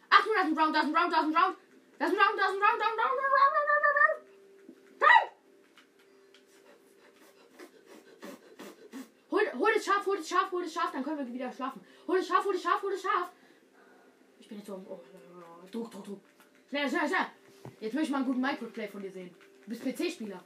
Achtung, 0.09 0.33
da 0.35 0.41
ist 0.41 0.49
ein 0.49 0.57
Round, 0.57 0.75
da 0.75 0.79
ist 0.81 0.87
ein 0.87 0.95
Round, 0.95 1.13
da 1.13 1.19
ist 1.19 1.27
ein 1.27 1.35
Round. 1.35 1.57
Da 1.99 2.05
ist 2.05 2.13
ein 2.13 2.19
Round, 2.19 2.39
da 2.39 2.45
ist 2.45 2.55
ein 2.55 2.59
Round, 2.59 2.79
Round, 2.79 2.99
Round, 2.99 2.99
Round, 2.99 3.19
Round, 3.19 3.39
Round, 3.39 3.69
Round, 3.69 3.85
Round. 3.85 3.88
Hol, 9.59 9.71
das 9.73 9.85
Schaf, 9.85 10.05
hol 10.05 10.17
das 10.17 10.29
Schaf, 10.29 10.51
hol 10.51 10.63
das 10.63 10.73
Schaf, 10.73 10.91
dann 10.91 11.03
können 11.03 11.17
wir 11.17 11.33
wieder 11.33 11.51
schlafen. 11.51 11.81
Hol 12.07 12.17
das 12.17 12.27
Schaf, 12.27 12.45
hol 12.45 12.53
das 12.53 12.61
Schaf, 12.61 12.81
hol 12.81 12.91
das 12.91 13.01
Schaf. 13.01 13.29
Ich 14.39 14.47
bin 14.47 14.57
jetzt 14.57 14.67
so 14.67 14.73
oh, 14.87 15.01
Druck, 15.69 15.91
Druck, 15.91 16.05
Druck. 16.05 16.21
Schnell, 16.69 16.89
schnell, 16.89 17.07
schnell. 17.07 17.27
Jetzt 17.81 17.93
möchte 17.93 18.05
ich 18.05 18.09
mal 18.11 18.17
einen 18.17 18.27
guten 18.27 18.41
Minecraft-Play 18.41 18.87
von 18.87 19.01
dir 19.01 19.11
sehen. 19.11 19.35
Du 19.63 19.69
bist 19.69 19.83
PC-Spieler. 19.83 20.43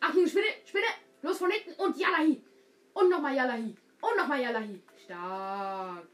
Achtung, 0.00 0.26
Spinne, 0.26 0.46
Spinne. 0.64 0.86
Los 1.22 1.38
von 1.38 1.50
hinten 1.50 1.80
und 1.80 1.96
Yalahi. 1.96 2.42
Und 2.94 3.10
nochmal 3.10 3.34
Yalahi. 3.34 3.76
Und 4.00 4.16
nochmal 4.16 4.40
Yalahi. 4.40 4.80
Stark. 5.04 6.08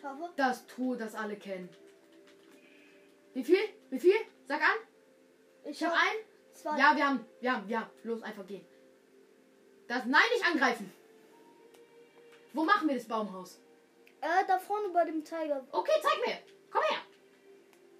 Schafe? 0.00 0.30
Das 0.36 0.66
Tool, 0.66 0.96
das 0.96 1.14
alle 1.14 1.36
kennen. 1.36 1.68
Wie 3.34 3.44
viel? 3.44 3.58
Wie 3.90 3.98
viel? 3.98 4.16
Sag 4.46 4.60
an. 4.60 4.78
Ich 5.64 5.70
Ich 5.70 5.84
habe 5.84 5.94
hab 5.94 6.02
einen. 6.02 6.27
Zwei. 6.58 6.78
Ja, 6.78 6.96
wir 6.96 7.06
haben, 7.06 7.24
wir 7.40 7.52
haben, 7.54 7.68
ja. 7.68 7.90
Los, 8.02 8.22
einfach 8.22 8.46
gehen. 8.46 8.64
Das, 9.86 10.04
nein, 10.04 10.22
nicht 10.34 10.46
angreifen. 10.46 10.92
Wo 12.52 12.64
machen 12.64 12.88
wir 12.88 12.94
das 12.96 13.06
Baumhaus? 13.06 13.60
Äh, 14.20 14.44
da 14.46 14.58
vorne 14.58 14.88
bei 14.88 15.04
dem 15.04 15.24
Tiger. 15.24 15.66
Okay, 15.70 15.92
zeig 16.02 16.26
mir. 16.26 16.38
Komm 16.70 16.82
her. 16.82 16.98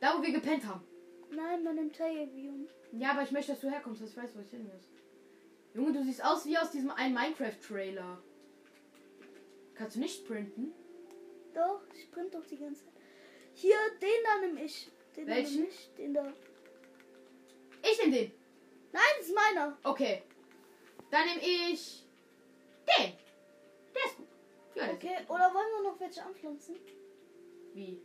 Da, 0.01 0.17
wo 0.17 0.23
wir 0.23 0.33
gepennt 0.33 0.67
haben. 0.67 0.83
Nein, 1.31 1.65
bei 1.65 1.73
dem 1.73 1.93
Tiger 1.93 2.33
View. 2.33 2.67
Ja, 2.93 3.13
aber 3.13 3.23
ich 3.23 3.31
möchte, 3.31 3.53
dass 3.53 3.61
du 3.61 3.71
herkommst, 3.71 4.03
dass 4.03 4.11
ich 4.11 4.17
weiß, 4.17 4.31
wo 4.35 4.41
ich 4.41 4.51
hin 4.51 4.65
muss. 4.65 4.89
Junge, 5.75 5.93
du 5.93 6.03
siehst 6.03 6.25
aus 6.25 6.45
wie 6.47 6.59
aus 6.59 6.71
diesem 6.71 6.91
einen 6.91 7.15
Minecraft-Trailer. 7.15 8.23
Kannst 9.75 9.97
du 9.97 10.01
nicht 10.01 10.25
sprinten? 10.25 10.73
Doch, 11.55 11.81
ich 11.95 12.03
sprint 12.03 12.35
doch 12.35 12.45
die 12.47 12.57
ganze 12.59 12.85
Zeit. 12.85 12.95
Hier, 13.55 13.77
den 14.01 14.09
da 14.25 14.47
nehme 14.47 14.65
ich. 14.65 14.91
Den 15.17 15.27
da 15.27 15.35
Welchen? 15.35 15.61
nehm 15.63 15.69
ich. 15.69 15.95
Den 15.97 16.15
da. 16.15 16.33
Ich 17.83 17.99
nehme 17.99 18.17
den. 18.17 18.33
Nein, 18.99 19.15
das 19.19 19.29
ist 19.29 19.35
meiner. 19.35 19.79
Okay. 19.85 20.23
Dann 21.11 21.25
nehme 21.27 21.41
ich 21.41 22.05
den. 22.89 23.13
Der 23.95 24.05
ist 24.05 24.17
gut. 24.17 24.27
Ja, 24.75 24.91
Okay, 24.93 25.17
oder 25.29 25.55
wollen 25.55 25.71
wir 25.77 25.91
noch 25.91 26.01
welche 26.01 26.25
anpflanzen? 26.25 26.75
ist 26.75 26.85
Wie? 27.75 28.01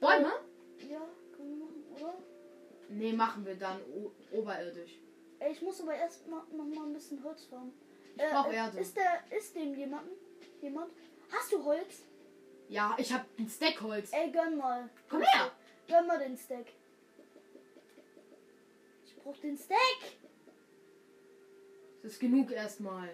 Bäume? 0.00 0.32
Ja, 0.88 1.02
können 1.36 1.58
wir 1.58 1.66
machen, 1.66 1.84
oder? 1.94 2.14
Nee, 2.88 3.12
machen 3.12 3.44
wir 3.44 3.56
dann 3.56 3.80
oberirdisch. 4.32 4.98
Ich 5.50 5.60
muss 5.60 5.80
aber 5.82 5.94
erst 5.94 6.26
mal, 6.28 6.42
noch 6.52 6.64
mal 6.64 6.86
ein 6.86 6.92
bisschen 6.94 7.22
Holz 7.22 7.44
farmen. 7.44 7.72
Ich 8.16 8.22
brauch 8.22 8.50
Erde. 8.52 8.78
Ist 8.78 8.96
der, 8.96 9.24
ist 9.36 9.54
dem 9.54 9.74
jemanden? 9.74 10.12
Jemand? 10.60 10.92
Hast 11.30 11.52
du 11.52 11.62
Holz? 11.64 12.04
Ja, 12.68 12.94
ich 12.98 13.12
hab 13.12 13.26
ein 13.38 13.48
Stack 13.48 13.80
Holz. 13.82 14.10
Ey, 14.12 14.30
gönn 14.30 14.56
mal. 14.56 14.88
Komm 15.10 15.20
her! 15.22 15.52
Gönn 15.88 16.06
mal 16.06 16.18
den 16.18 16.36
Stack. 16.38 16.66
Ich 19.04 19.16
brauch 19.16 19.36
den 19.38 19.58
Stack. 19.58 20.21
Das 22.02 22.12
ist 22.12 22.20
genug 22.20 22.50
erstmal. 22.50 23.10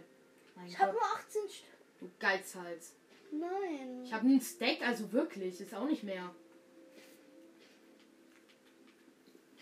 Mein 0.57 0.67
Ich 0.67 0.79
hab 0.79 0.93
Gott, 0.93 1.01
nur 1.01 1.19
18 1.19 1.43
Stück. 1.51 1.69
du 2.01 2.11
Geizhals. 2.19 2.95
Nein. 3.31 4.03
Ich 4.05 4.13
hab 4.13 4.23
einen 4.23 4.41
Stack, 4.41 4.81
also 4.83 5.13
wirklich. 5.13 5.61
Ist 5.61 5.75
auch 5.75 5.87
nicht 5.87 6.03
mehr. 6.03 6.35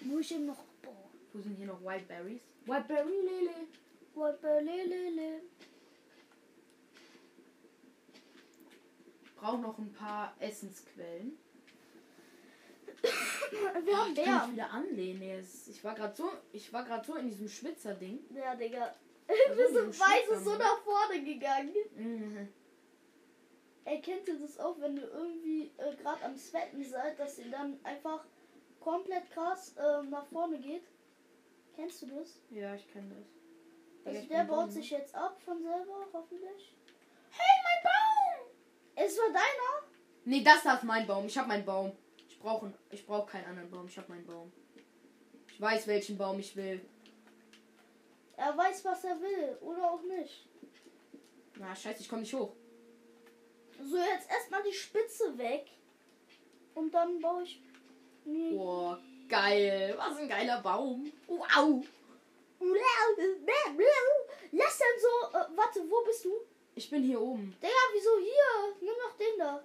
Muss 0.03 0.21
ich 0.27 0.35
eben 0.37 0.47
noch 0.47 0.63
bauen. 0.83 0.95
Wo 1.33 1.41
sind 1.41 1.57
hier 1.57 1.67
noch 1.67 1.83
Whiteberries? 1.83 2.41
Whiteberry 2.65 3.11
Lele. 3.11 4.63
Lelele. 4.65 5.41
Brauch 9.37 9.61
noch 9.61 9.77
ein 9.79 9.93
paar 9.93 10.35
Essensquellen. 10.41 11.37
Wir 13.85 13.97
haben 13.97 14.13
Ich 14.13 14.25
Bär. 14.25 14.49
wieder 14.53 14.71
anlehnen. 14.71 15.47
Ich 15.69 15.85
war 15.85 15.95
gerade 15.95 16.17
so, 16.17 16.31
ich 16.53 16.73
war 16.73 16.85
gerade 16.85 17.07
so 17.07 17.15
in 17.17 17.29
diesem 17.29 17.49
Schwitzer-Ding. 17.49 18.21
Ja, 18.35 18.55
Digga. 18.55 18.95
Du 19.29 19.35
im 19.35 19.57
diesem 19.57 19.89
Weiße 19.89 20.45
so 20.45 20.57
nach 20.57 20.79
vorne 20.79 21.23
gegangen. 21.23 21.75
Mhm. 21.97 22.49
Ey, 23.85 24.01
kennt 24.01 24.27
ihr 24.29 24.39
das 24.39 24.59
auch, 24.59 24.81
wenn 24.81 24.97
ihr 24.97 25.11
irgendwie 25.13 25.71
äh, 25.77 25.95
gerade 25.97 26.25
am 26.25 26.37
Sweaten 26.37 26.83
seid, 26.85 27.19
dass 27.19 27.39
ihr 27.39 27.51
dann 27.51 27.79
einfach 27.85 28.25
komplett 28.81 29.31
krass 29.31 29.75
ähm, 29.79 30.11
nach 30.11 30.27
vorne 30.27 30.59
geht? 30.59 30.83
Kennst 31.77 32.03
du 32.03 32.07
das? 32.07 32.41
Ja, 32.51 32.75
ich 32.75 32.91
kenne 32.93 33.15
das. 33.15 33.29
Also 34.07 34.21
ich 34.21 34.29
der 34.29 34.45
baut 34.45 34.73
sich 34.73 34.91
ne? 34.91 34.99
jetzt 34.99 35.15
ab 35.15 35.41
von 35.45 35.63
selber, 35.63 36.07
hoffentlich. 36.13 36.75
Hey, 37.31 37.63
mein 37.65 37.83
Baum! 37.83 38.51
Es 38.95 39.19
war 39.19 39.27
deiner? 39.27 39.93
Nee, 40.25 40.43
das 40.43 40.63
da 40.63 40.75
ist 40.75 40.85
mein 40.85 41.07
Baum. 41.07 41.27
Ich 41.27 41.37
hab 41.37 41.47
meinen 41.47 41.65
Baum. 41.65 41.93
Ich 42.29 42.41
brauche 42.41 42.73
ich 42.91 43.07
brauch 43.07 43.27
keinen 43.27 43.47
anderen 43.47 43.71
Baum. 43.71 43.87
Ich 43.87 43.99
hab 43.99 44.09
meinen 44.09 44.27
Baum. 44.27 44.53
Ich 45.49 45.61
weiß, 45.61 45.87
welchen 45.87 46.19
Baum 46.19 46.39
ich 46.39 46.57
will. 46.57 46.81
Er 48.37 48.57
weiß, 48.57 48.85
was 48.85 49.05
er 49.05 49.21
will, 49.21 49.57
oder 49.61 49.91
auch 49.93 50.03
nicht. 50.03 50.47
Na, 51.59 51.75
scheiße, 51.75 52.01
ich 52.03 52.09
komme 52.09 52.21
nicht 52.23 52.35
hoch. 52.35 52.53
So, 53.83 53.97
jetzt 53.97 54.31
erstmal 54.31 54.63
die 54.63 54.73
Spitze 54.73 55.37
weg. 55.39 55.67
Und 56.75 56.93
dann 56.93 57.19
baue 57.21 57.43
ich. 57.45 57.63
mir- 58.25 58.51
Boah, 58.57 59.01
geil. 59.29 59.95
Was 59.97 60.19
ein 60.19 60.29
geiler 60.29 60.61
Baum. 60.61 61.11
Wow. 61.27 61.85
Lass 64.53 64.79
dann 64.79 64.99
so. 65.01 65.39
Äh, 65.39 65.57
warte, 65.57 65.81
wo 65.91 66.05
bist 66.05 66.25
du? 66.25 66.35
Ich 66.75 66.91
bin 66.91 67.03
hier 67.03 67.21
oben. 67.21 67.55
Digga, 67.63 67.73
wieso 67.95 68.19
hier? 68.19 68.75
Nimm 68.81 68.95
doch 69.03 69.17
den 69.17 69.39
da. 69.39 69.63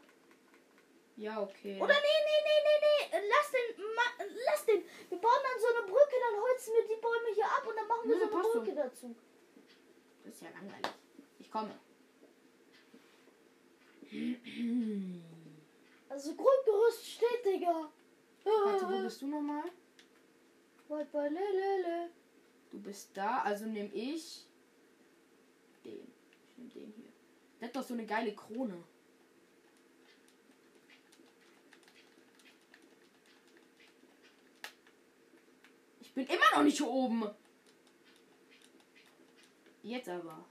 Ja, 1.22 1.40
okay. 1.40 1.78
Oder 1.80 1.94
nee, 1.94 2.20
nee, 2.28 2.42
nee, 2.48 2.62
nee, 2.66 2.80
nee. 3.22 3.30
Lass 3.30 3.52
den. 3.52 3.86
Ma, 3.96 4.02
lass 4.48 4.66
den. 4.66 4.84
Wir 5.10 5.20
bauen 5.20 5.42
dann 5.44 5.62
so 5.62 5.68
eine 5.68 5.86
Brücke, 5.86 6.16
dann 6.20 6.42
holzen 6.42 6.74
wir 6.74 6.96
die 6.96 7.00
Bäume 7.00 7.30
hier 7.36 7.46
ab 7.46 7.64
und 7.68 7.76
dann 7.76 7.88
machen 7.88 8.10
wir 8.10 8.16
Nee, 8.18 8.26
so 8.26 8.36
eine. 8.36 8.44
Brücke 8.44 8.74
dazu. 8.74 9.16
Das 10.26 10.34
ist 10.34 10.42
ja 10.42 10.50
langweilig. 10.50 10.92
Ich 11.38 11.52
komme. 11.52 11.78
Also 16.10 16.34
Grundgerüst 16.36 17.06
steht, 17.08 17.46
Digga. 17.46 17.92
Warte, 18.44 18.90
wo 18.90 19.04
bist 19.04 19.22
du 19.22 19.28
nochmal? 19.28 19.70
Du 22.72 22.82
bist 22.82 23.16
da, 23.16 23.42
also 23.44 23.66
nehme 23.66 23.94
ich 23.94 24.48
den. 25.86 26.12
Ich 26.50 26.58
nehme 26.58 26.70
den 26.72 26.94
hier. 26.94 27.12
Der 27.60 27.68
hat 27.68 27.76
doch 27.76 27.84
so 27.84 27.94
eine 27.94 28.08
geile 28.08 28.34
Krone. 28.34 28.84
Ich 36.12 36.16
bin 36.16 36.28
immer 36.28 36.58
noch 36.58 36.64
nicht 36.64 36.76
hier 36.76 36.90
oben. 36.90 37.24
Jetzt 39.82 40.10
aber. 40.10 40.44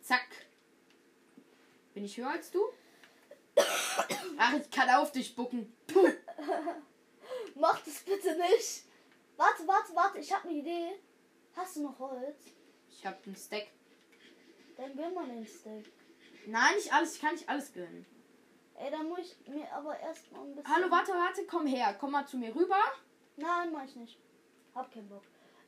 Zack. 0.00 0.26
Bin 1.92 2.06
ich 2.06 2.16
höher 2.16 2.30
als 2.30 2.50
du? 2.50 2.60
Ach, 4.38 4.54
ich 4.54 4.70
kann 4.70 4.88
auf 4.88 5.12
dich 5.12 5.26
spucken. 5.26 5.70
Puh. 5.86 6.08
Mach 7.56 7.78
das 7.80 8.04
bitte 8.04 8.38
nicht. 8.38 8.84
Warte, 9.36 9.68
warte, 9.68 9.94
warte. 9.94 10.18
Ich 10.18 10.32
habe 10.32 10.48
eine 10.48 10.58
Idee. 10.58 10.92
Hast 11.54 11.76
du 11.76 11.82
noch 11.82 11.98
Holz? 11.98 12.54
Ich 12.88 13.04
hab 13.04 13.22
einen 13.26 13.36
Stack. 13.36 13.66
Dann 14.78 14.96
gönn 14.96 15.12
mal 15.12 15.26
den 15.26 15.46
Steak. 15.46 15.92
Nein, 16.46 16.74
nicht 16.76 16.90
alles. 16.90 17.16
Ich 17.16 17.20
kann 17.20 17.34
nicht 17.34 17.50
alles 17.50 17.70
gönnen. 17.74 18.06
Ey, 18.76 18.90
dann 18.90 19.10
muss 19.10 19.18
ich 19.18 19.46
mir 19.46 19.70
aber 19.74 20.00
erst 20.00 20.32
mal 20.32 20.40
ein 20.40 20.54
bisschen. 20.54 20.74
Hallo, 20.74 20.90
warte, 20.90 21.12
warte, 21.12 21.44
komm 21.46 21.66
her. 21.66 21.94
Komm 22.00 22.12
mal 22.12 22.26
zu 22.26 22.38
mir 22.38 22.54
rüber. 22.54 22.80
Nein, 23.36 23.70
mach 23.70 23.84
ich 23.84 23.96
nicht. 23.96 24.18
Hab 24.74 24.92
keinen 24.92 25.08
Bock. 25.08 25.22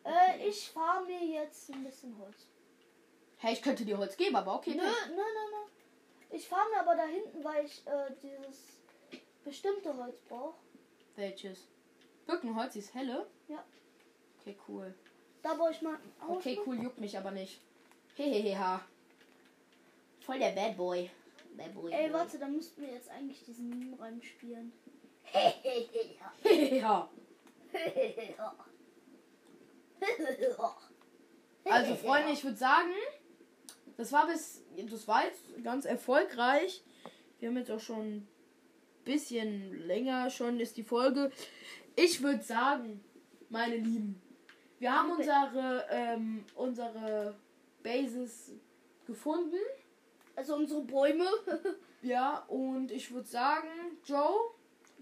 Äh, 0.05 0.49
ich 0.49 0.71
fahre 0.71 1.05
mir 1.05 1.25
jetzt 1.25 1.71
ein 1.73 1.85
bisschen 1.85 2.17
Holz. 2.19 2.47
Hey, 3.39 3.53
ich 3.53 3.63
könnte 3.63 3.85
dir 3.85 3.99
Holz 3.99 4.17
geben, 4.17 4.37
aber 4.37 4.55
okay. 4.55 4.75
Nö, 4.75 4.83
nö, 4.83 5.15
nö, 5.15 5.17
nö. 5.17 6.37
Ich 6.37 6.49
fahre 6.49 6.69
mir 6.71 6.81
aber 6.81 6.97
da 6.97 7.05
hinten, 7.05 7.45
weil 7.45 7.65
ich 7.65 7.87
äh, 7.87 8.11
dieses 8.23 8.79
bestimmte 9.45 9.97
Holz 9.97 10.21
brauche. 10.29 10.57
Welches? 11.15 11.69
Birkenholz, 12.27 12.77
ist 12.77 12.95
helle? 12.95 13.27
Ja. 13.49 13.65
Okay, 14.41 14.57
cool. 14.69 14.95
Da 15.43 15.55
baue 15.55 15.71
ich 15.71 15.83
mal 15.83 15.99
Haus. 16.21 16.39
Okay, 16.39 16.59
cool, 16.67 16.83
juckt 16.83 16.99
mich 16.99 17.17
aber 17.17 17.31
nicht. 17.31 17.61
Heheheha. 18.17 18.81
Voll 20.25 20.39
der 20.39 20.51
Bad 20.51 20.77
Boy. 20.77 21.11
Bad 21.57 21.75
Boy. 21.75 21.93
Ey, 21.93 22.09
Boy. 22.09 22.19
warte, 22.19 22.39
da 22.39 22.49
müssten 22.49 22.83
wir 22.83 22.93
jetzt 22.93 23.09
eigentlich 23.11 23.45
diesen 23.45 23.69
Meme 23.69 24.01
reinspielen. 24.01 24.73
Heheha. 25.23 27.09
Also, 31.65 31.95
Freunde, 31.97 32.33
ich 32.33 32.45
würde 32.45 32.57
sagen, 32.57 32.93
das 33.97 34.13
war 34.13 34.27
bis. 34.27 34.63
Das 34.91 35.09
war 35.09 35.25
jetzt 35.25 35.43
ganz 35.65 35.85
erfolgreich. 35.85 36.85
Wir 37.39 37.49
haben 37.49 37.57
jetzt 37.57 37.71
auch 37.71 37.81
schon 37.81 38.17
ein 38.19 38.29
bisschen 39.05 39.87
länger 39.87 40.31
schon 40.31 40.61
ist 40.61 40.77
die 40.77 40.83
Folge. 40.83 41.31
Ich 41.95 42.23
würde 42.23 42.43
sagen, 42.43 43.03
meine 43.49 43.77
Lieben, 43.77 44.21
wir 44.79 44.93
haben 44.93 45.13
unsere, 45.13 45.87
ähm, 45.91 46.45
unsere 46.55 47.35
Bases 47.83 48.53
gefunden. 49.07 49.57
Also 50.35 50.57
unsere 50.57 50.83
Bäume. 50.83 51.27
Ja, 52.03 52.45
und 52.47 52.93
ich 52.93 53.11
würde 53.13 53.27
sagen, 53.27 53.69
Joe, 54.05 54.53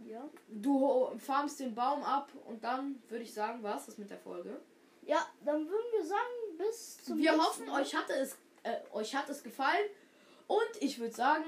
ja. 0.07 0.27
du 0.49 1.11
farmst 1.19 1.61
den 1.61 1.75
Baum 1.75 2.03
ab 2.03 2.33
und 2.47 2.65
dann 2.65 3.03
würde 3.11 3.25
ich 3.25 3.35
sagen, 3.35 3.63
war 3.63 3.77
es 3.77 3.85
das 3.85 3.99
mit 3.99 4.09
der 4.09 4.17
Folge. 4.17 4.59
Ja, 5.07 5.27
dann 5.45 5.69
würden 5.69 5.87
wir 5.93 6.05
sagen, 6.05 6.59
bis 6.59 7.03
zum 7.05 7.19
Wir 7.19 7.33
nächsten 7.33 7.47
hoffen, 7.47 7.67
Mal. 7.67 7.83
euch 7.83 7.95
hatte 7.95 8.15
es, 8.15 8.37
äh, 8.63 8.77
euch 8.93 9.15
hat 9.15 9.29
es 9.29 9.43
gefallen. 9.43 9.87
Und 10.47 10.71
ich 10.81 10.99
würde 10.99 11.15
sagen, 11.15 11.45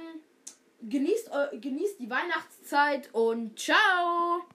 genießt, 0.83 1.31
genießt 1.53 1.99
die 2.01 2.11
Weihnachtszeit 2.11 3.13
und 3.13 3.59
ciao! 3.59 4.47